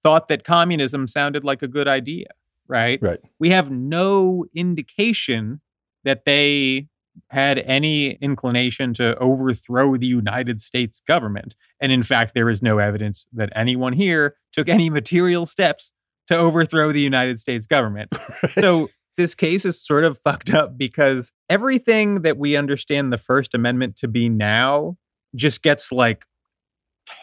thought 0.02 0.28
that 0.28 0.44
communism 0.44 1.06
sounded 1.06 1.44
like 1.44 1.62
a 1.62 1.68
good 1.68 1.88
idea, 1.88 2.26
right? 2.68 2.98
Right. 3.02 3.20
We 3.38 3.50
have 3.50 3.70
no 3.70 4.46
indication 4.54 5.60
that 6.04 6.24
they 6.24 6.88
had 7.30 7.58
any 7.60 8.12
inclination 8.14 8.92
to 8.94 9.16
overthrow 9.18 9.96
the 9.96 10.06
United 10.06 10.60
States 10.60 11.00
government. 11.06 11.54
And 11.80 11.92
in 11.92 12.02
fact, 12.02 12.34
there 12.34 12.50
is 12.50 12.60
no 12.62 12.78
evidence 12.78 13.26
that 13.32 13.50
anyone 13.54 13.92
here 13.92 14.36
took 14.52 14.68
any 14.68 14.90
material 14.90 15.46
steps 15.46 15.92
to 16.26 16.36
overthrow 16.36 16.90
the 16.90 17.00
United 17.00 17.38
States 17.40 17.66
government. 17.66 18.10
So 18.58 18.88
this 19.16 19.34
case 19.34 19.64
is 19.64 19.80
sort 19.80 20.04
of 20.04 20.18
fucked 20.18 20.52
up 20.52 20.76
because 20.76 21.32
everything 21.48 22.22
that 22.22 22.36
we 22.36 22.56
understand 22.56 23.12
the 23.12 23.18
First 23.18 23.54
Amendment 23.54 23.94
to 23.98 24.08
be 24.08 24.28
now 24.28 24.96
just 25.36 25.62
gets 25.62 25.92
like 25.92 26.24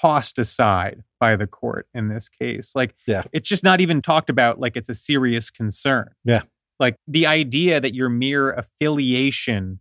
tossed 0.02 0.40
aside 0.40 1.04
by 1.20 1.36
the 1.36 1.48
court 1.48 1.88
in 1.94 2.08
this 2.08 2.30
case. 2.30 2.72
Like, 2.76 2.96
Yeah. 3.08 3.24
it's 3.34 3.50
just 3.50 3.64
not 3.64 3.82
even 3.82 4.02
talked 4.02 4.30
about 4.30 4.60
like 4.60 4.78
it's 4.78 4.90
a 4.90 4.94
serious 4.94 5.50
concern. 5.50 6.10
Yeah. 6.24 6.44
Like 6.82 6.98
the 7.08 7.28
idea 7.28 7.80
that 7.80 7.94
your 7.94 8.10
mere 8.10 8.52
affiliation 8.52 9.80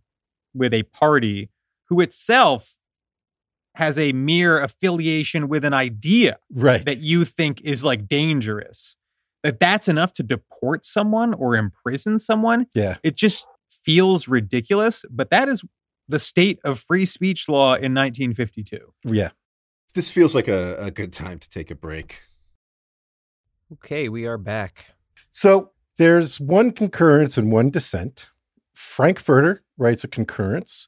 with 0.53 0.73
a 0.73 0.83
party 0.83 1.49
who 1.89 1.99
itself 1.99 2.75
has 3.75 3.97
a 3.97 4.13
mere 4.13 4.61
affiliation 4.61 5.47
with 5.49 5.65
an 5.65 5.73
idea 5.73 6.37
right. 6.53 6.85
that 6.85 6.99
you 6.99 7.25
think 7.25 7.59
is 7.61 7.83
like 7.83 8.07
dangerous 8.07 8.97
that 9.43 9.59
that's 9.59 9.87
enough 9.87 10.13
to 10.13 10.23
deport 10.23 10.85
someone 10.85 11.33
or 11.33 11.55
imprison 11.55 12.19
someone 12.19 12.67
yeah. 12.75 12.97
it 13.01 13.15
just 13.15 13.47
feels 13.69 14.27
ridiculous 14.27 15.03
but 15.09 15.29
that 15.29 15.47
is 15.49 15.63
the 16.07 16.19
state 16.19 16.59
of 16.63 16.79
free 16.79 17.05
speech 17.05 17.47
law 17.47 17.73
in 17.73 17.93
1952 17.93 18.77
Yeah. 19.05 19.29
This 19.93 20.11
feels 20.11 20.35
like 20.35 20.47
a, 20.47 20.75
a 20.77 20.91
good 20.91 21.11
time 21.11 21.39
to 21.39 21.49
take 21.49 21.71
a 21.71 21.75
break. 21.75 22.19
okay 23.73 24.09
we 24.09 24.27
are 24.27 24.37
back 24.37 24.87
So 25.31 25.71
there's 25.97 26.39
one 26.39 26.71
concurrence 26.71 27.37
and 27.37 27.51
one 27.51 27.69
dissent. 27.69 28.29
Frankfurter 28.73 29.63
writes 29.77 30.03
a 30.03 30.07
concurrence 30.07 30.87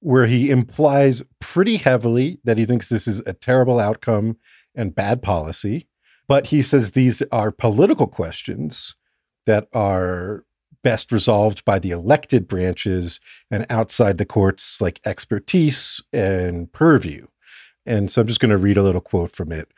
where 0.00 0.26
he 0.26 0.50
implies 0.50 1.22
pretty 1.40 1.76
heavily 1.76 2.40
that 2.44 2.58
he 2.58 2.64
thinks 2.64 2.88
this 2.88 3.06
is 3.06 3.20
a 3.20 3.32
terrible 3.32 3.78
outcome 3.78 4.36
and 4.74 4.94
bad 4.94 5.22
policy. 5.22 5.86
But 6.26 6.46
he 6.46 6.62
says 6.62 6.92
these 6.92 7.22
are 7.32 7.50
political 7.50 8.06
questions 8.06 8.94
that 9.46 9.68
are 9.74 10.44
best 10.82 11.12
resolved 11.12 11.64
by 11.64 11.78
the 11.78 11.90
elected 11.90 12.48
branches 12.48 13.20
and 13.50 13.66
outside 13.68 14.16
the 14.16 14.24
court's 14.24 14.80
like 14.80 15.00
expertise 15.04 16.02
and 16.12 16.72
purview. 16.72 17.26
And 17.84 18.10
so 18.10 18.22
I'm 18.22 18.28
just 18.28 18.40
going 18.40 18.50
to 18.50 18.56
read 18.56 18.76
a 18.76 18.82
little 18.82 19.00
quote 19.00 19.32
from 19.32 19.52
it. 19.52 19.68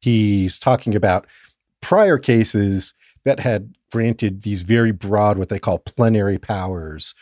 He's 0.00 0.58
talking 0.58 0.94
about 0.94 1.26
prior 1.80 2.18
cases 2.18 2.94
that 3.24 3.40
had 3.40 3.74
granted 3.90 4.42
these 4.42 4.62
very 4.62 4.92
broad, 4.92 5.38
what 5.38 5.48
they 5.48 5.58
call 5.58 5.78
plenary 5.78 6.38
powers 6.38 7.14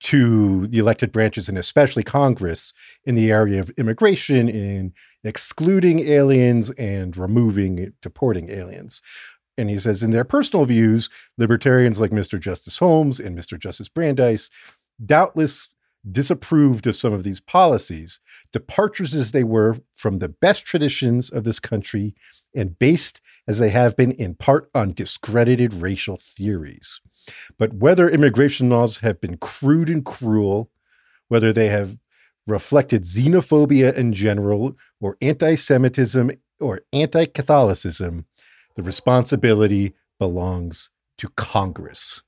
to 0.00 0.66
the 0.66 0.78
elected 0.78 1.12
branches 1.12 1.48
and 1.48 1.56
especially 1.56 2.02
Congress 2.02 2.72
in 3.04 3.14
the 3.14 3.30
area 3.30 3.60
of 3.60 3.70
immigration, 3.70 4.48
in 4.48 4.92
excluding 5.22 6.00
aliens 6.00 6.70
and 6.72 7.16
removing, 7.16 7.92
deporting 8.02 8.50
aliens. 8.50 9.00
And 9.56 9.70
he 9.70 9.78
says, 9.78 10.02
in 10.02 10.10
their 10.10 10.24
personal 10.24 10.64
views, 10.64 11.08
libertarians 11.38 12.00
like 12.00 12.10
Mr. 12.10 12.38
Justice 12.40 12.78
Holmes 12.78 13.20
and 13.20 13.38
Mr. 13.38 13.58
Justice 13.58 13.88
Brandeis 13.88 14.50
doubtless 15.04 15.68
disapproved 16.10 16.86
of 16.86 16.96
some 16.96 17.12
of 17.12 17.22
these 17.22 17.40
policies, 17.40 18.20
departures 18.52 19.14
as 19.14 19.30
they 19.30 19.44
were 19.44 19.78
from 19.94 20.18
the 20.18 20.28
best 20.28 20.64
traditions 20.64 21.30
of 21.30 21.44
this 21.44 21.58
country 21.58 22.14
and 22.54 22.78
based 22.78 23.20
as 23.46 23.58
they 23.58 23.70
have 23.70 23.96
been 23.96 24.12
in 24.12 24.34
part 24.34 24.70
on 24.74 24.92
discredited 24.92 25.74
racial 25.74 26.16
theories. 26.16 27.00
But 27.58 27.74
whether 27.74 28.08
immigration 28.08 28.68
laws 28.68 28.98
have 28.98 29.20
been 29.20 29.38
crude 29.38 29.88
and 29.88 30.04
cruel, 30.04 30.70
whether 31.28 31.52
they 31.52 31.68
have 31.68 31.96
reflected 32.46 33.04
xenophobia 33.04 33.94
in 33.94 34.12
general, 34.12 34.76
or 35.00 35.16
anti 35.20 35.54
Semitism 35.54 36.30
or 36.60 36.82
anti 36.92 37.24
Catholicism, 37.26 38.26
the 38.76 38.82
responsibility 38.82 39.94
belongs 40.18 40.90
to 41.18 41.28
Congress. 41.30 42.22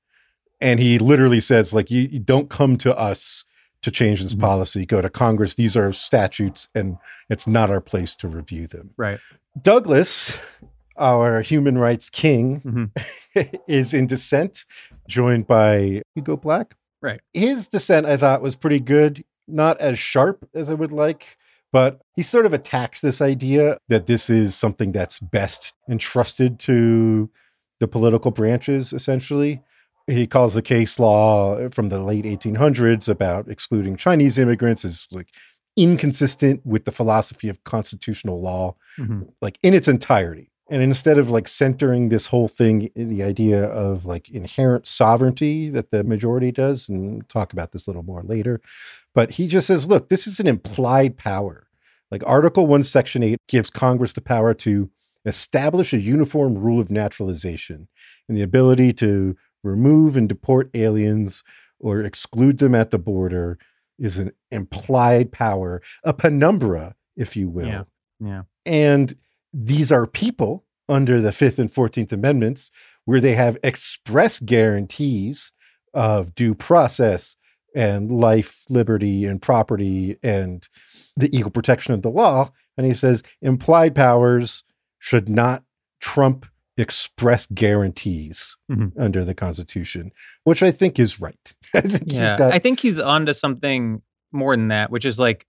And 0.61 0.81
he 0.81 0.99
literally 0.99 1.41
says, 1.41 1.75
like, 1.75 1.91
you, 1.91 2.03
you 2.03 2.19
don't 2.19 2.49
come 2.49 2.77
to 2.79 2.97
us 2.97 3.45
to 3.87 3.90
change 3.92 4.20
this 4.20 4.35
Mhm. 4.35 4.40
policy, 4.40 4.85
go 4.85 5.01
to 5.01 5.09
Congress. 5.09 5.55
These 5.55 5.77
are 5.77 5.92
statutes, 5.92 6.66
and 6.75 6.99
it's 7.31 7.46
not 7.46 7.70
our 7.70 7.81
place 7.81 8.16
to 8.16 8.29
review 8.29 8.66
them. 8.66 8.90
right 8.96 9.20
Douglas, 9.62 10.37
our 10.99 11.40
human 11.40 11.79
rights 11.79 12.11
king, 12.11 12.61
Mhm. 12.61 12.90
is 13.68 13.94
in 13.94 14.07
dissent, 14.09 14.64
joined 15.09 15.46
by 15.46 16.03
Hugo 16.14 16.37
Black. 16.37 16.75
Right. 17.01 17.20
His 17.33 17.68
dissent, 17.68 18.07
I 18.07 18.16
thought, 18.16 18.42
was 18.42 18.57
pretty 18.57 18.81
good. 18.81 19.25
Not 19.49 19.79
as 19.81 19.99
sharp 19.99 20.49
as 20.55 20.68
I 20.68 20.75
would 20.75 20.92
like, 20.92 21.38
but 21.72 22.01
he 22.16 22.22
sort 22.22 22.44
of 22.46 22.53
attacks 22.53 23.01
this 23.01 23.20
idea 23.22 23.79
that 23.88 24.07
this 24.07 24.29
is 24.29 24.55
something 24.57 24.90
that's 24.92 25.20
best 25.20 25.72
entrusted 25.88 26.59
to 26.61 27.31
the 27.79 27.87
political 27.88 28.31
branches, 28.33 28.92
essentially. 28.92 29.62
He 30.07 30.27
calls 30.27 30.55
the 30.55 30.62
case 30.62 30.99
law 31.01 31.69
from 31.71 31.88
the 31.88 31.99
late 32.01 32.25
1800s 32.25 33.09
about 33.09 33.49
excluding 33.49 33.97
Chinese 33.97 34.38
immigrants 34.38 34.85
as 34.85 35.09
like 35.11 35.29
inconsistent 35.77 36.64
with 36.64 36.85
the 36.85 36.92
philosophy 36.92 37.49
of 37.49 37.62
constitutional 37.64 38.40
law 38.40 38.77
Mhm. 38.99 39.29
like 39.42 39.59
in 39.62 39.75
its 39.75 39.88
entirety. 39.88 40.51
And 40.71 40.83
instead 40.83 41.19
of 41.19 41.31
like 41.31 41.47
centering 41.47 42.09
this 42.09 42.27
whole 42.27 42.49
thing 42.49 42.90
in 42.97 43.09
the 43.09 43.23
idea 43.23 43.64
of 43.64 44.07
like 44.07 44.29
inherent 44.31 44.87
sovereignty 44.88 45.69
that 45.71 45.90
the 45.90 46.03
majority 46.03 46.51
does, 46.51 46.88
and 46.88 47.12
we'll 47.12 47.23
talk 47.29 47.53
about 47.53 47.73
this 47.73 47.87
a 47.87 47.90
little 47.90 48.03
more 48.03 48.23
later, 48.23 48.61
but 49.14 49.33
he 49.33 49.47
just 49.49 49.66
says, 49.66 49.87
look, 49.87 50.09
this 50.09 50.27
is 50.27 50.40
an 50.40 50.47
implied 50.47 51.16
power. 51.16 51.66
Like 52.11 52.23
Article 52.27 52.66
1, 52.66 52.83
Section 52.85 53.23
8 53.23 53.38
gives 53.49 53.71
Congress 53.71 54.12
the 54.12 54.21
power 54.21 54.55
to 54.55 54.90
establish 55.25 55.92
a 55.92 55.99
uniform 56.01 56.55
rule 56.57 56.81
of 56.81 56.90
naturalization 56.90 57.88
and 58.29 58.37
the 58.37 58.42
ability 58.42 58.92
to 58.95 59.37
remove 59.66 60.16
and 60.16 60.29
deport 60.29 60.70
aliens 60.74 61.44
or 61.79 62.00
exclude 62.00 62.59
them 62.59 62.74
at 62.74 62.90
the 62.90 62.98
border 62.98 63.59
is 63.98 64.18
an 64.18 64.33
implied 64.50 65.33
power, 65.33 65.83
a 66.05 66.12
penumbra, 66.12 66.94
if 67.16 67.37
you 67.37 67.48
will. 67.48 67.66
Yeah. 67.66 67.85
yeah 68.20 68.42
And 68.64 69.16
these 69.52 69.90
are 69.90 70.07
people 70.07 70.64
under 70.88 71.20
the 71.20 71.33
Fifth 71.33 71.59
and 71.59 71.70
Fourteenth 71.70 72.12
Amendments 72.12 72.70
where 73.05 73.20
they 73.20 73.35
have 73.35 73.59
express 73.62 74.40
guarantees 74.40 75.52
of 75.94 76.35
due 76.35 76.55
process 76.55 77.37
and 77.74 78.11
life, 78.11 78.64
liberty, 78.68 79.24
and 79.24 79.40
property 79.40 80.16
and 80.22 80.68
the 81.16 81.35
equal 81.37 81.50
protection 81.50 81.94
of 81.94 82.02
the 82.02 82.11
law. 82.11 82.50
And 82.76 82.87
he 82.87 82.94
says 82.94 83.22
implied 83.40 83.94
powers 83.94 84.64
should 84.98 85.29
not 85.29 85.62
trump 86.00 86.46
express 86.79 87.47
guarantees 87.47 88.57
Mhm. 88.71 88.93
under 88.99 89.25
the 89.25 89.35
Constitution, 89.35 90.12
which 90.45 90.62
I 90.62 90.71
think 90.71 90.99
is 90.99 91.21
right. 91.21 91.55
I 91.75 91.81
think 91.81 92.05
he's 92.05 92.15
yeah 92.19 92.37
got- 92.39 92.53
i 92.53 92.59
think 92.59 92.81
he's 92.81 92.99
onto 92.99 93.33
something 93.33 94.03
more 94.33 94.55
than 94.57 94.69
that 94.69 94.91
which 94.91 95.05
is 95.05 95.19
like 95.19 95.47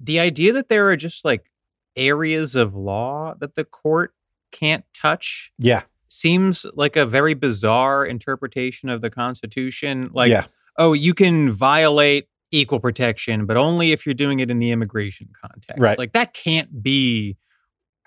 the 0.00 0.18
idea 0.20 0.52
that 0.52 0.68
there 0.68 0.88
are 0.88 0.96
just 0.96 1.24
like 1.24 1.50
areas 1.96 2.54
of 2.54 2.74
law 2.74 3.34
that 3.40 3.54
the 3.54 3.64
court 3.64 4.12
can't 4.52 4.84
touch 4.94 5.52
Yeah. 5.58 5.82
seems 6.08 6.64
like 6.74 6.96
a 6.96 7.04
very 7.06 7.34
bizarre 7.34 8.04
interpretation 8.06 8.88
of 8.88 9.00
the 9.02 9.10
Constitution. 9.10 10.10
Like, 10.12 10.30
yeah. 10.30 10.44
oh, 10.76 10.92
you 10.92 11.14
can 11.14 11.50
violate 11.52 12.28
equal 12.52 12.78
protection, 12.80 13.44
but 13.46 13.56
only 13.56 13.90
if 13.92 14.06
you're 14.06 14.14
doing 14.14 14.38
it 14.40 14.50
in 14.50 14.58
the 14.60 14.70
immigration 14.70 15.28
context. 15.40 15.80
Right. 15.80 15.98
Like, 15.98 16.12
that 16.12 16.32
can't 16.34 16.82
be 16.82 17.36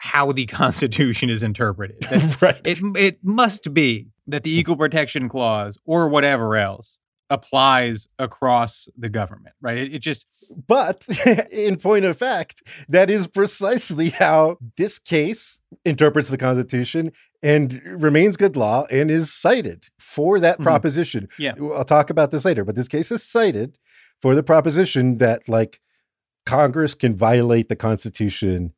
how 0.03 0.31
the 0.31 0.45
Constitution 0.61 1.29
is 1.29 1.43
interpreted. 1.43 1.97
Right. 2.41 2.59
it, 2.65 2.79
it 2.97 3.19
must 3.23 3.71
be 3.73 4.07
that 4.27 4.41
the 4.43 4.57
equal 4.57 4.75
protection 4.75 5.29
clause 5.29 5.77
or 5.85 6.07
whatever 6.07 6.55
else 6.55 6.99
applies 7.29 8.07
across 8.19 8.89
the 8.97 9.07
government, 9.09 9.55
right? 9.61 9.77
It, 9.77 9.95
it 9.95 9.99
just, 9.99 10.25
But 10.67 11.05
in 11.51 11.77
point 11.77 12.03
of 12.05 12.17
fact, 12.17 12.61
that 12.89 13.09
is 13.09 13.27
precisely 13.27 14.09
how 14.09 14.57
this 14.75 14.97
case 14.99 15.59
interprets 15.85 16.29
the 16.29 16.37
Constitution 16.37 17.11
and 17.43 17.81
remains 17.85 18.37
good 18.37 18.55
law 18.57 18.85
and 18.91 19.09
is 19.11 19.31
cited 19.31 19.85
for 19.99 20.39
that 20.39 20.59
Mhm. 20.59 20.63
proposition. 20.63 21.29
Yeah. 21.39 21.53
I'll 21.73 21.85
talk 21.85 22.09
about 22.09 22.31
this 22.31 22.43
later, 22.43 22.65
but 22.65 22.75
this 22.75 22.87
case 22.89 23.11
is 23.11 23.23
cited 23.23 23.77
for 24.21 24.35
the 24.35 24.43
proposition 24.43 25.17
that 25.19 25.47
like 25.47 25.79
Congress 26.45 26.93
can 26.95 27.15
violate 27.15 27.69
the 27.69 27.75
Constitution 27.77 28.73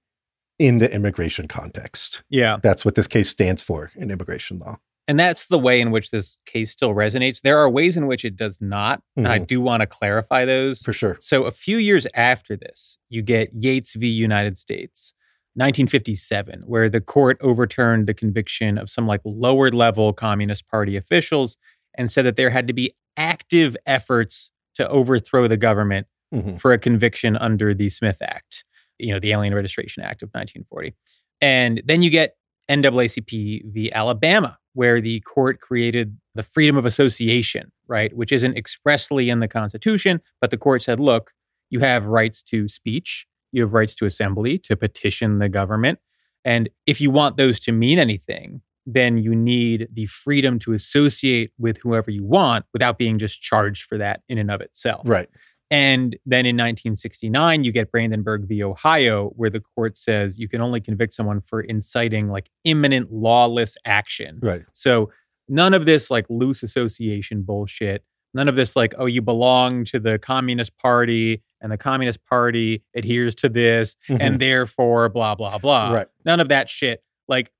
in 0.59 0.77
the 0.77 0.91
immigration 0.93 1.47
context. 1.47 2.23
yeah. 2.29 2.57
That's 2.61 2.85
what 2.85 2.95
this 2.95 3.07
case 3.07 3.29
stands 3.29 3.61
for 3.61 3.91
in 3.95 4.11
immigration 4.11 4.59
law. 4.59 4.77
And 5.07 5.19
that's 5.19 5.45
the 5.47 5.59
way 5.59 5.81
in 5.81 5.91
which 5.91 6.11
this 6.11 6.37
case 6.45 6.71
still 6.71 6.93
resonates. 6.93 7.41
There 7.41 7.57
are 7.57 7.69
ways 7.69 7.97
in 7.97 8.07
which 8.07 8.23
it 8.23 8.37
does 8.37 8.61
not. 8.61 9.01
And 9.17 9.27
I 9.27 9.37
do 9.37 9.59
want 9.59 9.81
to 9.81 9.87
clarify 9.87 10.45
those. 10.45 10.81
For 10.81 10.93
sure. 10.93 11.17
So 11.19 11.43
a 11.43 11.51
few 11.51 11.75
years 11.77 12.07
after 12.15 12.55
this, 12.55 12.97
you 13.09 13.21
get 13.21 13.49
Yates 13.53 13.95
v. 13.95 14.07
United 14.07 14.57
States, 14.57 15.13
1957, 15.55 16.61
where 16.65 16.87
the 16.87 17.01
court 17.01 17.37
overturned 17.41 18.07
the 18.07 18.13
conviction 18.13 18.77
of 18.77 18.89
some 18.89 19.05
like 19.07 19.21
lower 19.25 19.71
level 19.71 20.13
Communist 20.13 20.69
Party 20.69 20.95
officials 20.95 21.57
and 21.97 22.09
said 22.09 22.25
that 22.25 22.37
there 22.37 22.51
had 22.51 22.67
to 22.67 22.73
be 22.73 22.93
active 23.17 23.75
efforts 23.85 24.51
to 24.75 24.87
overthrow 24.87 25.47
the 25.47 25.57
government 25.57 26.07
Mhm. 26.33 26.59
for 26.59 26.71
a 26.73 26.77
conviction 26.79 27.35
under 27.37 27.73
the 27.73 27.89
Smith 27.89 28.21
Act, 28.21 28.63
you 29.03 29.11
know, 29.11 29.19
the 29.19 29.31
Alien 29.31 29.53
Registration 29.53 30.03
Act 30.03 30.23
of 30.23 30.29
1940. 30.29 30.95
And 31.41 31.81
then 31.85 32.01
you 32.01 32.09
get 32.09 32.35
NAACP 32.69 33.65
v. 33.65 33.91
Alabama, 33.91 34.57
where 34.73 35.01
the 35.01 35.19
court 35.21 35.59
created 35.59 36.17
the 36.35 36.43
freedom 36.43 36.77
of 36.77 36.85
association, 36.85 37.71
right, 37.87 38.15
which 38.15 38.31
isn't 38.31 38.57
expressly 38.57 39.29
in 39.29 39.39
the 39.39 39.47
Constitution, 39.47 40.21
but 40.41 40.51
the 40.51 40.57
court 40.57 40.81
said, 40.81 40.99
look, 40.99 41.31
you 41.69 41.79
have 41.79 42.05
rights 42.05 42.41
to 42.43 42.67
speech, 42.67 43.27
you 43.51 43.61
have 43.61 43.73
rights 43.73 43.95
to 43.95 44.05
assembly, 44.05 44.57
to 44.59 44.75
petition 44.75 45.39
the 45.39 45.49
government. 45.49 45.99
And 46.45 46.69
if 46.85 46.99
you 46.99 47.11
want 47.11 47.37
those 47.37 47.59
to 47.61 47.71
mean 47.71 47.99
anything, 47.99 48.61
then 48.85 49.17
you 49.17 49.35
need 49.35 49.87
the 49.93 50.05
freedom 50.07 50.59
to 50.59 50.73
associate 50.73 51.51
with 51.57 51.77
whoever 51.77 52.11
you 52.11 52.23
want 52.23 52.65
without 52.73 52.97
being 52.97 53.17
just 53.17 53.41
charged 53.41 53.83
for 53.83 53.97
that 53.97 54.21
in 54.27 54.37
and 54.37 54.51
of 54.51 54.61
itself. 54.61 55.07
Right. 55.07 55.29
And 55.73 56.15
then 56.27 56.45
in 56.45 56.55
1969, 56.55 57.63
you 57.63 57.71
get 57.71 57.91
Brandenburg 57.91 58.47
v. 58.47 58.63
Ohio, 58.63 59.29
where 59.29 59.49
the 59.49 59.59
court 59.59 59.97
says 59.97 60.37
you 60.37 60.47
can 60.47 60.61
only 60.61 60.79
convict 60.79 61.15
someone 61.15 61.41
for 61.41 61.61
inciting 61.61 62.27
like 62.27 62.51
imminent 62.63 63.11
lawless 63.11 63.75
action. 63.83 64.37
Right. 64.39 64.61
So 64.73 65.11
none 65.49 65.73
of 65.73 65.87
this 65.87 66.11
like 66.11 66.27
loose 66.29 66.61
association 66.61 67.41
bullshit. 67.41 68.05
None 68.35 68.47
of 68.47 68.55
this 68.55 68.75
like, 68.75 68.93
oh, 68.99 69.07
you 69.07 69.23
belong 69.23 69.83
to 69.85 69.99
the 69.99 70.19
Communist 70.19 70.77
Party 70.77 71.41
and 71.59 71.71
the 71.71 71.77
Communist 71.77 72.23
Party 72.27 72.83
adheres 72.95 73.33
to 73.35 73.49
this 73.49 73.95
and 74.07 74.39
therefore 74.39 75.09
blah, 75.09 75.33
blah, 75.33 75.57
blah. 75.57 75.85
Mm-hmm. 75.85 75.95
Right. 75.95 76.07
None 76.23 76.39
of 76.39 76.49
that 76.49 76.69
shit. 76.69 77.03
Like, 77.27 77.51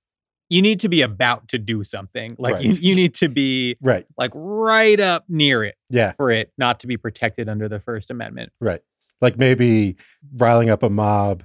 you 0.50 0.62
need 0.62 0.80
to 0.82 0.90
be 0.90 1.02
about 1.02 1.48
to 1.50 1.58
do 1.58 1.84
something. 1.84 2.36
Like, 2.38 2.64
you, 2.64 2.74
you 2.74 2.96
need 2.96 3.14
to 3.16 3.30
be 3.30 3.78
Right. 3.82 4.06
like 4.18 4.32
right 4.36 5.00
up 5.00 5.26
near 5.28 5.64
it 5.64 5.76
Yeah. 5.90 6.12
for 6.14 6.30
it 6.32 6.52
not 6.58 6.80
to 6.82 6.88
be 6.88 6.98
protected 6.98 7.50
under 7.50 7.68
the 7.70 7.80
First 7.80 8.12
Amendment. 8.12 8.52
Right. 8.60 8.82
Like 9.22 9.38
maybe 9.38 9.96
riling 10.36 10.70
up 10.70 10.84
a 10.84 10.90
mob 10.90 11.44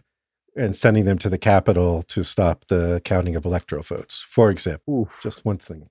and 0.57 0.75
sending 0.75 1.05
them 1.05 1.19
to 1.19 1.29
the 1.29 1.39
Capitol 1.39 2.03
to 2.03 2.25
stop 2.25 2.65
the 2.67 3.01
counting 3.05 3.37
of 3.37 3.45
electoral 3.45 3.83
votes, 3.85 4.25
for 4.29 4.51
example. 4.51 5.03
Oof. 5.03 5.21
Just 5.23 5.45
one 5.45 5.59
thing. 5.59 5.89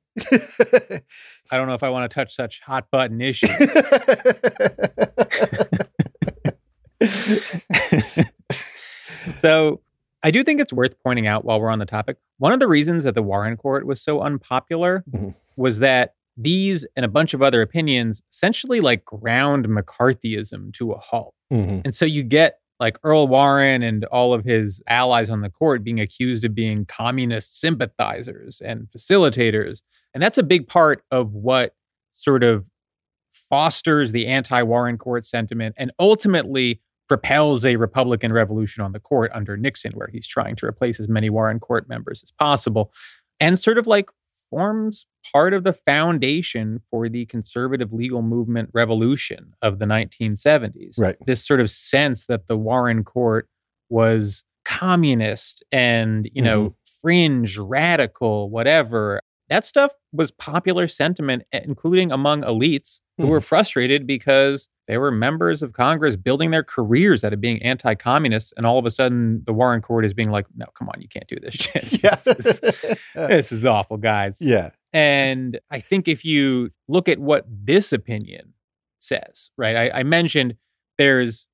I 1.50 1.56
don't 1.58 1.67
know 1.67 1.76
if 1.76 1.84
I 1.84 1.89
want 1.89 2.12
to 2.12 2.13
touch 2.13 2.36
such 2.36 2.60
hot 2.62 2.91
button 2.91 3.22
issues. 3.22 3.52
so 9.38 9.82
I 10.23 10.32
do 10.32 10.43
think 10.43 10.60
it's 10.60 10.73
worth 10.73 10.95
pointing 11.03 11.27
out 11.27 11.45
while 11.45 11.60
we're 11.62 11.69
on 11.69 11.80
the 11.80 11.86
topic. 11.86 12.17
One 12.38 12.51
of 12.53 12.60
the 12.60 12.67
reasons 12.67 13.03
that 13.03 13.15
the 13.15 13.23
Warren 13.23 13.56
Court 13.58 13.86
was 13.86 14.01
so 14.01 14.21
unpopular 14.21 15.03
Mhm. 15.13 15.36
was 15.56 15.80
that 15.80 16.15
these 16.36 16.86
and 16.95 17.03
a 17.06 17.08
bunch 17.10 17.34
of 17.34 17.41
other 17.41 17.62
opinions 17.62 18.21
essentially 18.32 18.80
like 18.80 19.03
ground 19.06 19.67
McCarthyism 19.67 20.73
to 20.73 20.91
a 20.91 20.97
halt. 20.99 21.34
Mhm. 21.51 21.82
And 21.86 21.95
so 21.95 22.06
you 22.06 22.23
get 22.23 22.60
like 22.80 22.99
Earl 23.03 23.27
Warren 23.27 23.82
and 23.82 24.06
all 24.06 24.34
of 24.36 24.45
his 24.45 24.84
allies 24.88 25.32
on 25.32 25.41
the 25.41 25.49
court 25.49 25.84
being 25.84 25.99
accused 25.99 26.45
of 26.45 26.53
being 26.53 26.86
communist 26.86 27.60
sympathizers 27.60 28.62
and 28.62 28.88
facilitators. 28.89 29.82
And 30.13 30.21
that's 30.21 30.38
a 30.38 30.43
big 30.43 30.67
part 30.67 31.03
of 31.10 31.34
what 31.34 31.73
sort 32.12 32.43
of 32.43 32.69
fosters 33.32 34.12
the 34.12 34.27
anti 34.27 34.62
Warren 34.62 34.97
court 34.97 35.25
sentiment 35.25 35.73
and 35.77 35.91
ultimately 35.99 36.82
propels 37.08 37.65
a 37.65 37.76
Republican 37.78 38.34
revolution 38.34 38.84
on 38.84 38.91
the 38.91 39.00
court 39.00 39.32
under 39.34 39.58
Nixon, 39.58 39.93
where 39.93 40.10
he's 40.12 40.28
trying 40.28 40.56
to 40.58 40.65
replace 40.65 41.00
as 41.00 41.08
many 41.08 41.30
Warren 41.30 41.60
court 41.60 41.88
members 41.88 42.24
as 42.24 42.32
possible. 42.32 42.91
And 43.39 43.58
sort 43.60 43.78
of 43.78 43.88
like 43.88 44.10
forms 44.50 45.06
part 45.32 45.54
of 45.54 45.63
the 45.63 45.74
foundation 45.74 46.80
for 46.89 47.10
the 47.10 47.26
conservative 47.26 47.93
legal 47.93 48.22
movement 48.22 48.70
revolution 48.74 49.54
of 49.62 49.80
the 49.80 49.86
1970s. 49.86 51.00
Right. 51.00 51.17
This 51.26 51.46
sort 51.46 51.60
of 51.60 51.70
sense 51.70 52.26
that 52.28 52.48
the 52.48 52.58
Warren 52.58 53.04
court 53.04 53.48
was 53.89 54.43
communist 54.65 55.63
and, 55.72 56.30
you 56.34 56.41
know, 56.41 56.76
fringe, 57.02 57.58
radical, 57.58 58.50
whatever. 58.50 59.22
That 59.50 59.65
stuff 59.65 59.93
was 60.12 60.32
popular 60.32 60.88
sentiment, 60.88 61.43
eh, 61.54 61.62
including 61.63 62.12
among 62.12 62.41
elites 62.41 63.00
who 63.17 63.28
were 63.28 63.41
frustrated 63.41 64.06
because 64.06 64.67
they 64.88 64.97
were 64.97 65.12
members 65.12 65.62
of 65.62 65.73
Congress 65.73 66.15
building 66.15 66.52
their 66.52 66.63
careers 66.63 67.23
out 67.23 67.34
of 67.34 67.41
being 67.41 67.62
anti 67.62 67.93
communists. 67.95 68.54
And 68.56 68.65
all 68.65 68.80
of 68.80 68.86
a 68.86 68.91
sudden, 68.91 69.43
the 69.45 69.54
Warren 69.54 69.82
court 69.82 70.06
is 70.06 70.13
being 70.13 70.32
like, 70.32 70.45
no, 70.56 70.65
come 70.76 70.88
on, 70.89 71.02
you 71.02 71.08
can't 71.10 71.28
do 71.28 71.38
this 71.41 71.54
shit. 71.56 72.04
yeah. 72.04 72.15
this, 72.15 72.28
is, 72.28 72.60
this 73.15 73.52
is 73.52 73.65
awful, 73.65 73.97
guys. 73.97 74.39
yeah. 74.41 74.71
And 74.93 75.60
I 75.69 75.80
think 75.82 76.08
if 76.08 76.23
you 76.23 76.71
look 76.88 77.10
at 77.10 77.19
what 77.19 77.45
this 77.50 77.91
opinion 77.91 78.54
says, 79.00 79.52
right, 79.58 79.76
I, 79.76 80.00
I 80.00 80.04
mentioned 80.04 80.56
there's 80.97 81.47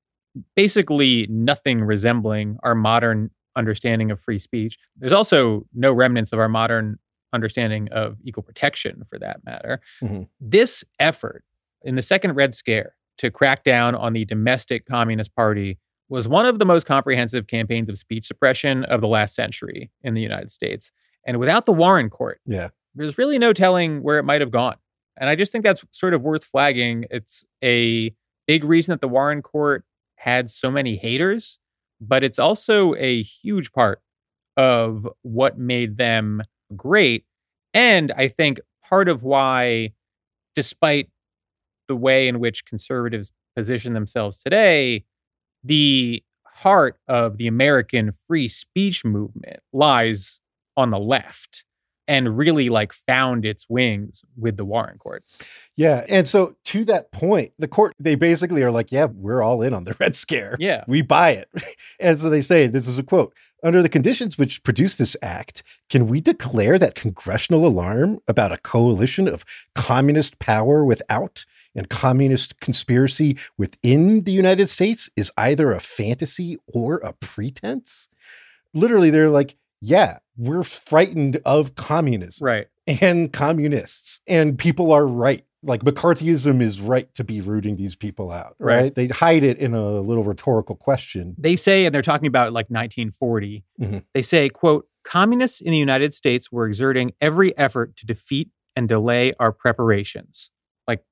basically 0.56 1.28
nothing 1.30 1.82
resembling 1.84 2.58
our 2.64 2.76
modern 2.76 3.32
understanding 3.56 4.12
of 4.12 4.20
free 4.22 4.40
speech. 4.40 4.78
There's 4.98 5.12
also 5.12 5.66
no 5.74 5.92
remnants 5.92 6.32
of 6.32 6.40
our 6.40 6.50
modern 6.50 7.00
understanding 7.34 7.90
of 7.92 8.18
equal 8.24 8.44
protection 8.44 9.04
for 9.10 9.18
that 9.20 9.44
matter. 9.46 9.82
Mhm. 10.02 10.28
This 10.40 10.84
effort 11.00 11.44
in 11.84 11.96
the 11.96 12.02
second 12.02 12.34
Red 12.36 12.56
Scare 12.56 12.96
to 13.18 13.30
crack 13.32 13.64
down 13.64 13.96
on 13.96 14.14
the 14.14 14.26
domestic 14.26 14.86
Communist 14.86 15.36
Party 15.36 15.78
was 16.10 16.28
one 16.28 16.46
of 16.46 16.60
the 16.60 16.66
most 16.66 16.86
comprehensive 16.86 17.48
campaigns 17.48 17.90
of 17.90 17.98
speech 17.98 18.26
suppression 18.26 18.84
of 18.86 19.02
the 19.02 19.08
last 19.08 19.36
century 19.36 19.90
in 20.04 20.14
the 20.14 20.22
United 20.22 20.52
States. 20.52 20.92
And 21.26 21.40
without 21.40 21.66
the 21.66 21.74
Warren 21.74 22.10
Court, 22.10 22.40
Yeah. 22.46 22.70
there's 22.94 23.18
really 23.18 23.40
no 23.40 23.54
telling 23.54 24.04
where 24.04 24.18
it 24.20 24.24
might 24.24 24.42
have 24.42 24.52
gone. 24.52 24.76
And 25.18 25.30
I 25.30 25.36
just 25.36 25.52
think 25.52 25.64
that's 25.64 25.86
sort 25.92 26.14
of 26.14 26.22
worth 26.22 26.44
flagging. 26.44 27.06
It's 27.10 27.46
a 27.64 28.14
big 28.48 28.64
reason 28.64 28.92
that 28.92 29.02
the 29.02 29.08
Warren 29.08 29.42
Court 29.42 29.86
had 30.18 30.50
so 30.50 30.70
many 30.70 30.98
haters, 30.98 31.60
but 32.02 32.24
it's 32.24 32.40
also 32.40 32.94
a 32.96 33.22
huge 33.22 33.72
part 33.72 34.02
of 34.58 35.08
what 35.22 35.58
made 35.58 35.98
them 35.98 36.42
great. 36.76 37.26
And 37.74 38.12
I 38.18 38.28
think 38.28 38.60
part 38.84 39.08
of 39.08 39.24
why, 39.24 39.94
despite 40.56 41.10
the 41.88 41.96
way 41.96 42.28
in 42.28 42.40
which 42.40 42.66
conservatives 42.66 43.32
position 43.56 43.94
themselves 43.94 44.42
today, 44.42 45.06
the 45.64 46.24
heart 46.46 46.98
of 47.08 47.38
the 47.38 47.48
American 47.48 48.12
free 48.28 48.48
speech 48.48 49.04
movement 49.04 49.60
lies 49.72 50.42
on 50.78 50.92
the 50.92 51.00
left 51.00 51.66
and 52.08 52.38
really 52.38 52.70
like 52.70 52.94
found 52.94 53.46
its 53.46 53.70
wings 53.70 54.24
with 54.38 54.58
the 54.58 54.66
Warren 54.66 54.98
Court. 54.98 55.24
Yeah. 55.76 56.06
And 56.08 56.28
so 56.28 56.56
to 56.66 56.86
that 56.86 57.12
point, 57.12 57.54
the 57.58 57.68
court, 57.68 57.96
they 58.00 58.16
basically 58.16 58.64
are 58.64 58.72
like, 58.72 58.92
yeah, 58.92 59.06
we're 59.06 59.42
all 59.42 59.62
in 59.62 59.74
on 59.74 59.86
the 59.86 59.96
Red 60.00 60.16
Scare. 60.16 60.58
Yeah. 60.60 60.84
We 60.88 61.02
buy 61.02 61.32
it. 61.32 61.50
And 62.00 62.20
so 62.20 62.30
they 62.30 62.42
say, 62.42 62.68
this 62.68 62.88
is 62.88 62.98
a 63.00 63.04
quote 63.04 63.34
Under 63.64 63.82
the 63.82 63.90
conditions 63.90 64.38
which 64.38 64.64
produce 64.64 64.96
this 64.96 65.16
act, 65.22 65.64
can 65.90 66.08
we 66.08 66.20
declare 66.20 66.78
that 66.78 66.96
congressional 66.96 67.66
alarm 67.66 68.20
about 68.28 68.52
a 68.52 68.58
coalition 68.58 69.28
of 69.28 69.46
communist 69.74 70.40
power 70.40 70.84
without 70.84 71.46
and 71.76 71.90
communist 71.90 72.60
conspiracy 72.60 73.38
within 73.58 74.24
the 74.24 74.32
United 74.32 74.70
States 74.70 75.10
is 75.16 75.32
either 75.38 75.72
a 75.72 75.80
fantasy 75.80 76.58
or 76.68 76.98
a 76.98 77.14
pretense? 77.14 78.10
Literally, 78.74 79.10
they're 79.10 79.30
like, 79.30 79.56
yeah, 79.82 80.18
we're 80.38 80.64
frightened 80.64 81.40
of 81.46 81.76
communism 81.76 82.46
Right. 82.46 82.68
and 82.88 83.32
communists, 83.32 84.22
and 84.28 84.58
people 84.58 84.92
are 84.92 85.06
right. 85.08 85.46
Like 85.66 85.82
McCarthyism 85.84 86.62
is 86.62 86.82
right 86.82 87.14
to 87.16 87.24
be 87.24 87.40
rooting 87.40 87.78
these 87.78 87.96
people 87.96 88.32
out, 88.32 88.56
right? 88.60 88.76
Right. 88.84 88.96
They 88.96 89.08
hide 89.08 89.44
it 89.44 89.58
in 89.60 89.74
a 89.74 90.02
little 90.02 90.24
rhetorical 90.24 90.76
question. 90.76 91.36
They 91.38 91.56
say, 91.56 91.86
and 91.86 91.96
they're 91.96 92.02
talking 92.02 92.28
about 92.28 92.52
like 92.52 92.70
1940, 92.70 93.64
Mhm. 93.80 94.04
they 94.14 94.22
say, 94.22 94.50
quote, 94.50 94.88
communists 95.06 95.62
in 95.62 95.72
the 95.72 95.78
United 95.78 96.14
States 96.14 96.52
were 96.52 96.68
exerting 96.68 97.14
every 97.22 97.58
effort 97.58 97.96
to 97.98 98.06
defeat 98.06 98.50
and 98.76 98.90
delay 98.90 99.32
our 99.40 99.52
preparations, 99.54 100.52
like 100.88 101.04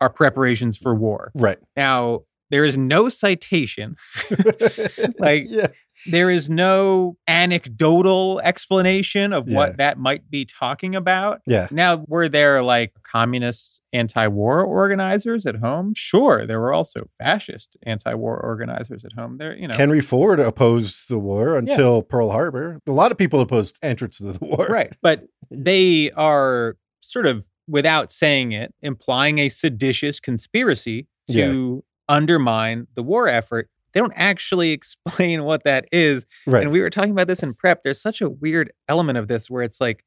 our 0.00 0.10
preparations 0.10 0.76
for 0.76 0.94
war. 0.94 1.30
Right. 1.34 1.58
Now, 1.76 2.24
there 2.50 2.64
is 2.64 2.76
no 2.76 3.08
citation, 3.08 3.96
Like, 5.18 5.44
yeah. 5.48 5.68
There 6.08 6.30
is 6.30 6.48
no 6.50 7.16
anecdotal 7.26 8.40
explanation 8.44 9.32
of 9.32 9.48
Yeah. 9.48 9.56
what 9.56 9.76
that 9.78 9.98
might 9.98 10.30
be 10.30 10.44
talking 10.44 10.94
about. 10.94 11.40
Yeah. 11.46 11.68
Now, 11.70 12.04
were 12.08 12.28
there 12.28 12.62
like 12.62 12.92
communist 13.02 13.80
anti 13.92 14.26
war 14.28 14.62
organizers 14.64 15.46
at 15.46 15.56
home? 15.56 15.92
Sure. 15.96 16.46
There 16.46 16.60
were 16.60 16.72
also 16.72 17.08
fascist 17.18 17.76
anti 17.84 18.14
war 18.14 18.38
organizers 18.40 19.04
at 19.04 19.12
home. 19.12 19.38
There, 19.38 19.56
you 19.56 19.68
know. 19.68 19.74
Henry 19.74 20.00
Ford 20.00 20.40
opposed 20.40 21.08
the 21.08 21.18
war 21.18 21.56
until 21.56 22.02
Pearl 22.02 22.30
Harbor. 22.30 22.80
A 22.86 22.92
lot 22.92 23.12
of 23.12 23.18
people 23.18 23.40
opposed 23.40 23.78
entrance 23.82 24.18
to 24.18 24.32
the 24.32 24.38
war. 24.44 24.66
right. 24.68 24.92
But 25.02 25.24
they 25.50 26.10
are 26.12 26.76
sort 27.00 27.26
of, 27.26 27.46
without 27.68 28.12
saying 28.12 28.52
it, 28.52 28.74
implying 28.82 29.38
a 29.38 29.48
seditious 29.48 30.20
conspiracy 30.20 31.06
to 31.30 31.84
undermine 32.08 32.86
the 32.94 33.02
war 33.02 33.26
effort. 33.28 33.68
They 33.96 34.00
don't 34.00 34.12
actually 34.14 34.72
explain 34.72 35.44
what 35.44 35.64
that 35.64 35.86
is. 35.90 36.26
Right. 36.46 36.62
And 36.62 36.70
we 36.70 36.82
were 36.82 36.90
talking 36.90 37.12
about 37.12 37.28
this 37.28 37.42
in 37.42 37.54
prep. 37.54 37.82
There's 37.82 38.00
such 38.00 38.20
a 38.20 38.28
weird 38.28 38.70
element 38.90 39.16
of 39.16 39.26
this 39.26 39.48
where 39.48 39.62
it's 39.62 39.80
like, 39.80 40.04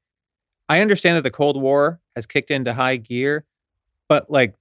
I 0.69 0.81
understand 0.81 1.17
that 1.17 1.23
the 1.23 1.31
Cold 1.31 1.59
War 1.59 1.99
has 2.15 2.27
kicked 2.27 2.51
into 2.51 2.75
high 2.75 2.97
gear, 2.97 3.45
but 4.07 4.29
like 4.29 4.53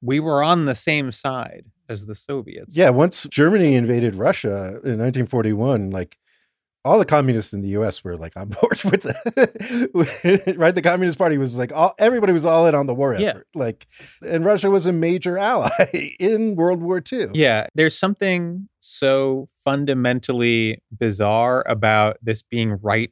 we 0.00 0.18
were 0.18 0.42
on 0.42 0.64
the 0.64 0.74
same 0.74 1.12
side 1.12 1.66
as 1.90 2.06
the 2.06 2.14
Soviets. 2.14 2.74
Yeah, 2.74 2.88
once 2.88 3.26
Germany 3.30 3.74
invaded 3.74 4.14
Russia 4.14 4.80
in 4.82 4.96
1941, 4.98 5.90
like 5.90 6.16
all 6.84 6.98
the 6.98 7.04
communists 7.04 7.52
in 7.52 7.60
the 7.60 7.68
U.S. 7.70 8.02
were 8.02 8.16
like 8.16 8.36
on 8.36 8.48
board 8.60 8.82
with 8.84 9.02
that, 9.02 10.54
right? 10.56 10.74
The 10.74 10.82
Communist 10.82 11.18
Party 11.18 11.36
was 11.38 11.54
like 11.56 11.72
all 11.72 11.94
everybody 11.98 12.32
was 12.32 12.44
all 12.44 12.66
in 12.66 12.74
on 12.74 12.86
the 12.86 12.94
war 12.94 13.14
Yeah. 13.14 13.28
effort, 13.30 13.46
like, 13.54 13.86
and 14.26 14.44
Russia 14.44 14.70
was 14.70 14.86
a 14.86 14.92
major 14.92 15.36
ally 15.36 15.70
in 16.18 16.56
World 16.56 16.80
War 16.82 17.02
II. 17.12 17.28
Yeah. 17.34 17.66
There's 17.74 17.98
something 17.98 18.68
so 18.80 19.48
fundamentally 19.64 20.82
bizarre 20.96 21.62
about 21.68 22.16
this 22.22 22.42
being 22.42 22.78
right 22.82 23.10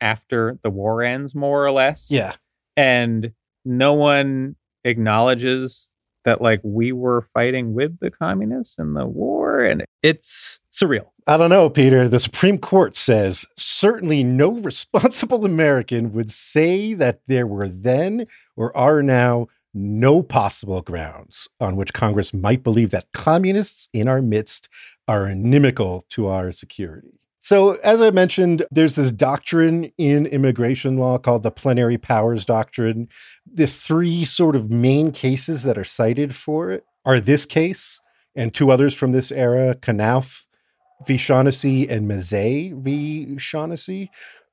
after 0.00 0.58
the 0.62 0.70
war 0.70 1.02
ends, 1.02 1.34
more 1.34 1.64
or 1.64 1.70
less. 1.72 2.10
yeah, 2.10 2.36
And 2.76 3.32
no 3.66 3.92
one 3.92 4.56
acknowledges 4.84 5.90
that 6.24 6.40
like 6.40 6.60
we 6.62 6.92
were 6.92 7.26
fighting 7.34 7.74
with 7.74 7.98
the 8.00 8.10
communists 8.10 8.78
in 8.78 8.94
the 8.94 9.06
war. 9.06 9.64
And 9.64 9.84
it's 10.02 10.60
surreal. 10.72 11.08
I 11.26 11.36
don't 11.36 11.50
know, 11.50 11.70
Peter. 11.70 12.08
The 12.08 12.18
Supreme 12.18 12.58
Court 12.58 12.96
says 12.96 13.46
certainly 13.56 14.24
no 14.24 14.52
responsible 14.52 15.44
American 15.44 16.12
would 16.12 16.30
say 16.30 16.94
that 16.94 17.20
there 17.26 17.46
were 17.46 17.68
then 17.68 18.26
or 18.56 18.76
are 18.76 19.02
now 19.02 19.48
no 19.72 20.22
possible 20.22 20.82
grounds 20.82 21.48
on 21.60 21.76
which 21.76 21.92
Congress 21.92 22.34
might 22.34 22.64
believe 22.64 22.90
that 22.90 23.12
communists 23.12 23.88
in 23.92 24.08
our 24.08 24.20
midst 24.20 24.68
are 25.06 25.28
inimical 25.28 26.04
to 26.10 26.26
our 26.26 26.50
security. 26.50 27.19
So, 27.42 27.72
as 27.82 28.02
I 28.02 28.10
mentioned, 28.10 28.66
there's 28.70 28.96
this 28.96 29.10
doctrine 29.10 29.90
in 29.96 30.26
immigration 30.26 30.98
law 30.98 31.16
called 31.16 31.42
the 31.42 31.50
plenary 31.50 31.96
powers 31.96 32.44
doctrine. 32.44 33.08
The 33.50 33.66
three 33.66 34.26
sort 34.26 34.54
of 34.54 34.70
main 34.70 35.10
cases 35.10 35.62
that 35.62 35.78
are 35.78 35.84
cited 35.84 36.34
for 36.36 36.70
it 36.70 36.84
are 37.06 37.18
this 37.18 37.46
case 37.46 37.98
and 38.36 38.52
two 38.52 38.70
others 38.70 38.94
from 38.94 39.12
this 39.12 39.32
era 39.32 39.74
Knauff 39.74 40.44
v. 41.06 41.16
Shaughnessy 41.16 41.88
and 41.88 42.08
Mezei 42.08 42.74
v. 42.74 43.38
Shaughnessy. 43.38 44.10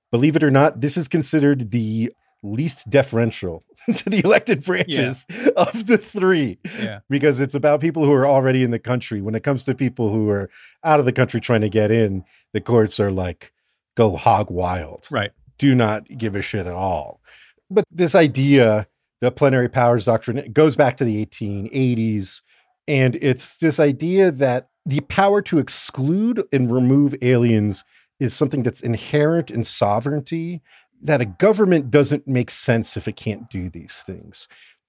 Believe 0.10 0.38
it 0.38 0.44
or 0.44 0.52
not, 0.52 0.80
this 0.80 0.96
is 0.96 1.10
considered 1.10 1.72
the 1.72 2.14
least 2.44 2.90
deferential 2.90 3.64
to 3.96 4.10
the 4.10 4.22
elected 4.24 4.64
branches 4.64 5.26
of 5.56 5.88
the 5.88 5.98
three 5.98 6.60
Yeah. 6.80 7.00
because 7.10 7.40
it's 7.40 7.56
about 7.56 7.82
people 7.82 8.06
who 8.06 8.12
are 8.14 8.28
already 8.28 8.64
in 8.64 8.72
the 8.72 8.80
country. 8.80 9.22
When 9.22 9.36
it 9.36 9.44
comes 9.44 9.64
to 9.64 9.76
people 9.76 10.10
who 10.10 10.30
are 10.30 10.50
out 10.84 11.00
of 11.00 11.06
the 11.06 11.12
country 11.14 11.42
trying 11.42 11.62
to 11.62 11.70
get 11.70 11.92
in, 11.92 12.24
the 12.54 12.62
courts 12.62 13.00
are 13.00 13.12
like, 13.12 13.52
go 13.96 14.16
hog 14.16 14.50
wild. 14.52 15.08
Right. 15.12 15.32
Do 15.58 15.74
not 15.74 16.08
give 16.18 16.36
a 16.36 16.42
shit 16.42 16.68
at 16.68 16.74
all. 16.74 17.22
But 17.70 17.84
this 17.92 18.14
idea, 18.16 18.88
the 19.22 19.32
plenary 19.32 19.70
powers 19.70 20.06
doctrine, 20.06 20.38
it 20.38 20.54
goes 20.54 20.76
back 20.76 20.98
to 20.98 21.04
the 21.04 21.26
1880s. 21.26 22.42
And 22.88 23.16
it's 23.18 23.58
this 23.58 23.80
idea 23.80 24.32
that 24.32 24.70
the 24.86 25.02
power 25.02 25.42
to 25.44 25.58
exclude 25.60 26.44
and 26.54 26.72
remove 26.72 27.16
aliens 27.22 27.84
is 28.20 28.34
something 28.34 28.64
that's 28.64 28.82
inherent 28.82 29.52
in 29.52 29.64
sovereignty, 29.64 30.62
that 31.02 31.22
a 31.22 31.26
government 31.26 31.92
doesn't 31.92 32.28
make 32.28 32.52
sense 32.52 32.98
if 32.98 33.08
it 33.08 33.16
can't 33.16 33.50
do 33.50 33.70
these 33.70 34.04
things. 34.06 34.48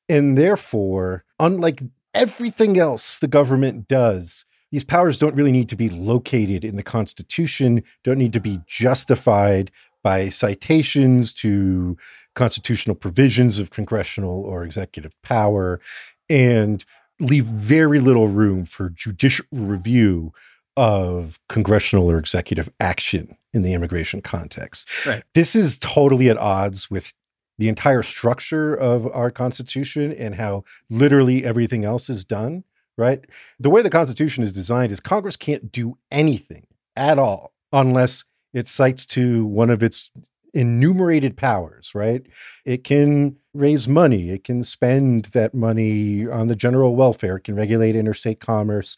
And 0.08 0.38
therefore, 0.38 1.24
unlike 1.38 1.82
everything 2.14 2.78
else 2.78 3.18
the 3.18 3.28
government 3.28 3.88
does, 3.88 4.44
these 4.70 4.84
powers 4.84 5.18
don't 5.18 5.34
really 5.34 5.52
need 5.52 5.68
to 5.70 5.76
be 5.76 5.88
located 5.88 6.64
in 6.64 6.76
the 6.76 6.82
Constitution, 6.82 7.82
don't 8.04 8.18
need 8.18 8.32
to 8.34 8.40
be 8.40 8.60
justified 8.66 9.70
by 10.02 10.28
citations 10.28 11.32
to 11.34 11.96
constitutional 12.34 12.94
provisions 12.94 13.58
of 13.58 13.70
congressional 13.70 14.42
or 14.42 14.64
executive 14.64 15.20
power, 15.22 15.80
and 16.28 16.84
leave 17.18 17.44
very 17.44 17.98
little 17.98 18.28
room 18.28 18.64
for 18.64 18.90
judicial 18.90 19.46
review 19.50 20.32
of 20.76 21.40
congressional 21.48 22.08
or 22.08 22.18
executive 22.18 22.70
action 22.78 23.36
in 23.52 23.62
the 23.62 23.72
immigration 23.72 24.20
context. 24.20 24.88
Right. 25.06 25.22
This 25.34 25.56
is 25.56 25.78
totally 25.78 26.28
at 26.28 26.36
odds 26.36 26.90
with 26.90 27.14
the 27.58 27.68
entire 27.68 28.02
structure 28.02 28.74
of 28.74 29.06
our 29.08 29.30
Constitution 29.30 30.12
and 30.12 30.36
how 30.36 30.64
literally 30.88 31.44
everything 31.44 31.84
else 31.84 32.08
is 32.08 32.24
done, 32.24 32.64
right? 32.96 33.24
The 33.58 33.70
way 33.70 33.82
the 33.82 33.90
Constitution 33.90 34.44
is 34.44 34.52
designed 34.52 34.92
is 34.92 35.00
Congress 35.00 35.36
can't 35.36 35.72
do 35.72 35.98
anything 36.10 36.66
at 36.94 37.18
all 37.18 37.52
unless 37.72 38.24
it 38.54 38.66
cites 38.66 39.04
to 39.06 39.44
one 39.44 39.70
of 39.70 39.82
its 39.82 40.10
enumerated 40.54 41.36
powers, 41.36 41.94
right? 41.94 42.26
It 42.64 42.84
can 42.84 43.36
raise 43.54 43.86
money, 43.86 44.30
it 44.30 44.44
can 44.44 44.62
spend 44.62 45.26
that 45.26 45.52
money 45.52 46.26
on 46.26 46.48
the 46.48 46.56
general 46.56 46.96
welfare, 46.96 47.36
it 47.36 47.44
can 47.44 47.56
regulate 47.56 47.96
interstate 47.96 48.40
commerce, 48.40 48.96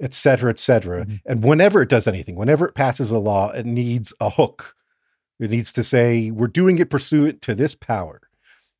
et 0.00 0.14
cetera, 0.14 0.50
et 0.50 0.58
cetera. 0.58 1.04
Mhm. 1.04 1.20
And 1.26 1.44
whenever 1.44 1.82
it 1.82 1.88
does 1.88 2.06
anything, 2.06 2.36
whenever 2.36 2.66
it 2.66 2.74
passes 2.74 3.10
a 3.10 3.18
law, 3.18 3.50
it 3.50 3.66
needs 3.66 4.12
a 4.20 4.30
hook. 4.30 4.74
It 5.40 5.50
needs 5.50 5.72
to 5.72 5.82
say, 5.84 6.30
we're 6.30 6.46
doing 6.46 6.78
it 6.78 6.90
pursuant 6.90 7.42
to 7.42 7.54
this 7.54 7.74
power. 7.74 8.20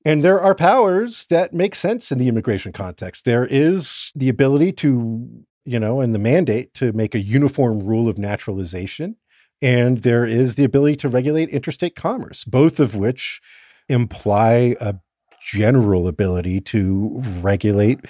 And 0.04 0.22
there 0.22 0.40
are 0.40 0.54
powers 0.54 1.26
that 1.26 1.52
make 1.52 1.74
sense 1.74 2.10
in 2.12 2.18
the 2.18 2.28
immigration 2.28 2.72
context. 2.72 3.24
There 3.24 3.46
is 3.46 4.12
the 4.14 4.28
ability 4.28 4.72
to, 4.72 5.28
you 5.64 5.78
know, 5.78 6.00
and 6.00 6.14
the 6.14 6.18
mandate 6.20 6.72
to 6.74 6.92
make 6.92 7.14
a 7.14 7.20
uniform 7.20 7.80
rule 7.80 8.08
of 8.08 8.16
naturalization. 8.18 9.16
And 9.60 10.02
there 10.02 10.24
is 10.24 10.54
the 10.54 10.64
ability 10.64 10.96
to 10.96 11.08
regulate 11.08 11.48
interstate 11.48 11.96
commerce, 11.96 12.44
both 12.44 12.78
of 12.78 12.94
which 12.94 13.40
imply 13.88 14.76
a 14.80 14.94
general 15.42 16.06
ability 16.06 16.60
to 16.60 17.22
regulate 17.40 18.00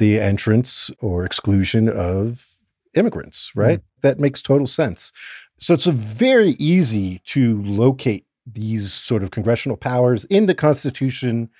the 0.00 0.18
entrance 0.18 0.90
or 1.00 1.24
exclusion 1.24 1.88
of 1.88 2.48
immigrants, 2.94 3.50
hmm. 3.54 3.60
right? 3.60 3.80
That 4.00 4.18
makes 4.18 4.42
total 4.42 4.66
sense. 4.66 5.12
So 5.58 5.74
it's 5.74 5.84
very 5.84 6.52
easy 6.52 7.20
to 7.26 7.62
locate 7.62 8.24
these 8.46 8.92
sort 8.92 9.22
of 9.22 9.30
congressional 9.30 9.76
powers 9.76 10.24
in 10.24 10.46
the 10.46 10.54
Constitution. 10.54 11.50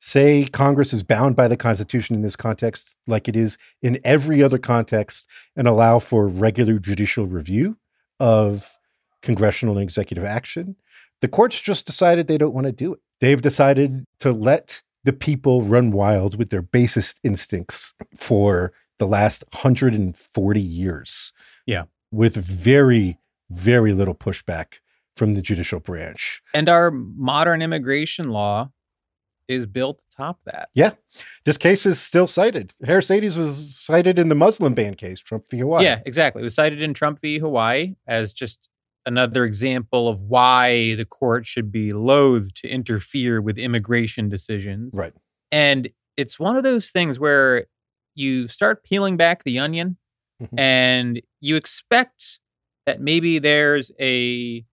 Say 0.00 0.46
Congress 0.46 0.92
is 0.92 1.04
bound 1.04 1.36
by 1.36 1.46
the 1.46 1.56
Constitution 1.56 2.16
in 2.16 2.22
this 2.22 2.36
context, 2.36 2.96
like 3.06 3.28
it 3.28 3.36
is 3.36 3.56
in 3.80 4.00
every 4.04 4.42
other 4.42 4.58
context, 4.58 5.26
and 5.56 5.68
allow 5.68 6.00
for 6.00 6.26
regular 6.26 6.80
judicial 6.80 7.26
review 7.26 7.76
of 8.18 8.76
congressional 9.22 9.76
and 9.76 9.84
executive 9.84 10.24
action. 10.24 10.74
The 11.20 11.28
courts 11.28 11.60
just 11.60 11.86
decided 11.86 12.26
they 12.26 12.38
don't 12.38 12.52
want 12.52 12.66
to 12.66 12.72
do 12.72 12.92
it. 12.92 13.00
They've 13.20 13.40
decided 13.40 14.04
to 14.18 14.32
let 14.32 14.82
the 15.04 15.12
people 15.12 15.62
run 15.62 15.90
wild 15.90 16.38
with 16.38 16.50
their 16.50 16.62
basest 16.62 17.20
instincts 17.22 17.94
for 18.16 18.72
the 18.98 19.06
last 19.06 19.44
140 19.52 20.60
years. 20.60 21.32
Yeah. 21.66 21.84
With 22.10 22.36
very, 22.36 23.18
very 23.50 23.92
little 23.92 24.14
pushback 24.14 24.74
from 25.16 25.34
the 25.34 25.42
judicial 25.42 25.80
branch. 25.80 26.42
And 26.52 26.68
our 26.68 26.90
modern 26.90 27.62
immigration 27.62 28.30
law 28.30 28.70
is 29.46 29.66
built 29.66 30.00
atop 30.12 30.40
that. 30.46 30.70
Yeah. 30.74 30.92
This 31.44 31.58
case 31.58 31.84
is 31.86 32.00
still 32.00 32.26
cited. 32.26 32.74
Harisiades 32.84 33.36
was 33.36 33.76
cited 33.76 34.18
in 34.18 34.28
the 34.28 34.34
Muslim 34.34 34.74
ban 34.74 34.94
case, 34.94 35.20
Trump 35.20 35.44
v. 35.50 35.58
Hawaii. 35.58 35.84
Yeah, 35.84 36.00
exactly. 36.06 36.40
It 36.40 36.44
was 36.44 36.54
cited 36.54 36.80
in 36.80 36.94
Trump 36.94 37.20
v. 37.20 37.38
Hawaii 37.38 37.94
as 38.06 38.32
just 38.32 38.70
another 39.06 39.44
example 39.44 40.08
of 40.08 40.20
why 40.20 40.94
the 40.94 41.04
court 41.04 41.46
should 41.46 41.70
be 41.70 41.90
loath 41.92 42.54
to 42.54 42.68
interfere 42.68 43.40
with 43.40 43.58
immigration 43.58 44.28
decisions. 44.28 44.94
Right. 44.96 45.12
And 45.52 45.88
it's 46.16 46.38
one 46.38 46.56
of 46.56 46.62
those 46.62 46.90
things 46.90 47.18
where 47.18 47.66
you 48.14 48.48
start 48.48 48.84
peeling 48.84 49.16
back 49.16 49.44
the 49.44 49.58
onion 49.58 49.96
Mhm. 50.42 50.58
and 50.58 51.22
you 51.40 51.56
expect 51.56 52.40
that 52.86 53.00
maybe 53.00 53.38
there's 53.38 53.90
a 54.00 54.64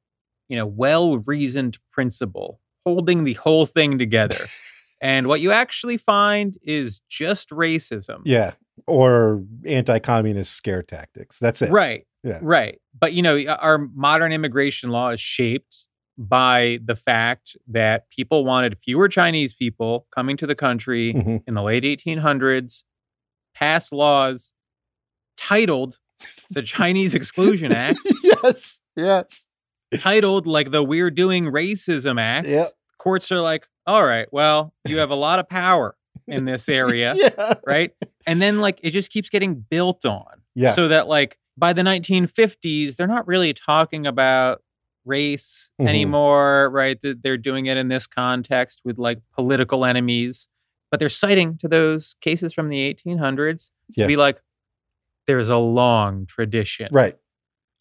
you 0.49 0.57
know 0.57 0.65
well-reasoned 0.65 1.77
principle 1.91 2.59
holding 2.85 3.23
the 3.23 3.33
whole 3.33 3.65
thing 3.65 3.97
together. 3.99 4.45
and 5.01 5.27
what 5.27 5.39
you 5.39 5.51
actually 5.51 5.97
find 5.97 6.57
is 6.63 7.01
just 7.09 7.49
racism. 7.49 8.21
Yeah. 8.25 8.53
Or 8.87 9.43
anti 9.65 9.99
communist 9.99 10.53
scare 10.53 10.81
tactics. 10.83 11.37
That's 11.39 11.61
it. 11.61 11.69
Right. 11.71 12.05
Yeah. 12.23 12.39
Right. 12.41 12.79
But 12.99 13.13
you 13.13 13.21
know, 13.21 13.43
our 13.47 13.77
modern 13.95 14.31
immigration 14.31 14.89
law 14.89 15.09
is 15.09 15.19
shaped 15.19 15.87
by 16.17 16.79
the 16.85 16.95
fact 16.95 17.55
that 17.67 18.09
people 18.11 18.45
wanted 18.45 18.77
fewer 18.77 19.07
Chinese 19.07 19.53
people 19.53 20.05
coming 20.13 20.37
to 20.37 20.45
the 20.45 20.53
country 20.55 21.13
Mhm. 21.13 21.43
in 21.47 21.53
the 21.55 21.63
late 21.63 21.83
1800s, 21.83 22.83
passed 23.55 23.91
laws 23.91 24.53
titled 25.37 25.97
the 26.51 26.61
Chinese 26.61 27.15
Exclusion 27.15 27.71
Act, 27.73 27.99
yes. 28.23 28.81
Yes. 28.95 29.47
titled 29.97 30.45
like 30.45 30.71
the 30.71 30.83
We're 30.83 31.09
Doing 31.11 31.45
Racism 31.45 32.19
Act. 32.19 32.47
Yep. 32.47 32.67
Courts 32.99 33.31
are 33.31 33.39
like, 33.39 33.65
all 33.87 34.05
right, 34.05 34.27
well, 34.31 34.73
you 34.85 34.99
have 34.99 35.09
a 35.09 35.15
lot 35.15 35.39
of 35.39 35.49
power 35.49 35.95
in 36.27 36.45
this 36.45 36.69
area. 36.69 37.13
Yeah. 37.15 37.55
right? 37.65 37.91
And 38.27 38.39
then 38.41 38.59
like 38.59 38.79
it 38.83 38.91
just 38.91 39.09
keeps 39.11 39.29
getting 39.29 39.55
built 39.55 40.05
on. 40.05 40.41
Yeah. 40.53 40.71
So 40.73 40.89
that 40.89 41.07
like 41.07 41.37
by 41.57 41.73
the 41.73 41.81
1950s, 41.83 42.95
they're 42.95 43.07
not 43.07 43.27
really 43.27 43.53
talking 43.53 44.05
about 44.07 44.61
race 45.05 45.71
Mhm. 45.79 45.87
anymore, 45.89 46.69
right? 46.69 46.97
They're 47.01 47.37
doing 47.37 47.65
it 47.65 47.77
in 47.77 47.87
this 47.87 48.07
context 48.07 48.81
with 48.85 48.97
like 48.97 49.19
political 49.33 49.83
enemies, 49.85 50.47
but 50.91 50.99
they're 50.99 51.09
citing 51.09 51.57
to 51.57 51.67
those 51.67 52.15
cases 52.21 52.53
from 52.53 52.69
the 52.69 52.79
1800s 52.79 53.71
to 53.93 54.01
Yeah. 54.01 54.07
be 54.07 54.15
like, 54.15 54.41
there's 55.27 55.49
a 55.49 55.57
long 55.57 56.25
tradition 56.25 56.89
Right. 56.91 57.17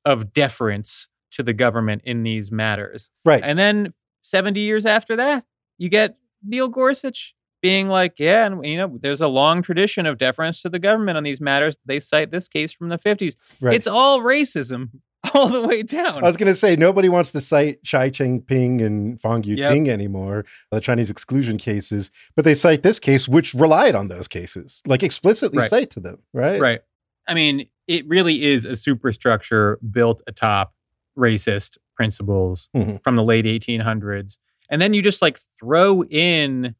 of 0.04 0.32
deference 0.32 1.08
to 1.32 1.42
the 1.42 1.52
government 1.52 2.02
in 2.04 2.22
these 2.22 2.50
matters. 2.50 3.10
Right. 3.24 3.42
And 3.44 3.58
then 3.58 3.92
70 4.22 4.60
years 4.60 4.84
after 4.86 5.14
that, 5.16 5.44
you 5.78 5.88
get 5.88 6.16
Neil 6.42 6.68
Gorsuch 6.68 7.34
being 7.62 7.88
like, 7.88 8.14
yeah, 8.18 8.46
and 8.46 8.64
you 8.64 8.76
know, 8.76 8.98
there's 9.00 9.20
a 9.20 9.28
long 9.28 9.62
tradition 9.62 10.06
of 10.06 10.18
deference 10.18 10.62
to 10.62 10.68
the 10.68 10.78
government 10.78 11.16
on 11.16 11.24
these 11.24 11.40
matters. 11.40 11.76
They 11.84 12.00
cite 12.00 12.30
this 12.30 12.48
case 12.48 12.72
from 12.72 12.88
the 12.88 12.98
50s. 12.98 13.34
right. 13.60 13.74
It's 13.74 13.86
all 13.86 14.20
racism 14.20 14.88
all 15.34 15.48
the 15.48 15.66
way 15.66 15.82
down. 15.82 16.24
I 16.24 16.26
was 16.26 16.36
going 16.38 16.50
to 16.50 16.54
say 16.56 16.76
nobody 16.76 17.08
wants 17.08 17.32
to 17.32 17.40
cite 17.40 17.82
Chae 17.84 18.12
Chan 18.12 18.40
Ping 18.42 18.80
and 18.80 19.20
Fong 19.20 19.42
Yep. 19.44 19.58
Yue 19.58 19.64
Ting 19.68 19.90
anymore, 19.90 20.44
the 20.70 20.80
Chinese 20.80 21.10
exclusion 21.10 21.58
cases, 21.58 22.10
but 22.34 22.44
they 22.46 22.54
cite 22.54 22.82
this 22.82 22.98
case, 22.98 23.28
which 23.28 23.52
relied 23.54 23.94
on 23.94 24.08
those 24.08 24.26
cases, 24.28 24.80
like 24.86 25.02
explicitly 25.02 25.58
Right. 25.58 25.68
cite 25.70 25.90
to 25.90 26.00
them, 26.00 26.18
right? 26.32 26.60
right. 26.60 26.80
I 27.28 27.34
mean, 27.34 27.66
it 27.86 28.08
really 28.08 28.44
is 28.44 28.64
a 28.64 28.74
superstructure 28.76 29.78
built 29.90 30.22
atop 30.26 30.72
racist 31.18 31.76
principles 31.94 32.70
Mhm. 32.74 33.02
from 33.02 33.16
the 33.16 33.22
late 33.22 33.44
1800s. 33.46 34.38
And 34.70 34.80
then 34.80 34.94
you 34.94 35.02
just 35.02 35.20
like 35.20 35.38
throw 35.60 36.02
in 36.04 36.74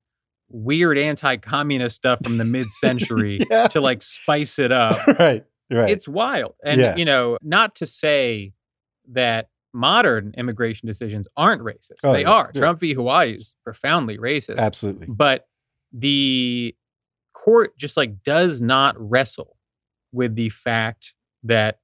weird 0.51 0.99
anti-communist 0.99 1.97
stuff 1.97 2.19
from 2.23 2.39
the 2.39 2.45
mid-century 2.45 3.41
Yeah. 3.51 3.69
to 3.69 3.81
like 3.81 4.03
spice 4.03 4.59
it 4.59 4.73
up. 4.73 5.07
right. 5.19 5.45
Right. 5.73 5.89
It's 5.91 6.09
wild. 6.09 6.55
And, 6.65 6.81
Yeah. 6.81 6.97
you 6.97 7.05
know, 7.05 7.39
not 7.43 7.77
to 7.77 7.87
say 7.87 8.53
that 9.13 9.49
modern 9.73 10.35
immigration 10.37 10.89
decisions 10.89 11.29
aren't 11.37 11.63
racist. 11.63 11.99
Oh, 12.03 12.13
they 12.13 12.23
yeah, 12.23 12.31
are. 12.33 12.53
Trump 12.53 12.81
v. 12.81 12.93
Hawaii 12.95 13.35
is 13.35 13.55
profoundly 13.65 14.19
racist. 14.19 14.59
Absolutely. 14.59 15.07
But 15.09 15.47
the 15.93 16.75
court 17.35 17.79
just 17.79 17.97
like 17.97 18.23
does 18.25 18.61
not 18.61 18.97
wrestle 18.99 19.57
with 20.13 20.35
the 20.35 20.49
fact 20.49 21.15
that 21.45 21.79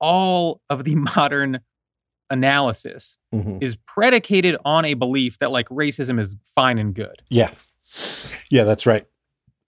all 0.00 0.60
of 0.70 0.84
the 0.84 0.94
modern 1.16 1.58
analysis 2.30 3.18
Mhm. 3.34 3.62
is 3.62 3.76
predicated 3.86 4.56
on 4.64 4.84
a 4.84 4.94
belief 4.94 5.38
that 5.38 5.50
like 5.50 5.68
racism 5.70 6.20
is 6.20 6.36
fine 6.44 6.78
and 6.78 6.94
good. 6.94 7.22
Yeah. 7.30 7.50
Yeah, 8.50 8.64
that's 8.64 8.86
right. 8.86 9.06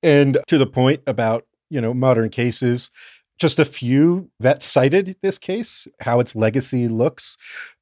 And 0.03 0.39
to 0.47 0.59
the 0.59 0.66
point 0.66 1.03
about, 1.07 1.47
you 1.68 1.81
know, 1.81 1.95
modern 1.95 2.31
cases, 2.31 2.91
just 3.39 3.59
a 3.59 3.64
few 3.64 4.31
that 4.39 4.62
cited 4.62 5.16
this 5.23 5.39
case, 5.39 5.89
how 6.01 6.21
its 6.21 6.37
legacy 6.37 6.89
looks. 6.89 7.39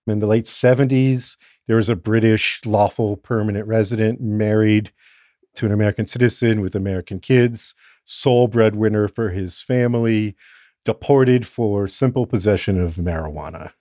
In 0.06 0.20
the 0.20 0.26
late 0.26 0.44
70s, 0.44 1.36
there 1.66 1.76
was 1.76 1.88
a 1.88 1.96
British 1.96 2.60
lawful 2.64 3.16
permanent 3.16 3.66
resident 3.66 4.20
married 4.20 4.92
to 5.56 5.66
an 5.66 5.72
American 5.72 6.06
citizen 6.06 6.60
with 6.60 6.74
American 6.74 7.18
kids, 7.18 7.74
sole 8.04 8.48
breadwinner 8.48 9.08
for 9.08 9.30
his 9.30 9.60
family, 9.60 10.36
deported 10.84 11.46
for 11.46 11.88
simple 11.88 12.26
possession 12.26 12.80
of 12.80 12.94
marijuana. 12.94 13.72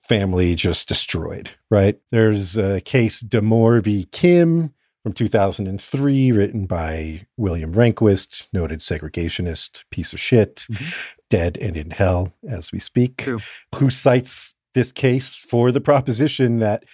Family 0.00 0.54
just 0.54 0.88
destroyed, 0.88 1.50
right? 1.70 1.98
There's 2.10 2.56
a 2.56 2.80
case 2.80 3.22
Demore 3.22 3.82
v. 3.82 4.06
Kim 4.12 4.72
from 5.02 5.12
2003, 5.12 6.32
written 6.32 6.66
by 6.66 7.26
William 7.36 7.72
Rehnquist, 7.72 8.48
noted 8.52 8.80
segregationist 8.80 9.84
piece 9.90 10.12
of 10.12 10.20
shit, 10.20 10.66
Mhm. 10.70 10.94
dead 11.30 11.58
and 11.58 11.76
in 11.76 11.90
hell 11.90 12.32
as 12.48 12.70
we 12.72 12.78
speak, 12.78 13.18
True. 13.18 13.40
who 13.76 13.88
cites 13.90 14.54
this 14.74 14.92
case 14.92 15.34
for 15.36 15.72
the 15.72 15.80
proposition 15.80 16.58
that 16.58 16.84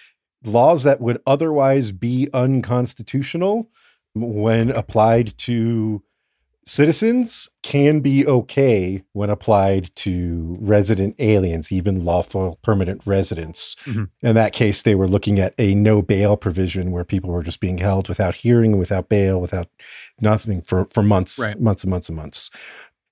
laws 0.43 0.83
that 0.83 1.01
would 1.01 1.21
otherwise 1.27 1.91
be 1.91 2.29
unconstitutional 2.33 3.69
when 4.15 4.69
applied 4.71 5.37
to 5.37 6.01
citizens 6.67 7.49
can 7.63 7.99
be 8.01 8.27
okay 8.27 9.03
when 9.13 9.29
applied 9.29 9.89
to 9.95 10.57
resident 10.59 11.15
aliens, 11.19 11.71
even 11.71 12.03
lawful 12.03 12.59
permanent 12.63 13.01
residents. 13.05 13.75
Mhm. 13.85 14.09
In 14.21 14.35
that 14.35 14.53
case, 14.53 14.81
they 14.81 14.93
were 14.95 15.07
looking 15.07 15.39
at 15.39 15.53
a 15.57 15.73
no 15.75 16.01
bail 16.01 16.35
provision 16.37 16.91
where 16.91 17.03
people 17.05 17.29
were 17.31 17.43
just 17.43 17.59
being 17.59 17.77
held 17.77 18.09
without 18.09 18.35
hearing, 18.35 18.77
without 18.77 19.09
bail, 19.09 19.39
without 19.39 19.69
nothing 20.21 20.61
for, 20.61 20.85
for 20.85 21.01
months, 21.01 21.39
Right. 21.39 21.59
months 21.59 21.83
and 21.83 21.91
months 21.91 22.09
and 22.09 22.17
months. 22.17 22.49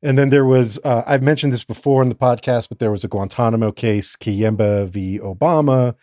And 0.03 0.17
then 0.17 0.29
there 0.29 0.45
was, 0.45 0.77
uh, 0.83 1.03
I've 1.07 1.23
mentioned 1.23 1.53
this 1.53 1.63
before 1.63 2.03
in 2.03 2.09
the 2.09 2.15
podcast, 2.15 2.69
but 2.69 2.79
there 2.79 2.91
was 2.91 3.03
a 3.03 3.07
Guantanamo 3.07 3.71
case, 3.71 4.15
Kiyemba 4.15 4.87
v. 4.89 5.19
Obama, 5.19 5.95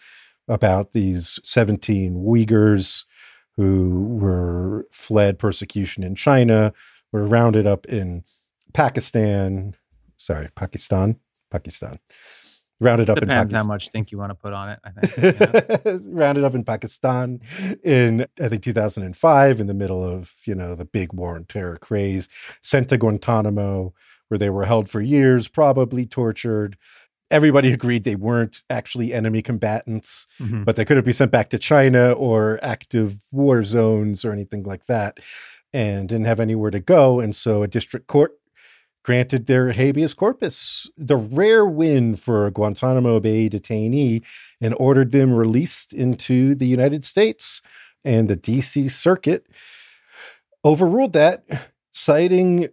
about 0.49 0.93
these 0.93 1.39
17 1.45 2.15
Uyghurs 2.17 3.05
who 3.57 4.17
were 4.21 4.87
fled 4.91 5.39
persecution 5.39 6.03
in 6.03 6.15
China, 6.17 6.73
were 7.13 7.25
rounded 7.25 7.67
up 7.67 7.87
in 7.87 8.25
Pakistan. 8.73 9.75
Sorry, 10.17 10.49
Pakistan, 10.55 11.17
Pakistan. 11.51 11.99
Rounded 12.81 13.11
up 13.11 13.19
in 13.19 13.29
Pakistan 13.29 13.59
how 13.61 13.65
much 13.67 13.91
think 13.91 14.11
you 14.11 14.19
want 14.19 14.31
to 14.31 14.35
put 14.35 14.53
on 14.53 14.71
it, 14.71 14.79
I 14.83 14.91
think. 15.07 16.03
Rounded 16.05 16.43
up 16.43 16.55
in 16.57 16.65
Pakistan 16.65 17.41
in 17.85 18.27
I 18.41 18.49
think 18.49 18.63
2005 18.65 19.61
in 19.61 19.67
the 19.69 19.75
middle 19.75 20.03
of 20.03 20.35
you 20.47 20.55
know 20.57 20.75
the 20.75 20.85
big 20.85 21.13
war 21.13 21.37
on 21.37 21.45
terror 21.45 21.77
craze 21.77 22.29
sent 22.61 22.89
to 22.89 22.99
Guantanamo 22.99 23.95
where 24.29 24.39
they 24.39 24.51
were 24.51 24.65
held 24.65 24.89
for 24.91 25.01
years 25.01 25.47
probably 25.47 26.07
tortured 26.07 26.77
everybody 27.31 27.73
agreed 27.73 28.03
they 28.05 28.17
weren't 28.17 28.63
actually 28.69 29.13
enemy 29.13 29.43
combatants 29.43 30.27
Mhm. 30.41 30.65
but 30.65 30.75
they 30.75 30.85
couldn't 30.85 31.07
be 31.07 31.13
sent 31.13 31.31
back 31.31 31.51
to 31.51 31.59
China 31.59 32.13
or 32.13 32.59
active 32.63 33.19
war 33.31 33.63
zones 33.63 34.25
or 34.25 34.33
anything 34.33 34.65
like 34.65 34.87
that 34.87 35.19
and 35.73 36.09
didn't 36.09 36.27
have 36.27 36.41
anywhere 36.41 36.71
to 36.71 36.81
go 36.81 37.21
and 37.21 37.35
so 37.35 37.63
a 37.63 37.69
district 37.69 38.07
court 38.07 38.39
granted 39.03 39.47
their 39.47 39.73
habeas 39.73 40.15
corpus, 40.15 40.89
the 40.97 41.17
rare 41.17 41.67
win 41.67 42.17
for 42.17 42.47
a 42.47 42.51
Guantanamo 42.51 43.21
Bay 43.21 43.49
detainee, 43.49 44.23
and 44.61 44.75
ordered 44.79 45.11
them 45.11 45.35
released 45.35 45.93
into 45.93 46.55
the 46.55 46.67
United 46.67 47.05
States. 47.05 47.63
And 48.05 48.29
the 48.29 48.37
DC 48.37 48.91
Circuit 48.91 49.47
overruled 50.65 51.13
that, 51.15 51.45
citing 51.93 52.69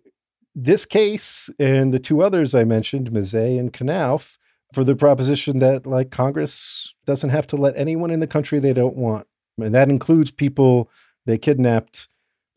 this 0.55 0.85
case 0.85 1.49
and 1.59 1.93
the 1.93 1.99
two 1.99 2.21
others 2.21 2.53
I 2.53 2.63
mentioned, 2.63 3.11
Mezei 3.11 3.59
and 3.59 3.71
Knauff, 3.71 4.37
for 4.73 4.83
the 4.83 4.95
proposition 4.95 5.59
that 5.59 5.87
like 5.87 6.11
Congress 6.11 6.93
doesn't 7.05 7.31
have 7.31 7.47
to 7.47 7.55
let 7.55 7.75
anyone 7.75 8.11
in 8.11 8.19
the 8.19 8.27
country 8.27 8.59
they 8.59 8.73
don't 8.73 8.95
want. 8.95 9.27
And 9.57 9.73
that 9.73 9.89
includes 9.89 10.31
people 10.31 10.89
they 11.25 11.37
kidnapped 11.37 12.07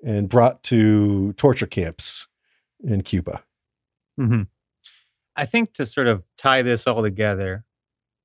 and 0.04 0.28
brought 0.28 0.62
to 0.64 1.32
torture 1.34 1.66
camps 1.66 2.26
in 2.82 3.02
Cuba. 3.02 3.44
Mhm. 4.18 4.48
I 5.36 5.46
think 5.46 5.72
to 5.74 5.86
sort 5.86 6.06
of 6.06 6.26
tie 6.36 6.62
this 6.62 6.86
all 6.86 7.02
together, 7.02 7.64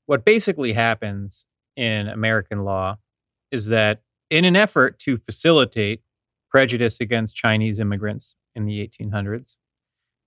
what 0.06 0.26
basically 0.26 0.74
happens 0.74 1.46
in 1.76 2.08
American 2.08 2.64
law 2.64 2.98
is 3.52 3.68
that 3.68 4.02
in 4.30 4.44
an 4.44 4.56
effort 4.56 5.00
to 5.00 5.18
facilitate 5.18 6.04
prejudice 6.50 7.00
against 7.00 7.36
Chinese 7.36 7.80
immigrants 7.80 8.36
in 8.56 8.66
the 8.66 8.82
1800s, 8.82 9.58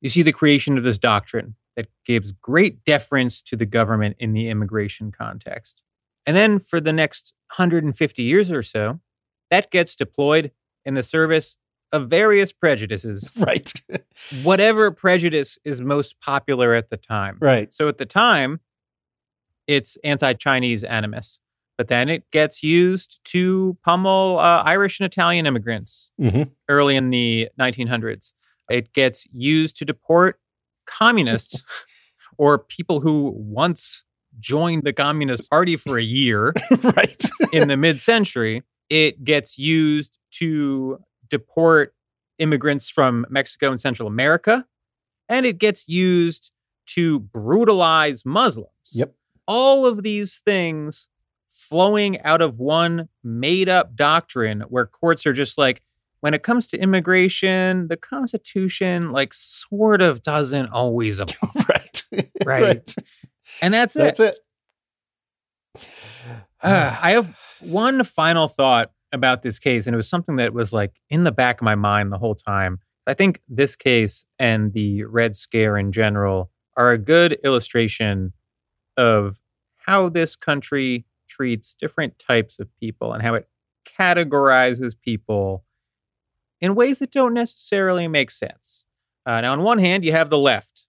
you 0.01 0.09
see 0.09 0.23
the 0.23 0.33
creation 0.33 0.79
of 0.79 0.85
this 0.85 0.99
doctrine 0.99 1.57
that 1.77 1.89
gives 2.05 2.33
great 2.33 2.85
deference 2.85 3.43
to 3.43 3.57
the 3.57 3.67
government 3.67 4.17
in 4.19 4.33
the 4.33 4.49
immigration 4.49 5.13
context. 5.13 5.83
And 6.27 6.37
then 6.37 6.59
for 6.59 6.81
the 6.81 6.93
next 6.93 7.35
150 7.57 8.23
years 8.23 8.51
or 8.51 8.63
so, 8.63 9.01
that 9.51 9.71
gets 9.71 9.97
deployed 9.97 10.53
in 10.85 10.95
the 10.95 11.03
service 11.03 11.57
of 11.93 12.09
various 12.09 12.53
prejudices, 12.53 13.33
Right. 13.39 13.73
whatever 14.43 14.91
prejudice 14.91 15.59
is 15.65 15.81
most 15.81 16.21
popular 16.21 16.75
at 16.75 16.91
the 16.91 16.97
time. 16.97 17.37
right. 17.41 17.73
So 17.73 17.89
at 17.89 17.99
the 17.99 18.07
time, 18.07 18.61
it's 19.67 19.97
anti 20.05 20.33
Chinese 20.35 20.85
animus, 20.85 21.41
but 21.79 21.89
then 21.89 22.09
it 22.09 22.31
gets 22.31 22.63
used 22.63 23.21
to 23.27 23.77
pummel 23.85 24.39
uh, 24.39 24.63
Irish 24.65 25.01
and 25.01 25.07
Italian 25.07 25.47
immigrants 25.47 26.11
hmm 26.19 26.43
early 26.69 26.95
in 26.97 27.11
the 27.11 27.49
1900s. 27.61 28.33
It 28.71 28.93
gets 28.93 29.27
used 29.33 29.75
to 29.79 29.85
deport 29.85 30.39
communists 30.87 31.65
or 32.39 32.59
people 32.59 33.01
who 33.01 33.35
once 33.37 34.05
joined 34.39 34.85
the 34.85 34.93
Communist 34.93 35.51
Party 35.51 35.77
for 35.77 35.99
a 35.99 36.03
year 36.03 36.55
right. 36.85 37.29
in 37.53 37.67
the 37.69 37.77
mid 37.77 37.99
century. 38.01 38.63
It 38.91 39.25
gets 39.25 39.59
used 39.59 40.19
to 40.33 40.99
deport 41.29 41.95
immigrants 42.39 42.91
from 42.91 43.25
Mexico 43.31 43.71
and 43.71 43.81
Central 43.81 44.09
America. 44.09 44.67
And 45.29 45.47
it 45.47 45.59
gets 45.59 45.89
used 45.89 46.53
to 46.87 47.21
brutalize 47.21 48.27
Muslims. 48.27 48.69
Yep. 48.93 49.15
All 49.47 49.87
of 49.87 50.03
these 50.03 50.39
things 50.45 51.09
flowing 51.47 52.21
out 52.23 52.43
of 52.43 52.59
one 52.59 53.09
made 53.23 53.69
up 53.69 53.95
doctrine 53.95 54.63
where 54.63 54.87
courts 54.87 55.25
are 55.27 55.33
just 55.33 55.57
like, 55.57 55.83
when 56.21 56.35
it 56.35 56.43
comes 56.43 56.69
to 56.69 56.79
immigration, 56.79 57.89
the 57.89 57.97
Constitution, 57.97 59.11
like, 59.11 59.33
sort 59.33 60.03
of 60.03 60.23
doesn't 60.23 60.69
always 60.71 61.19
apply. 61.21 61.83
right. 62.45 62.63
Right. 62.63 62.95
And 63.63 63.73
that's 63.73 63.97
it. 63.97 64.01
That's 64.01 64.21
it. 64.21 64.39
Uh, 66.63 66.97
I 67.03 67.13
have 67.13 67.37
one 67.61 68.03
final 68.05 68.49
thought 68.49 68.93
about 69.13 69.43
this 69.43 69.59
case, 69.59 69.87
and 69.87 69.95
it 69.95 69.97
was 69.97 70.09
something 70.09 70.37
that 70.37 70.55
was 70.55 70.73
like 70.73 70.93
in 71.09 71.25
the 71.25 71.33
back 71.33 71.61
of 71.61 71.65
my 71.65 71.75
mind 71.75 72.13
the 72.13 72.19
whole 72.19 72.35
time. 72.35 72.79
I 73.07 73.15
think 73.15 73.41
this 73.49 73.77
case 73.77 74.25
and 74.39 74.73
the 74.73 75.05
Red 75.05 75.35
Scare 75.35 75.77
in 75.77 75.91
general 75.91 76.51
are 76.77 76.93
a 76.93 76.99
good 76.99 77.39
illustration 77.45 78.33
of 78.97 79.41
how 79.79 80.09
this 80.09 80.37
country 80.37 81.07
treats 81.29 81.75
different 81.75 82.19
types 82.19 82.59
of 82.59 82.69
people 82.79 83.13
and 83.13 83.23
how 83.23 83.35
it 83.35 83.49
categorizes 83.99 84.95
people 85.01 85.65
in 86.61 86.75
ways 86.75 86.99
that 86.99 87.11
don't 87.11 87.35
necessarily 87.35 88.07
make 88.07 88.31
sense. 88.31 88.85
Uh, 89.27 89.41
now, 89.41 89.53
on 89.53 89.63
one 89.63 89.79
hand, 89.79 90.05
you 90.05 90.13
have 90.13 90.31
the 90.31 90.39
left, 90.39 90.87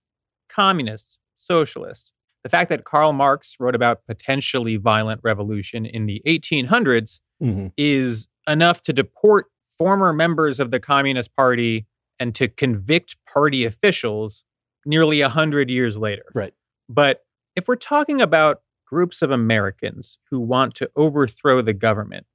communists, 0.49 1.19
socialists. 1.37 2.13
The 2.43 2.49
fact 2.49 2.69
that 2.69 2.83
Karl 2.85 3.13
Marx 3.13 3.55
wrote 3.59 3.75
about 3.75 4.05
potentially 4.07 4.75
violent 4.77 5.21
revolution 5.23 5.85
in 5.85 6.05
the 6.07 6.21
1800s 6.25 7.21
Mhm. 7.41 7.71
is 7.77 8.27
enough 8.47 8.81
to 8.83 8.93
deport 8.93 9.47
former 9.77 10.11
members 10.13 10.59
of 10.59 10.71
the 10.71 10.79
Communist 10.79 11.35
Party 11.35 11.85
and 12.19 12.33
to 12.35 12.47
convict 12.47 13.17
party 13.31 13.65
officials 13.65 14.43
nearly 14.85 15.21
100 15.21 15.69
years 15.69 15.97
later. 15.97 16.23
Right. 16.33 16.53
But 16.89 17.25
if 17.55 17.67
we're 17.67 17.75
talking 17.75 18.21
about 18.21 18.61
groups 18.85 19.21
of 19.21 19.31
Americans 19.31 20.19
who 20.29 20.39
want 20.39 20.75
to 20.75 20.89
overthrow 20.95 21.61
the 21.61 21.73
government 21.73 22.25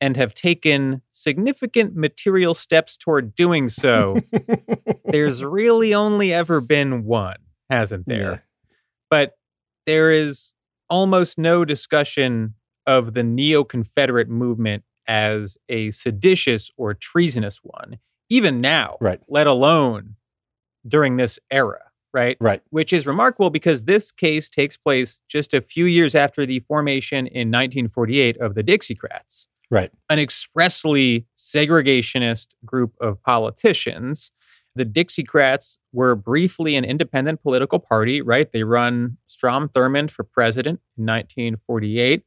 and 0.00 0.16
have 0.16 0.34
taken 0.34 1.02
significant 1.12 1.94
material 1.94 2.54
steps 2.54 2.96
toward 2.98 3.34
doing 3.34 3.68
so, 3.68 4.20
there's 5.04 5.44
really 5.44 5.94
only 5.94 6.32
ever 6.32 6.60
been 6.60 7.04
one, 7.04 7.36
hasn't 7.70 8.06
there? 8.06 8.44
But 9.14 9.36
there 9.86 10.10
is 10.10 10.52
almost 10.90 11.38
no 11.38 11.64
discussion 11.64 12.54
of 12.84 13.14
the 13.14 13.22
neo 13.22 13.62
Confederate 13.62 14.28
movement 14.28 14.82
as 15.06 15.56
a 15.68 15.92
seditious 15.92 16.72
or 16.76 16.94
treasonous 16.94 17.60
one, 17.62 17.98
even 18.28 18.60
now, 18.60 18.96
Right. 19.00 19.20
let 19.28 19.46
alone 19.46 20.16
during 20.84 21.16
this 21.16 21.38
era, 21.48 21.78
right? 22.12 22.36
Right. 22.40 22.60
Which 22.70 22.92
is 22.92 23.06
remarkable 23.06 23.50
because 23.50 23.84
this 23.84 24.10
case 24.10 24.50
takes 24.50 24.76
place 24.76 25.20
just 25.28 25.54
a 25.54 25.60
few 25.60 25.84
years 25.84 26.16
after 26.16 26.44
the 26.44 26.58
formation 26.58 27.28
in 27.28 27.52
1948 27.52 28.36
of 28.38 28.56
the 28.56 28.64
Dixiecrats 28.64 29.46
Right. 29.70 29.92
an 30.10 30.18
expressly 30.18 31.26
segregationist 31.38 32.48
group 32.64 32.94
of 33.00 33.22
politicians. 33.22 34.32
The 34.76 34.84
Dixiecrats 34.84 35.78
were 35.92 36.14
briefly 36.16 36.74
an 36.76 36.84
independent 36.84 37.42
political 37.42 37.78
party, 37.78 38.20
right? 38.20 38.50
They 38.52 38.64
run 38.64 39.18
Strom 39.26 39.68
Thurmond 39.68 40.10
for 40.10 40.24
president 40.24 40.80
in 40.98 41.04
1948, 41.06 42.22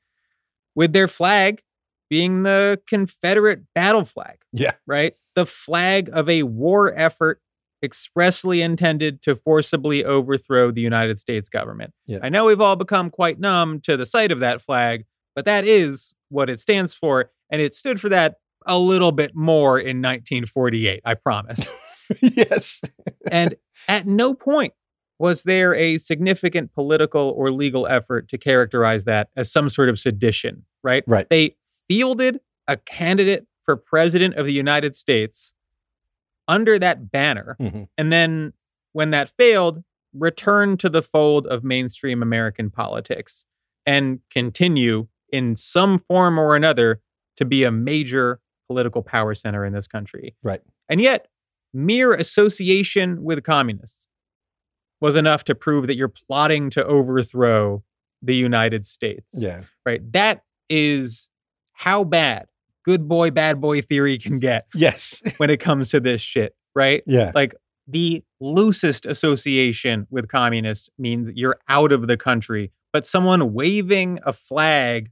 with 0.75 0.93
their 0.93 1.07
flag 1.07 1.61
being 2.09 2.43
the 2.43 2.79
Confederate 2.87 3.63
battle 3.75 4.05
flag, 4.05 4.37
Yeah. 4.53 4.73
right? 4.85 5.13
The 5.35 5.45
flag 5.45 6.09
of 6.13 6.29
a 6.29 6.43
war 6.43 6.93
effort 6.97 7.41
expressly 7.83 8.61
intended 8.61 9.21
to 9.23 9.35
forcibly 9.35 10.03
overthrow 10.05 10.71
the 10.71 10.81
United 10.81 11.19
States 11.19 11.49
government. 11.49 11.93
Yeah. 12.05 12.19
I 12.23 12.29
know 12.29 12.45
we've 12.45 12.61
all 12.61 12.75
become 12.77 13.09
quite 13.09 13.39
numb 13.39 13.81
to 13.81 13.97
the 13.97 14.05
sight 14.05 14.31
of 14.31 14.39
that 14.39 14.61
flag, 14.61 15.05
but 15.35 15.45
that 15.45 15.65
is 15.65 16.13
what 16.29 16.49
it 16.49 16.59
stands 16.59 16.93
for. 16.93 17.29
And 17.51 17.61
it 17.61 17.75
stood 17.75 17.99
for 18.01 18.09
that 18.09 18.37
a 18.65 18.79
little 18.79 19.11
bit 19.11 19.35
more 19.35 19.77
in 19.77 20.01
1948, 20.01 21.01
I 21.05 21.13
promise. 21.13 21.71
yes. 22.21 22.81
and 23.31 23.55
at 23.87 24.05
no 24.05 24.33
point 24.33 24.73
was 25.19 25.43
there 25.43 25.73
a 25.73 25.97
significant 25.97 26.73
political 26.73 27.33
or 27.35 27.51
legal 27.51 27.87
effort 27.87 28.29
to 28.29 28.37
characterize 28.37 29.05
that 29.05 29.29
as 29.35 29.51
some 29.51 29.69
sort 29.69 29.89
of 29.89 29.97
sedition, 29.97 30.63
right? 30.83 31.03
Right. 31.07 31.27
They 31.29 31.55
fielded 31.87 32.39
a 32.67 32.77
candidate 32.77 33.47
for 33.63 33.75
president 33.75 34.35
of 34.35 34.45
the 34.45 34.53
United 34.53 34.95
States 34.95 35.53
under 36.47 36.77
that 36.79 37.11
banner. 37.11 37.57
Mhm. 37.59 37.87
And 37.97 38.11
then 38.11 38.53
when 38.93 39.09
that 39.09 39.29
failed, 39.29 39.83
return 40.13 40.77
to 40.77 40.89
the 40.89 41.01
fold 41.01 41.45
of 41.47 41.63
mainstream 41.63 42.21
American 42.21 42.69
politics 42.69 43.45
and 43.85 44.19
continue 44.31 45.07
in 45.31 45.55
some 45.55 45.99
form 45.99 46.37
or 46.39 46.55
another 46.55 47.01
to 47.35 47.45
be 47.45 47.63
a 47.63 47.71
major 47.71 48.39
political 48.67 49.01
power 49.01 49.33
center 49.33 49.65
in 49.65 49.73
this 49.73 49.87
country. 49.87 50.35
Right. 50.43 50.61
And 50.89 51.01
yet, 51.01 51.27
mere 51.77 52.13
association 52.13 53.23
with 53.23 53.43
communists 53.43 54.07
was 54.99 55.15
enough 55.15 55.43
to 55.45 55.53
prove 55.55 55.85
that 55.87 55.95
you're 55.95 56.07
plotting 56.07 56.69
to 56.71 56.83
overthrow 56.83 57.83
the 58.21 58.35
United 58.35 58.85
States. 58.85 59.27
Yeah. 59.33 59.61
Right. 59.85 60.01
That 60.13 60.41
is 60.69 61.29
how 61.73 62.03
bad 62.03 62.47
good 62.83 63.07
boy, 63.07 63.29
bad 63.31 63.61
boy 63.61 63.81
theory 63.81 64.17
can 64.17 64.39
get 64.39 64.65
Yes. 64.73 65.21
when 65.37 65.49
it 65.49 65.59
comes 65.59 65.89
to 65.91 65.99
this 65.99 66.21
shit. 66.21 66.55
Right 66.75 67.03
Yeah. 67.05 67.31
like 67.35 67.53
the 67.87 68.23
loosest 68.39 69.05
association 69.05 70.07
with 70.09 70.27
communists 70.27 70.89
means 70.97 71.29
you're 71.35 71.57
out 71.69 71.91
of 71.91 72.07
the 72.07 72.17
country 72.17 72.71
but 72.93 73.05
someone 73.05 73.53
waving 73.53 74.19
a 74.25 74.33
flag 74.33 75.11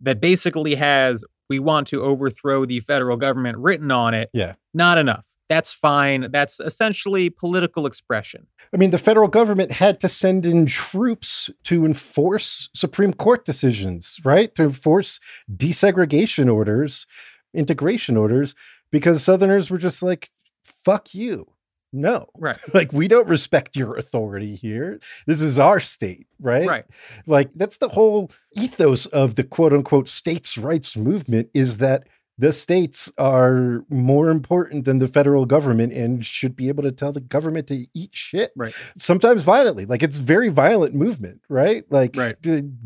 that 0.00 0.20
basically 0.20 0.74
has 0.74 1.24
we 1.48 1.58
want 1.58 1.86
to 1.88 2.02
overthrow 2.02 2.64
the 2.66 2.80
federal 2.80 3.16
government 3.16 3.56
written 3.58 3.90
on 3.90 4.14
it 4.14 4.30
Yeah. 4.32 4.54
not 4.74 4.98
enough 4.98 5.26
that's 5.48 5.72
fine 5.72 6.30
that's 6.30 6.60
essentially 6.60 7.30
political 7.30 7.86
expression 7.86 8.46
I 8.72 8.76
mean, 8.76 8.90
the 8.90 8.98
federal 8.98 9.28
government 9.28 9.72
had 9.72 10.00
to 10.00 10.08
send 10.08 10.44
in 10.44 10.66
troops 10.66 11.50
to 11.64 11.86
enforce 11.86 12.68
Supreme 12.74 13.14
Court 13.14 13.44
decisions, 13.44 14.20
right? 14.24 14.54
To 14.56 14.64
enforce 14.64 15.20
desegregation 15.50 16.52
orders, 16.52 17.06
integration 17.54 18.16
orders, 18.16 18.54
because 18.90 19.22
Southerners 19.22 19.70
were 19.70 19.78
just 19.78 20.02
like, 20.02 20.30
fuck 20.62 21.14
you. 21.14 21.46
No. 21.90 22.26
right 22.36 22.58
Like, 22.74 22.92
we 22.92 23.08
don't 23.08 23.26
respect 23.26 23.74
your 23.74 23.96
authority 23.96 24.54
here. 24.54 25.00
This 25.26 25.40
is 25.40 25.58
our 25.58 25.80
state, 25.80 26.26
right? 26.38 26.66
right 26.66 26.84
Like, 27.26 27.50
that's 27.54 27.78
the 27.78 27.88
whole 27.88 28.30
ethos 28.54 29.06
of 29.06 29.36
the 29.36 29.44
quote 29.44 29.72
unquote 29.72 30.08
states' 30.10 30.58
rights 30.58 30.94
movement 30.94 31.48
is 31.54 31.78
that 31.78 32.06
the 32.38 32.52
states 32.52 33.10
are 33.18 33.84
more 33.90 34.30
important 34.30 34.84
than 34.84 35.00
the 35.00 35.08
federal 35.08 35.44
government 35.44 35.92
and 35.92 36.24
should 36.24 36.54
be 36.54 36.68
able 36.68 36.84
to 36.84 36.92
tell 36.92 37.10
the 37.12 37.20
government 37.20 37.66
to 37.66 37.86
eat 37.94 38.10
shit. 38.12 38.52
Right. 38.56 38.72
Sometimes 38.96 39.42
violently. 39.42 39.84
Like 39.86 40.02
it's 40.02 40.18
very 40.18 40.48
violent 40.48 40.94
movement, 40.94 41.40
right? 41.48 41.84
Like 41.90 42.14
Right. 42.16 42.36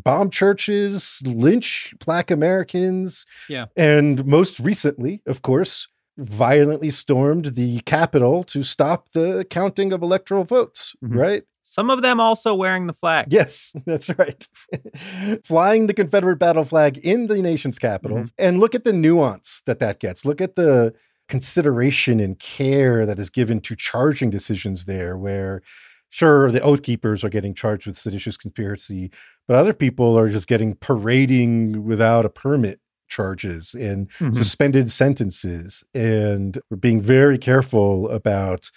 bomb 0.03 0.31
churches, 0.31 1.21
lynch 1.25 1.95
black 2.05 2.31
Americans. 2.31 3.27
Yeah. 3.49 3.67
And 3.77 4.25
most 4.27 4.59
recently, 4.59 5.21
of 5.27 5.43
course, 5.43 5.89
violently 6.19 6.91
stormed 6.91 7.55
the 7.55 7.81
Capitol 7.81 8.45
to 8.45 8.63
stop 8.63 9.11
the 9.13 9.47
counting 9.49 9.93
of 9.93 10.03
electoral 10.03 10.45
votes, 10.45 10.95
Mhm. 11.05 11.17
right? 11.17 11.43
Some 11.75 11.89
of 11.91 12.03
them 12.03 12.21
also 12.21 12.55
wearing 12.55 12.87
the 12.87 12.93
flag 12.93 13.27
Yes, 13.33 13.73
that's 13.87 14.11
right. 14.19 14.47
Flying 15.45 15.87
the 15.87 15.95
Confederate 15.95 16.37
battle 16.39 16.65
flag 16.65 16.99
in 16.99 17.27
the 17.27 17.41
nation's 17.43 17.79
capital. 17.79 18.19
Mhm. 18.19 18.33
And 18.39 18.61
look 18.61 18.75
at 18.75 18.85
the 18.85 18.93
nuance 18.93 19.63
that 19.67 19.79
that 19.79 20.01
gets. 20.01 20.25
Look 20.25 20.41
at 20.41 20.57
the 20.57 20.95
consideration 21.29 22.21
and 22.21 22.39
care 22.39 23.07
that 23.07 23.19
is 23.19 23.31
given 23.31 23.61
to 23.63 23.75
charging 23.77 24.31
decisions 24.31 24.85
there, 24.85 25.17
where 25.17 25.63
sure, 26.11 26.53
the 26.53 26.61
Oath 26.61 26.83
Keepers 26.83 27.25
are 27.25 27.31
getting 27.31 27.55
charged 27.55 27.87
with 27.87 27.97
seditious 27.97 28.37
conspiracy, 28.37 29.11
but 29.49 29.57
other 29.57 29.73
people 29.73 30.19
are 30.19 30.29
just 30.29 30.47
getting 30.47 30.75
parading 30.75 31.85
without 31.85 32.27
a 32.27 32.29
permit 32.29 32.81
charges 33.09 33.75
and 33.75 34.11
Mhm. 34.19 34.35
suspended 34.35 34.91
sentences. 34.91 35.85
And 35.95 36.59
we're 36.71 36.77
being 36.77 37.01
very 37.01 37.39
careful 37.39 38.11
about, 38.11 38.71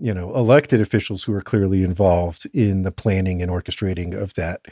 you 0.00 0.14
know, 0.14 0.34
elected 0.34 0.80
officials 0.80 1.24
who 1.24 1.34
are 1.34 1.42
clearly 1.42 1.82
involved 1.82 2.46
in 2.54 2.82
the 2.82 2.90
planning 2.90 3.42
and 3.42 3.50
orchestrating 3.50 4.14
of 4.14 4.34
that 4.34 4.62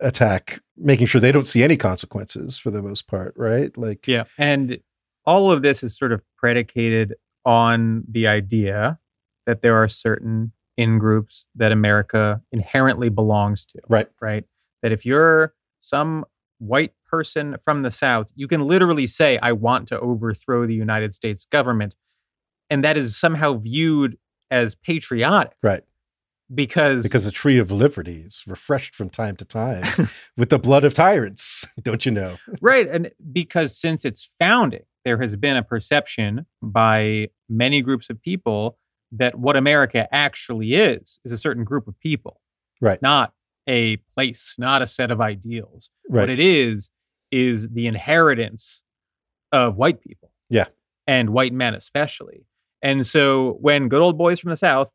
attack, 0.00 0.60
making 0.76 1.06
sure 1.06 1.20
they 1.20 1.32
don't 1.32 1.46
see 1.46 1.62
any 1.62 1.76
consequences 1.76 2.56
for 2.56 2.70
the 2.70 2.82
most 2.82 3.06
part, 3.06 3.34
right? 3.36 3.76
Like, 3.76 4.06
Yeah. 4.06 4.24
And 4.38 4.78
all 5.24 5.52
of 5.52 5.62
this 5.62 5.82
is 5.82 5.96
sort 5.96 6.12
of 6.12 6.22
predicated 6.36 7.14
on 7.44 8.04
the 8.08 8.28
idea 8.28 8.98
that 9.46 9.62
there 9.62 9.76
are 9.76 9.88
certain 9.88 10.52
in 10.76 10.98
groups 10.98 11.48
that 11.54 11.72
America 11.72 12.42
inherently 12.52 13.08
belongs 13.08 13.64
to, 13.66 13.80
right. 13.88 14.08
right? 14.20 14.44
That 14.82 14.92
if 14.92 15.06
you're 15.06 15.54
some 15.80 16.24
white 16.58 16.92
person 17.08 17.56
from 17.64 17.82
the 17.82 17.90
South, 17.90 18.30
you 18.34 18.46
can 18.46 18.60
literally 18.62 19.06
say, 19.06 19.38
I 19.38 19.52
want 19.52 19.88
to 19.88 20.00
overthrow 20.00 20.66
the 20.66 20.74
United 20.74 21.14
States 21.14 21.46
government. 21.46 21.96
And 22.68 22.84
that 22.84 22.96
is 22.96 23.16
somehow 23.16 23.54
viewed 23.54 24.18
as 24.50 24.74
patriotic 24.74 25.52
Right. 25.62 25.82
because, 26.54 27.02
Because 27.02 27.24
the 27.24 27.30
tree 27.30 27.58
of 27.58 27.70
liberty 27.70 28.22
is 28.26 28.44
refreshed 28.46 28.94
from 28.94 29.10
time 29.10 29.36
to 29.36 29.44
time 29.44 29.84
with 30.36 30.50
the 30.50 30.58
blood 30.58 30.84
of 30.84 30.94
tyrants, 30.94 31.64
don't 31.82 32.06
you 32.06 32.12
know? 32.12 32.36
Right. 32.60 32.88
And 32.88 33.10
because 33.32 33.76
since 33.76 34.04
its 34.04 34.28
founding, 34.38 34.84
there 35.04 35.20
has 35.20 35.36
been 35.36 35.56
a 35.56 35.62
perception 35.62 36.46
by 36.62 37.28
many 37.48 37.80
groups 37.82 38.10
of 38.10 38.20
people 38.20 38.78
that 39.12 39.38
what 39.38 39.56
America 39.56 40.08
actually 40.12 40.74
is, 40.74 41.20
is 41.24 41.30
a 41.32 41.38
certain 41.38 41.62
group 41.64 41.86
of 41.86 41.98
people, 42.00 42.40
Right. 42.80 43.00
not 43.00 43.32
a 43.68 43.96
place, 44.14 44.54
not 44.58 44.82
a 44.82 44.86
set 44.86 45.10
of 45.10 45.20
ideals. 45.20 45.90
Right. 46.08 46.22
What 46.22 46.30
it 46.30 46.40
is, 46.40 46.90
is 47.32 47.68
the 47.70 47.86
inheritance 47.88 48.84
of 49.52 49.76
white 49.76 50.00
people. 50.00 50.30
Yeah. 50.48 50.66
And 51.06 51.30
white 51.30 51.52
men 51.52 51.74
especially. 51.74 52.46
And 52.86 53.06
so 53.06 53.58
when 53.60 53.88
good 53.88 54.00
old 54.00 54.16
boys 54.16 54.38
from 54.40 54.50
the 54.50 54.56
South 54.56 54.92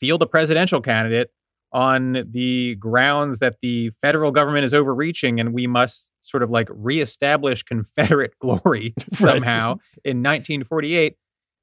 field 0.00 0.22
a 0.22 0.26
presidential 0.26 0.80
candidate 0.80 1.30
on 1.72 2.24
the 2.30 2.76
grounds 2.76 3.40
that 3.40 3.56
the 3.60 3.90
federal 4.00 4.30
government 4.30 4.64
is 4.64 4.72
overreaching 4.72 5.38
and 5.40 5.52
we 5.52 5.66
must 5.66 6.12
sort 6.20 6.42
of 6.42 6.48
like 6.50 6.68
reestablish 6.72 7.62
Confederate 7.62 8.32
glory 8.40 8.94
Right. 9.20 9.34
somehow 9.34 9.72
in 10.04 10.22
1948, 10.22 11.16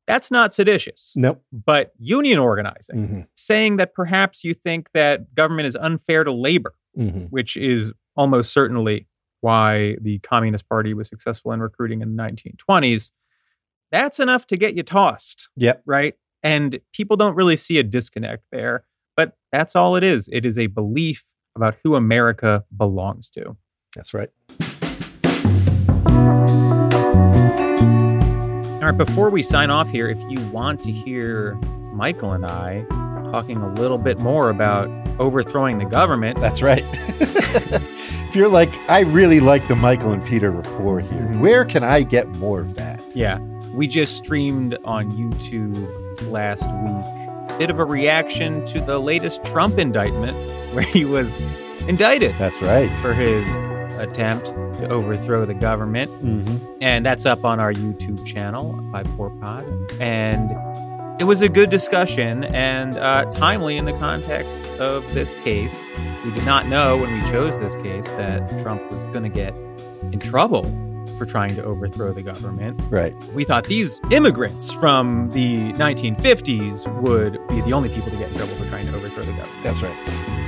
that's 0.05 0.29
not 0.29 0.53
seditious, 0.53 1.13
Nope. 1.15 1.41
but 1.51 1.93
union 1.97 2.37
organizing, 2.37 3.05
hmm 3.07 3.21
saying 3.35 3.77
that 3.77 3.93
perhaps 3.93 4.43
you 4.43 4.53
think 4.53 4.89
that 4.93 5.33
government 5.35 5.67
is 5.67 5.75
unfair 5.75 6.23
to 6.23 6.31
labor 6.31 6.73
hmm 6.95 7.25
which 7.31 7.57
is 7.57 7.91
almost 8.15 8.53
certainly 8.53 9.07
why 9.41 9.95
the 10.01 10.19
Communist 10.19 10.69
Party 10.69 10.93
was 10.93 11.07
successful 11.09 11.51
in 11.51 11.59
recruiting 11.59 12.01
in 12.01 12.15
the 12.15 12.23
1920s, 12.23 13.11
that's 13.93 14.19
enough 14.19 14.47
to 14.47 14.57
get 14.57 14.75
you 14.75 14.81
tossed, 14.83 15.49
Yep. 15.55 15.83
right? 15.85 16.15
And 16.41 16.79
people 16.93 17.15
don't 17.15 17.35
really 17.35 17.55
see 17.55 17.77
a 17.77 17.83
disconnect 17.83 18.43
there, 18.51 18.83
but 19.15 19.37
that's 19.51 19.75
all 19.75 19.95
it 19.95 20.03
is. 20.03 20.27
It 20.33 20.45
is 20.45 20.57
a 20.57 20.65
belief 20.67 21.23
about 21.55 21.75
who 21.83 21.95
America 21.95 22.65
belongs 22.75 23.29
to. 23.29 23.55
That's 23.95 24.13
right. 24.13 24.29
All 28.81 28.89
right, 28.89 28.97
before 28.97 29.29
we 29.29 29.41
sign 29.43 29.69
off 29.69 29.89
here, 29.89 30.09
if 30.09 30.19
you 30.29 30.39
want 30.47 30.81
to 30.83 30.91
hear 30.91 31.53
Michael 31.93 32.33
and 32.33 32.45
I 32.45 32.83
talking 33.31 33.57
a 33.57 33.73
little 33.75 33.97
bit 33.99 34.19
more 34.19 34.49
about 34.49 34.89
overthrowing 35.19 35.77
the 35.77 35.85
government, 35.85 36.39
That's 36.41 36.61
right. 36.61 36.83
if 37.19 38.35
you're 38.35 38.49
like, 38.49 38.73
I 38.89 39.01
really 39.01 39.39
like 39.39 39.67
the 39.69 39.75
Michael 39.75 40.11
and 40.11 40.25
Peter 40.25 40.51
report 40.51 41.05
here, 41.05 41.21
Mhm. 41.21 41.39
where 41.39 41.63
can 41.63 41.83
I 41.83 42.01
get 42.01 42.27
more 42.35 42.59
of 42.59 42.75
that? 42.75 42.99
Yeah, 43.15 43.37
we 43.73 43.87
just 43.87 44.17
streamed 44.17 44.77
on 44.85 45.11
YouTube 45.11 46.31
last 46.31 46.63
week. 46.83 47.59
Bit 47.59 47.69
of 47.69 47.79
a 47.79 47.85
reaction 47.85 48.65
to 48.67 48.79
the 48.81 48.99
latest 48.99 49.43
Trump 49.43 49.77
indictment, 49.77 50.35
where 50.73 50.83
he 50.85 51.05
was 51.05 51.33
indicted 51.87 52.35
That's 52.39 52.61
right. 52.61 52.97
for 52.99 53.13
his 53.13 53.51
attempt 53.99 54.47
to 54.47 54.89
overthrow 54.89 55.45
the 55.45 55.53
government, 55.53 56.09
hmm 56.11 56.57
and 56.81 57.05
that's 57.05 57.25
up 57.25 57.45
on 57.45 57.59
our 57.59 57.71
YouTube 57.73 58.25
channel, 58.25 58.73
54 58.93 59.29
Pod. 59.41 59.65
And 60.01 60.51
it 61.21 61.25
was 61.25 61.41
a 61.41 61.47
good 61.47 61.69
discussion 61.69 62.43
and 62.45 62.97
uh, 62.97 63.25
timely 63.31 63.77
in 63.77 63.85
the 63.85 63.93
context 63.93 64.61
of 64.79 65.13
this 65.13 65.33
case. 65.35 65.89
We 66.25 66.31
did 66.31 66.45
not 66.45 66.67
know 66.67 66.97
when 66.97 67.13
we 67.13 67.21
chose 67.29 67.57
this 67.59 67.75
case 67.77 68.05
that 68.17 68.59
Trump 68.61 68.81
was 68.91 69.03
going 69.05 69.23
to 69.23 69.29
get 69.29 69.53
in 70.11 70.19
trouble 70.19 70.63
for 71.23 71.29
trying 71.31 71.55
to 71.55 71.63
overthrow 71.63 72.11
the 72.11 72.21
government 72.21 72.79
Right. 72.89 73.15
we 73.33 73.43
thought 73.45 73.63
these 73.65 74.01
immigrants 74.11 74.73
from 74.73 75.29
the 75.31 75.71
1950s 75.73 76.85
would 77.01 77.39
be 77.47 77.61
the 77.61 77.71
only 77.73 77.87
people 77.89 78.11
to 78.11 78.17
get 78.17 78.29
in 78.29 78.35
trouble 78.35 78.55
for 78.55 78.67
trying 78.67 78.85
to 78.87 78.95
overthrow 78.95 79.23
the 79.23 79.31
government. 79.31 79.63
That's 79.63 79.81
right. 79.81 79.95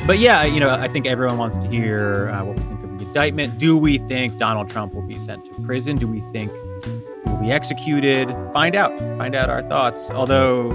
But 0.05 0.19
yeah, 0.19 0.43
you 0.43 0.59
know, 0.59 0.69
I 0.69 0.87
think 0.89 1.05
everyone 1.05 1.37
wants 1.37 1.57
to 1.59 1.67
hear 1.67 2.29
uh, 2.29 2.43
what 2.43 2.57
we 2.57 2.63
think 2.63 2.83
of 2.83 2.99
the 2.99 3.05
indictment. 3.05 3.57
Do 3.57 3.77
we 3.77 3.97
think 3.99 4.37
Donald 4.37 4.67
Trump 4.69 4.93
will 4.93 5.01
be 5.01 5.17
sent 5.17 5.45
to 5.45 5.61
prison? 5.61 5.97
Do 5.97 6.07
we 6.07 6.19
think 6.33 6.51
he 6.83 7.29
will 7.31 7.37
be 7.37 7.51
executed? 7.51 8.29
Find 8.53 8.75
out. 8.75 8.97
Find 9.17 9.33
out 9.33 9.49
our 9.49 9.63
thoughts. 9.63 10.11
Although 10.11 10.71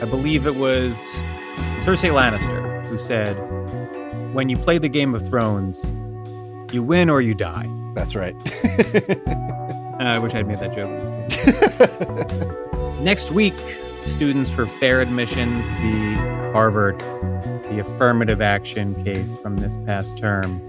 I 0.00 0.06
believe 0.06 0.46
it 0.46 0.56
was 0.56 0.96
Cersei 1.84 2.10
Lannister 2.10 2.84
who 2.86 2.98
said, 2.98 3.34
when 4.34 4.48
you 4.48 4.56
play 4.56 4.78
the 4.78 4.88
Game 4.88 5.14
of 5.14 5.26
Thrones, 5.28 5.92
you 6.72 6.82
win 6.82 7.08
or 7.10 7.20
you 7.20 7.34
die. 7.34 7.68
That's 7.94 8.14
right. 8.14 8.34
Uh, 9.94 9.98
I 9.98 10.18
wish 10.18 10.34
I'd 10.34 10.46
made 10.46 10.58
that 10.58 10.74
joke. 10.74 10.90
Next 13.00 13.30
week, 13.30 13.54
students 14.00 14.50
for 14.50 14.66
fair 14.66 15.00
admissions 15.00 15.64
v. 15.80 16.14
Harvard, 16.52 16.98
the 17.70 17.78
affirmative 17.80 18.40
action 18.40 18.94
case 19.04 19.36
from 19.38 19.56
this 19.58 19.76
past 19.86 20.16
term, 20.18 20.60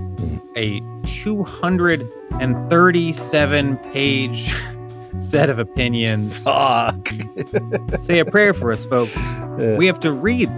a 0.56 0.80
237 1.06 3.78
page 3.92 4.54
set 5.20 5.50
of 5.50 5.58
opinions. 5.60 6.44
Fuck. 6.44 7.10
Say 8.00 8.20
a 8.20 8.26
prayer 8.26 8.54
for 8.54 8.72
us, 8.72 8.86
folks. 8.86 9.18
Uh, 9.18 9.76
We 9.80 9.86
have 9.88 10.00
to 10.02 10.12
read 10.12 10.50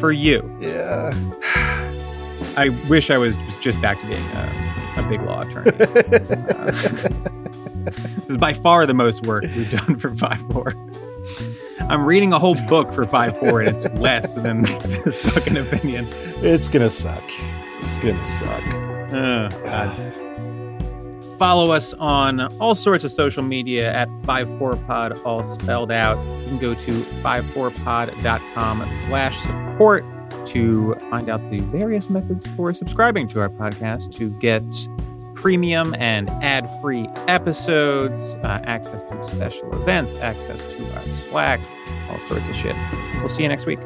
for 0.00 0.10
you. 0.12 0.42
yeah. 0.60 1.14
I 2.56 2.70
wish 2.88 3.10
I 3.10 3.18
was 3.18 3.36
just 3.60 3.80
back 3.80 4.00
to 4.00 4.06
being 4.08 4.24
a, 4.30 4.50
a 4.98 5.08
big 5.08 5.20
law 5.22 5.40
attorney. 5.40 5.70
Uh, 5.70 6.70
this 8.20 8.30
is 8.30 8.36
by 8.36 8.52
far 8.52 8.86
the 8.86 8.94
most 8.94 9.24
work 9.26 9.44
we've 9.44 9.70
done 9.70 9.98
for 9.98 10.14
5 10.14 10.40
4. 10.52 10.74
I'm 11.88 12.04
reading 12.04 12.32
a 12.32 12.38
whole 12.38 12.56
book 12.68 12.92
for 12.92 13.06
5 13.06 13.38
4, 13.38 13.60
and 13.62 13.68
it's 13.70 13.84
less 13.94 14.34
than 14.34 14.62
this 15.04 15.20
fucking 15.20 15.56
opinion. 15.56 16.08
it's 16.42 16.68
gonna 16.68 16.90
suck. 16.90 17.24
It's 17.80 17.98
gonna 17.98 18.24
suck. 18.24 18.62
Oh, 19.12 19.48
God. 19.64 20.14
Follow 21.38 21.70
us 21.70 21.94
on 21.94 22.40
all 22.58 22.74
sorts 22.74 23.04
of 23.04 23.12
social 23.12 23.44
media 23.44 23.92
at 23.92 24.08
54pod, 24.22 25.24
all 25.24 25.44
spelled 25.44 25.92
out. 25.92 26.18
You 26.40 26.46
can 26.48 26.58
go 26.58 26.74
to 26.74 27.02
54pod.com 27.22 28.88
slash 29.06 29.38
support 29.38 30.04
to 30.48 30.94
find 31.10 31.28
out 31.28 31.40
the 31.50 31.60
various 31.60 32.10
methods 32.10 32.46
for 32.48 32.72
subscribing 32.72 33.28
to 33.28 33.40
our 33.40 33.48
podcast 33.48 34.12
to 34.14 34.30
get 34.30 34.64
premium 35.34 35.94
and 35.98 36.28
ad-free 36.42 37.08
episodes, 37.28 38.34
uh, 38.42 38.60
access 38.64 39.02
to 39.04 39.24
special 39.24 39.72
events, 39.80 40.16
access 40.16 40.72
to 40.74 40.94
our 40.96 41.12
Slack, 41.12 41.60
all 42.10 42.18
sorts 42.20 42.48
of 42.48 42.56
shit. 42.56 42.74
We'll 43.16 43.28
see 43.28 43.44
you 43.44 43.48
next 43.48 43.66
week. 43.66 43.78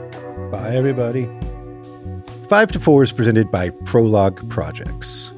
Bye, 0.51 0.75
everybody. 0.75 1.29
Five 2.49 2.73
to 2.73 2.81
Four 2.81 3.03
is 3.03 3.13
presented 3.13 3.51
by 3.51 3.71
Prologue 3.71 4.49
Projects. 4.49 5.33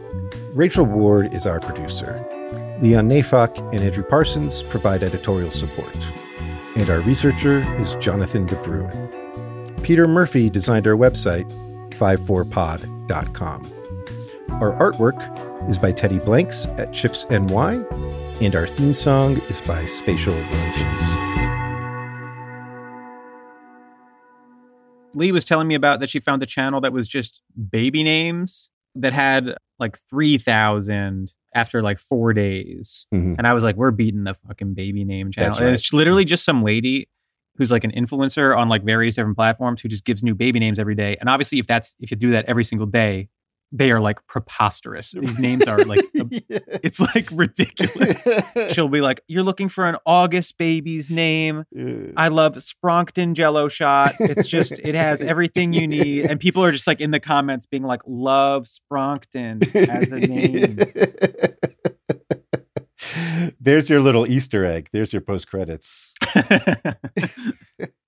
Rachel 0.53 0.85
Ward 0.85 1.35
is 1.35 1.47
our 1.47 1.59
producer. 1.59 2.25
Leon 2.81 3.09
Neyfakh 3.09 3.59
and 3.73 3.83
Andrew 3.83 4.05
Parsons 4.05 4.63
provide 4.63 5.03
editorial 5.03 5.51
support. 5.51 5.97
And 6.77 6.91
our 6.91 7.01
researcher 7.01 7.65
is 7.81 7.97
Jonathan 7.97 8.47
DeBruin. 8.47 9.24
Peter 9.85 10.09
Murphy 10.09 10.49
designed 10.49 10.87
our 10.87 10.95
website, 10.97 11.45
54pod.com. 11.91 13.71
Our 14.49 14.73
artwork 14.81 15.69
is 15.69 15.79
by 15.79 15.93
Teddy 15.93 16.19
Blanks 16.21 16.65
at 16.79 16.91
Chips 16.95 17.27
NY, 17.29 17.85
and 18.41 18.57
our 18.57 18.67
theme 18.67 18.95
song 18.95 19.37
is 19.51 19.61
by 19.61 19.85
Spatial 19.85 20.33
Relations. 20.33 21.03
Lee 25.15 25.33
was 25.33 25.45
telling 25.45 25.69
me 25.69 25.75
about 25.75 26.01
that 26.01 26.09
she 26.09 26.19
found 26.19 26.43
a 26.43 26.47
channel 26.47 26.81
that 26.81 26.95
was 26.95 27.07
just 27.07 27.43
baby 27.71 28.03
names 28.03 28.71
that 28.95 29.13
had 29.13 29.55
like 29.79 29.99
3,000 30.09 31.35
after 31.55 31.83
like 31.83 31.99
four 31.99 32.33
days. 32.33 33.07
Mhm. 33.13 33.37
And 33.37 33.47
I 33.47 33.53
was 33.53 33.63
like, 33.63 33.77
we're 33.77 33.91
beating 33.91 34.25
the 34.25 34.35
fucking 34.49 34.73
baby 34.73 35.05
name 35.05 35.31
channel. 35.31 35.59
Right. 35.59 35.75
it's 35.75 35.93
literally 35.93 36.25
just 36.25 36.43
some 36.45 36.63
lady 36.65 37.09
who's 37.57 37.71
like 37.71 37.85
an 37.85 37.93
influencer 37.93 38.57
on 38.57 38.69
like 38.69 38.83
various 38.83 39.17
different 39.17 39.37
platforms 39.37 39.81
who 39.81 39.89
just 39.89 40.05
gives 40.05 40.23
new 40.23 40.35
baby 40.35 40.59
names 40.59 40.79
every 40.79 40.95
day. 40.95 41.17
And 41.21 41.29
obviously, 41.29 41.59
if 41.59 41.67
that's 41.67 41.95
if 42.01 42.11
you 42.11 42.17
do 42.17 42.31
that 42.31 42.45
every 42.47 42.65
single 42.65 42.87
day, 42.87 43.29
they 43.75 43.91
are 43.91 44.01
like 44.01 44.25
preposterous. 44.29 45.13
These 45.19 45.39
names 45.39 45.67
are 45.67 45.79
like 45.79 46.05
it's 46.15 47.01
like 47.01 47.29
ridiculous. 47.33 48.27
She'll 48.73 48.89
be 48.89 49.01
like, 49.01 49.21
"You're 49.27 49.43
looking 49.43 49.69
for 49.69 49.85
an 49.87 49.97
August 50.07 50.57
baby's 50.59 51.11
name. 51.11 51.65
I 52.17 52.29
love 52.29 52.55
Spronkton 52.55 53.35
Jello 53.35 53.69
shot. 53.69 54.15
It's 54.21 54.47
just 54.47 54.79
it 54.79 54.95
has 54.95 55.21
everything 55.23 55.73
you 55.73 55.89
need." 55.89 56.27
And 56.27 56.39
people 56.39 56.63
are 56.63 56.71
just 56.71 56.87
like 56.87 57.01
in 57.01 57.11
the 57.11 57.21
comments 57.21 57.67
being 57.67 57.83
like, 57.83 58.03
"Love 58.07 58.67
Spronkton 58.67 59.75
as 59.89 60.13
a 60.13 60.21
name." 60.21 60.79
There's 63.65 63.89
your 63.89 64.03
little 64.03 64.27
Easter 64.27 64.67
egg. 64.67 64.89
There's 64.93 65.15
your 65.15 65.23
post 65.23 65.49
credits. 65.49 66.15